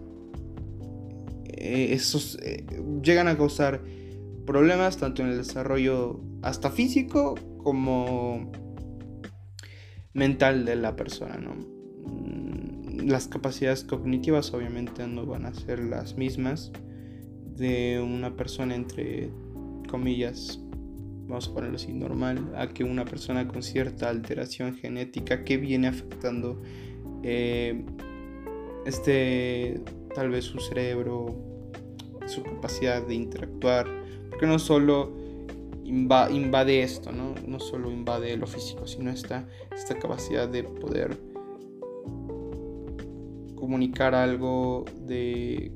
eh, 1.44 1.88
estos 1.92 2.38
llegan 3.02 3.28
a 3.28 3.36
causar 3.36 3.82
problemas 4.46 4.96
tanto 4.96 5.22
en 5.22 5.28
el 5.28 5.38
desarrollo 5.38 6.20
hasta 6.42 6.70
físico 6.70 7.34
como 7.58 8.50
mental 10.12 10.64
de 10.64 10.76
la 10.76 10.96
persona, 10.96 11.36
¿no? 11.36 11.54
Mm, 11.54 13.08
las 13.08 13.28
capacidades 13.28 13.84
cognitivas 13.84 14.52
obviamente 14.52 15.06
no 15.06 15.26
van 15.26 15.46
a 15.46 15.54
ser 15.54 15.80
las 15.80 16.16
mismas 16.16 16.72
de 17.56 18.00
una 18.00 18.36
persona 18.36 18.74
entre 18.74 19.30
comillas 19.88 20.60
vamos 21.26 21.48
a 21.48 21.54
ponerlo 21.54 21.76
así, 21.76 21.92
normal, 21.92 22.52
a 22.56 22.68
que 22.68 22.84
una 22.84 23.04
persona 23.04 23.48
con 23.48 23.62
cierta 23.62 24.08
alteración 24.08 24.74
genética 24.76 25.44
que 25.44 25.56
viene 25.56 25.88
afectando 25.88 26.60
eh, 27.22 27.84
este, 28.84 29.80
tal 30.14 30.30
vez 30.30 30.44
su 30.44 30.58
cerebro, 30.60 31.34
su 32.26 32.42
capacidad 32.42 33.06
de 33.06 33.14
interactuar, 33.14 33.86
porque 34.28 34.46
no 34.46 34.58
solo 34.58 35.12
invade 35.84 36.82
esto, 36.82 37.12
¿no? 37.12 37.34
no 37.46 37.60
solo 37.60 37.90
invade 37.90 38.36
lo 38.36 38.46
físico, 38.46 38.86
sino 38.86 39.10
esta, 39.10 39.48
esta 39.74 39.98
capacidad 39.98 40.48
de 40.48 40.64
poder 40.64 41.18
comunicar 43.54 44.14
algo 44.14 44.84
de 45.06 45.72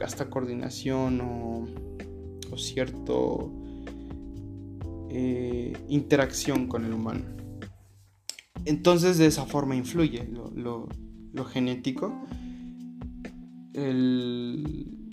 hasta 0.00 0.28
coordinación 0.28 1.20
o, 1.20 1.66
o 2.50 2.58
cierto 2.58 3.61
eh, 5.14 5.72
interacción 5.88 6.68
con 6.68 6.84
el 6.84 6.92
humano. 6.94 7.24
Entonces 8.64 9.18
de 9.18 9.26
esa 9.26 9.44
forma 9.44 9.76
influye 9.76 10.26
lo, 10.26 10.88
genético, 11.46 12.14
el, 13.74 15.10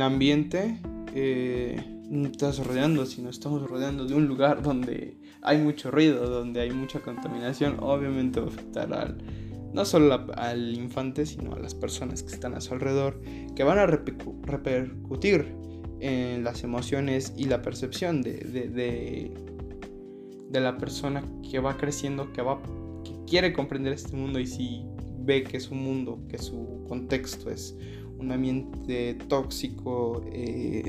ambiente, 0.00 0.80
eh, 1.14 2.02
no 2.08 2.28
estás 2.28 2.64
rodeando, 2.64 3.04
sino 3.04 3.28
estamos 3.28 3.68
rodeando 3.68 4.06
de 4.06 4.14
un 4.14 4.26
lugar 4.26 4.62
donde 4.62 5.18
hay 5.42 5.58
mucho 5.58 5.90
ruido, 5.90 6.28
donde 6.28 6.60
hay 6.60 6.70
mucha 6.70 7.00
contaminación, 7.00 7.76
obviamente 7.80 8.40
va 8.40 8.46
a 8.46 8.50
afectar 8.50 8.92
al, 8.94 9.18
no 9.74 9.84
solo 9.84 10.26
al 10.36 10.74
infante, 10.74 11.26
sino 11.26 11.54
a 11.54 11.58
las 11.58 11.74
personas 11.74 12.22
que 12.22 12.32
están 12.32 12.54
a 12.54 12.60
su 12.60 12.72
alrededor, 12.72 13.20
que 13.54 13.64
van 13.64 13.78
a 13.78 13.86
repercutir 13.86 15.54
en 16.00 16.44
las 16.44 16.64
emociones 16.64 17.32
y 17.36 17.44
la 17.44 17.62
percepción 17.62 18.22
de, 18.22 18.38
de, 18.38 19.30
de, 20.50 20.60
la 20.60 20.78
persona 20.78 21.22
que 21.48 21.58
va 21.58 21.76
creciendo, 21.76 22.32
que, 22.32 22.42
va, 22.42 22.60
que 23.04 23.12
quiere 23.26 23.52
comprender 23.52 23.92
este 23.92 24.16
mundo 24.16 24.40
y 24.40 24.46
si 24.46 24.82
ve 25.20 25.44
que 25.44 25.58
es 25.58 25.70
un 25.70 25.82
mundo, 25.82 26.18
que 26.28 26.38
su 26.38 26.84
contexto 26.88 27.50
es 27.50 27.76
un 28.18 28.32
ambiente 28.32 29.14
tóxico, 29.28 30.22
eh, 30.32 30.84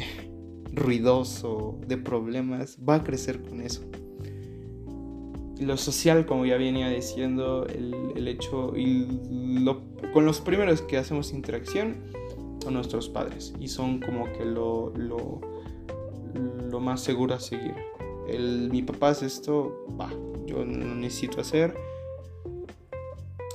ruidoso, 0.73 1.79
de 1.87 1.97
problemas, 1.97 2.77
va 2.87 2.95
a 2.95 3.03
crecer 3.03 3.41
con 3.41 3.61
eso. 3.61 3.81
Lo 5.59 5.77
social, 5.77 6.25
como 6.25 6.45
ya 6.45 6.57
venía 6.57 6.89
diciendo, 6.89 7.67
el, 7.67 7.93
el 8.15 8.27
hecho 8.27 8.73
y 8.75 9.05
con 10.13 10.25
los 10.25 10.41
primeros 10.41 10.81
que 10.81 10.97
hacemos 10.97 11.33
interacción, 11.33 11.97
a 12.69 12.71
nuestros 12.71 13.09
padres 13.09 13.53
y 13.59 13.67
son 13.67 13.99
como 13.99 14.31
que 14.33 14.45
lo, 14.45 14.91
lo, 14.95 15.41
lo 16.69 16.79
más 16.79 17.01
seguro 17.01 17.35
a 17.35 17.39
seguir. 17.39 17.75
Mi 18.71 18.81
papá 18.81 19.09
hace 19.09 19.25
esto, 19.25 19.85
va, 19.99 20.09
yo 20.45 20.65
no 20.65 20.95
necesito 20.95 21.41
hacer. 21.41 21.75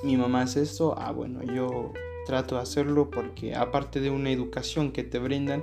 Mi 0.03 0.17
mamá 0.17 0.43
hace 0.43 0.63
esto, 0.63 0.95
ah, 0.99 1.11
bueno, 1.13 1.43
yo 1.43 1.93
trato 2.27 2.57
de 2.57 2.63
hacerlo 2.63 3.11
porque 3.11 3.55
aparte 3.55 4.01
de 4.01 4.11
una 4.11 4.31
educación 4.31 4.93
que 4.93 5.05
te 5.05 5.19
brindan, 5.19 5.63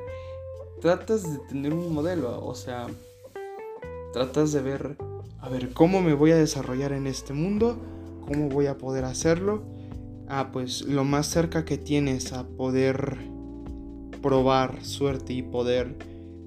tratas 0.82 1.32
de 1.32 1.40
tener 1.48 1.74
un 1.74 1.94
modelo, 1.94 2.44
o 2.44 2.56
sea, 2.56 2.88
tratas 4.14 4.52
de 4.52 4.62
ver, 4.62 4.98
a 5.40 5.50
ver, 5.50 5.74
cómo 5.74 6.02
me 6.02 6.14
voy 6.14 6.32
a 6.32 6.38
desarrollar 6.38 6.94
en 6.94 7.06
este 7.06 7.34
mundo, 7.34 7.78
cómo 8.26 8.50
voy 8.50 8.68
a 8.68 8.78
poder 8.78 9.06
hacerlo. 9.06 9.64
Ah, 10.28 10.50
pues 10.52 10.84
lo 10.84 11.04
más 11.04 11.28
cerca 11.28 11.66
que 11.66 11.78
tienes 11.78 12.34
a 12.34 12.48
poder 12.48 13.33
probar 14.24 14.84
suerte 14.84 15.34
y 15.34 15.44
poder 15.44 15.96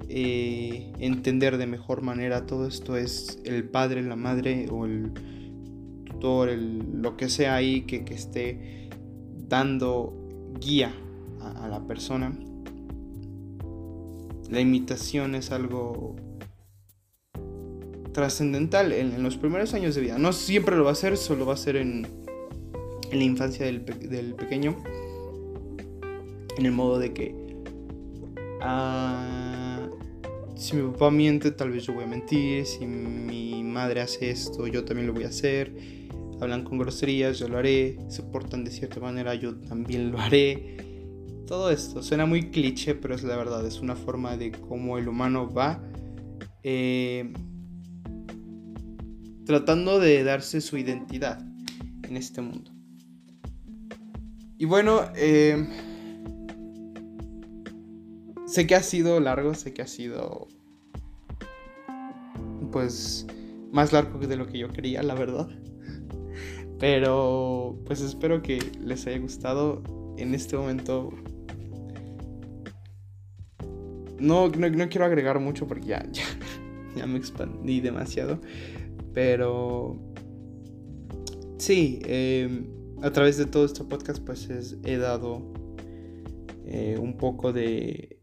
eh, 0.09 0.93
entender 0.99 1.59
de 1.59 1.67
mejor 1.67 2.03
manera 2.03 2.47
todo 2.47 2.67
esto 2.67 2.97
es 2.97 3.39
el 3.45 3.69
padre, 3.69 4.03
la 4.03 4.17
madre 4.17 4.69
o 4.71 4.87
el 4.87 5.13
tutor, 6.05 6.51
lo 6.51 7.17
que 7.17 7.29
sea 7.29 7.55
ahí 7.55 7.83
que, 7.83 8.03
esté 8.13 8.89
dando 9.49 10.13
guía 10.59 10.93
a, 11.41 11.69
la 11.69 11.87
persona. 11.87 12.37
La 14.49 14.61
imitación 14.61 15.35
es 15.35 15.51
algo 15.51 16.17
trascendental 18.13 18.93
en, 18.93 19.23
los 19.23 19.37
primeros 19.37 19.75
años 19.75 19.95
de 19.95 20.01
vida. 20.01 20.19
No 20.19 20.33
siempre 20.33 20.77
lo 20.77 20.85
va 20.85 20.91
a 20.91 20.93
hacer, 20.93 21.17
solo 21.17 21.45
va 21.45 21.55
a 21.55 21.59
ser 21.59 21.77
en, 21.77 22.07
en 23.11 23.19
la 23.19 23.25
infancia 23.25 23.67
del, 23.67 23.85
del 23.85 24.35
pequeño. 24.35 24.77
En 26.57 26.65
el 26.65 26.73
modo 26.73 26.99
de 26.99 27.13
que 27.13 27.46
Ah, 28.69 29.89
si 30.57 30.75
mi 30.75 30.91
papá 30.91 31.13
miente, 31.13 31.53
tal 31.53 31.71
vez 31.71 31.85
yo 31.85 31.95
voy 31.95 32.03
a 32.03 32.09
mentir. 32.09 32.67
Si 32.67 32.85
mi 32.85 33.63
madre 33.63 34.01
hace 34.01 34.31
esto, 34.31 34.67
yo 34.67 34.85
también 34.85 35.07
lo 35.07 35.13
voy 35.13 35.23
a 35.23 35.29
hacer. 35.29 35.73
Hablan 36.41 36.65
con 36.65 36.79
groserías, 36.79 37.39
yo 37.39 37.49
lo 37.49 37.59
haré. 37.59 37.97
Se 38.09 38.25
portan 38.25 38.65
de 38.65 38.73
cierta 38.73 38.99
manera, 38.99 39.37
yo 39.37 39.55
también 39.61 40.11
lo 40.11 40.19
haré. 40.19 40.77
Todo 41.47 41.71
esto 41.71 42.03
suena 42.03 42.27
muy 42.27 42.51
cliché, 42.51 42.97
pero 42.97 43.15
es 43.15 43.23
la 43.23 43.37
verdad. 43.37 43.65
Es 43.65 43.81
una 43.81 43.95
forma 43.95 44.37
de 44.37 44.51
cómo 44.51 44.99
el 44.99 45.07
humano 45.07 45.49
va 45.49 45.81
eh, 46.65 47.33
tratando 49.45 50.01
de 50.01 50.25
darse 50.25 50.61
su 50.61 50.77
identidad 50.77 51.41
en 52.03 52.17
este 52.17 52.41
mundo. 52.41 52.73
Y 54.59 54.65
bueno, 54.65 55.03
eh, 55.15 55.69
Sé 58.57 58.67
que 58.67 58.75
ha 58.75 58.83
sido 58.83 59.21
largo, 59.21 59.53
sé 59.53 59.75
que 59.75 59.83
ha 59.83 59.87
sido 59.87 60.49
pues 62.73 63.27
más 63.71 63.93
largo 63.93 64.19
de 64.19 64.35
lo 64.35 64.47
que 64.47 64.57
yo 64.57 64.71
quería, 64.71 65.03
la 65.03 65.15
verdad. 65.15 65.47
Pero 66.79 67.79
pues 67.85 68.01
espero 68.01 68.41
que 68.41 68.59
les 68.83 69.07
haya 69.07 69.19
gustado. 69.19 69.83
En 70.17 70.35
este 70.35 70.57
momento 70.57 71.11
no, 74.19 74.49
no, 74.49 74.89
quiero 74.89 75.05
agregar 75.05 75.39
mucho 75.39 75.67
porque 75.67 75.89
ya, 75.89 76.07
ya, 76.97 77.07
me 77.07 77.19
expandí 77.19 77.83
demasiado. 77.83 78.41
Pero 79.13 80.01
sí, 81.59 82.01
em, 82.07 82.69
a 83.03 83.11
través 83.11 83.37
de 83.37 83.45
todo 83.45 83.67
este 83.67 83.85
podcast 83.85 84.25
pues 84.25 84.49
he 84.83 84.97
dado 84.97 85.43
eh, 86.65 86.97
un 86.99 87.19
poco 87.19 87.53
de 87.53 88.16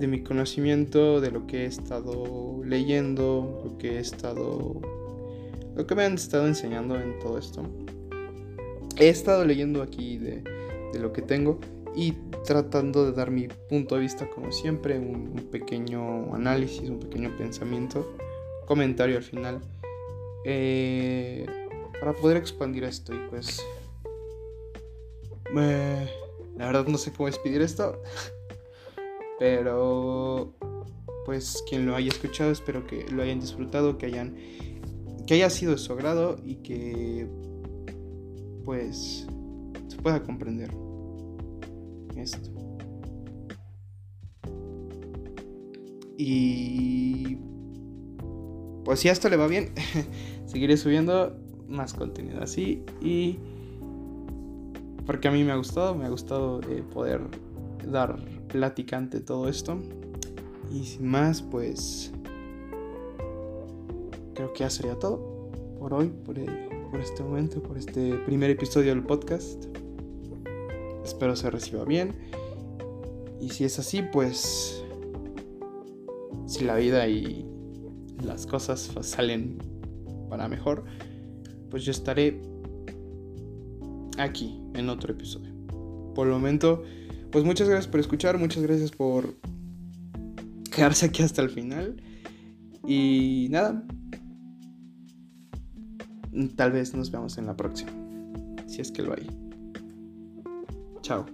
de 0.00 0.06
mi 0.06 0.22
conocimiento, 0.22 1.20
de 1.20 1.30
lo 1.30 1.46
que 1.46 1.64
he 1.64 1.66
estado 1.66 2.62
leyendo, 2.64 3.62
lo 3.64 3.76
que 3.76 3.96
he 3.96 4.00
estado... 4.00 4.80
lo 5.76 5.86
que 5.86 5.94
me 5.94 6.04
han 6.04 6.14
estado 6.14 6.46
enseñando 6.46 6.98
en 6.98 7.18
todo 7.18 7.38
esto. 7.38 7.62
He 8.96 9.10
estado 9.10 9.44
leyendo 9.44 9.82
aquí 9.82 10.16
de, 10.16 10.42
lo 10.98 11.12
que 11.12 11.20
tengo 11.20 11.60
y 11.94 12.12
tratando 12.46 13.04
de 13.04 13.12
dar 13.12 13.30
mi 13.30 13.48
punto 13.68 13.96
de 13.96 14.00
vista 14.00 14.28
como 14.30 14.50
siempre, 14.50 14.98
un, 14.98 15.48
pequeño 15.52 16.34
análisis, 16.34 16.88
un 16.88 16.98
pequeño 16.98 17.36
pensamiento, 17.36 18.16
comentario 18.66 19.18
al 19.18 19.22
final, 19.22 19.60
eh, 20.46 21.44
para 22.00 22.14
poder 22.14 22.38
expandir 22.38 22.84
esto 22.84 23.14
y 23.14 23.18
pues... 23.28 23.62
la 25.54 26.66
verdad 26.66 26.86
no 26.86 26.96
sé 26.96 27.12
cómo 27.12 27.26
despedir 27.26 27.60
esto. 27.60 28.00
Pero 29.40 30.54
pues 31.24 31.64
quien 31.68 31.86
lo 31.86 31.96
haya 31.96 32.08
escuchado 32.08 32.50
espero 32.50 32.86
que 32.86 33.06
lo 33.10 33.22
hayan 33.22 33.40
disfrutado, 33.40 33.96
que 33.96 34.06
hayan 34.06 34.36
que 35.26 35.34
haya 35.34 35.48
sido 35.48 35.72
de 35.72 35.78
su 35.78 35.92
agrado 35.94 36.36
y 36.44 36.56
que 36.56 37.26
pues 38.66 39.26
se 39.88 39.96
pueda 39.96 40.22
comprender 40.22 40.70
esto. 42.16 42.50
Y 46.18 47.38
pues 48.84 49.00
si 49.00 49.08
a 49.08 49.12
esto 49.12 49.30
le 49.30 49.36
va 49.36 49.46
bien, 49.46 49.72
seguiré 50.44 50.76
subiendo 50.76 51.34
más 51.66 51.94
contenido 51.94 52.42
así 52.42 52.82
y 53.00 53.38
porque 55.06 55.28
a 55.28 55.30
mí 55.30 55.44
me 55.44 55.52
ha 55.52 55.56
gustado, 55.56 55.94
me 55.94 56.04
ha 56.04 56.10
gustado 56.10 56.60
eh, 56.68 56.82
poder 56.92 57.22
dar 57.90 58.18
plática 58.50 58.96
ante 58.96 59.20
todo 59.20 59.48
esto. 59.48 59.78
Y 60.72 60.84
sin 60.84 61.06
más, 61.06 61.42
pues 61.42 62.12
creo 64.34 64.52
que 64.52 64.60
ya 64.60 64.70
sería 64.70 64.98
todo 64.98 65.50
por 65.78 65.94
hoy, 65.94 66.08
por, 66.08 66.38
eh, 66.38 66.68
por 66.90 67.00
este 67.00 67.22
momento, 67.22 67.62
por 67.62 67.78
este 67.78 68.14
primer 68.26 68.50
episodio 68.50 68.90
del 68.90 69.02
podcast. 69.02 69.64
Espero 71.04 71.34
se 71.36 71.50
reciba 71.50 71.84
bien. 71.84 72.14
Y 73.40 73.50
si 73.50 73.64
es 73.64 73.78
así, 73.78 74.02
pues 74.02 74.84
si 76.46 76.64
la 76.64 76.76
vida 76.76 77.08
y 77.08 77.46
las 78.22 78.46
cosas 78.46 78.92
salen 79.00 79.58
para 80.28 80.48
mejor, 80.48 80.84
pues 81.70 81.84
yo 81.84 81.90
estaré 81.90 82.40
aquí 84.18 84.60
en 84.74 84.88
otro 84.88 85.12
episodio. 85.12 85.52
Por 86.14 86.26
el 86.26 86.32
momento, 86.34 86.82
pues 87.30 87.44
muchas 87.44 87.68
gracias 87.68 87.88
por 87.88 88.00
escuchar, 88.00 88.38
muchas 88.38 88.62
gracias 88.62 88.90
por 88.90 89.36
quedarse 90.74 91.06
aquí 91.06 91.22
hasta 91.22 91.42
el 91.42 91.50
final. 91.50 92.02
Y 92.86 93.48
nada, 93.50 93.84
tal 96.56 96.72
vez 96.72 96.94
nos 96.94 97.10
veamos 97.10 97.38
en 97.38 97.46
la 97.46 97.56
próxima, 97.56 97.92
si 98.66 98.80
es 98.80 98.90
que 98.90 99.02
lo 99.02 99.12
hay. 99.12 99.26
Chao. 101.02 101.26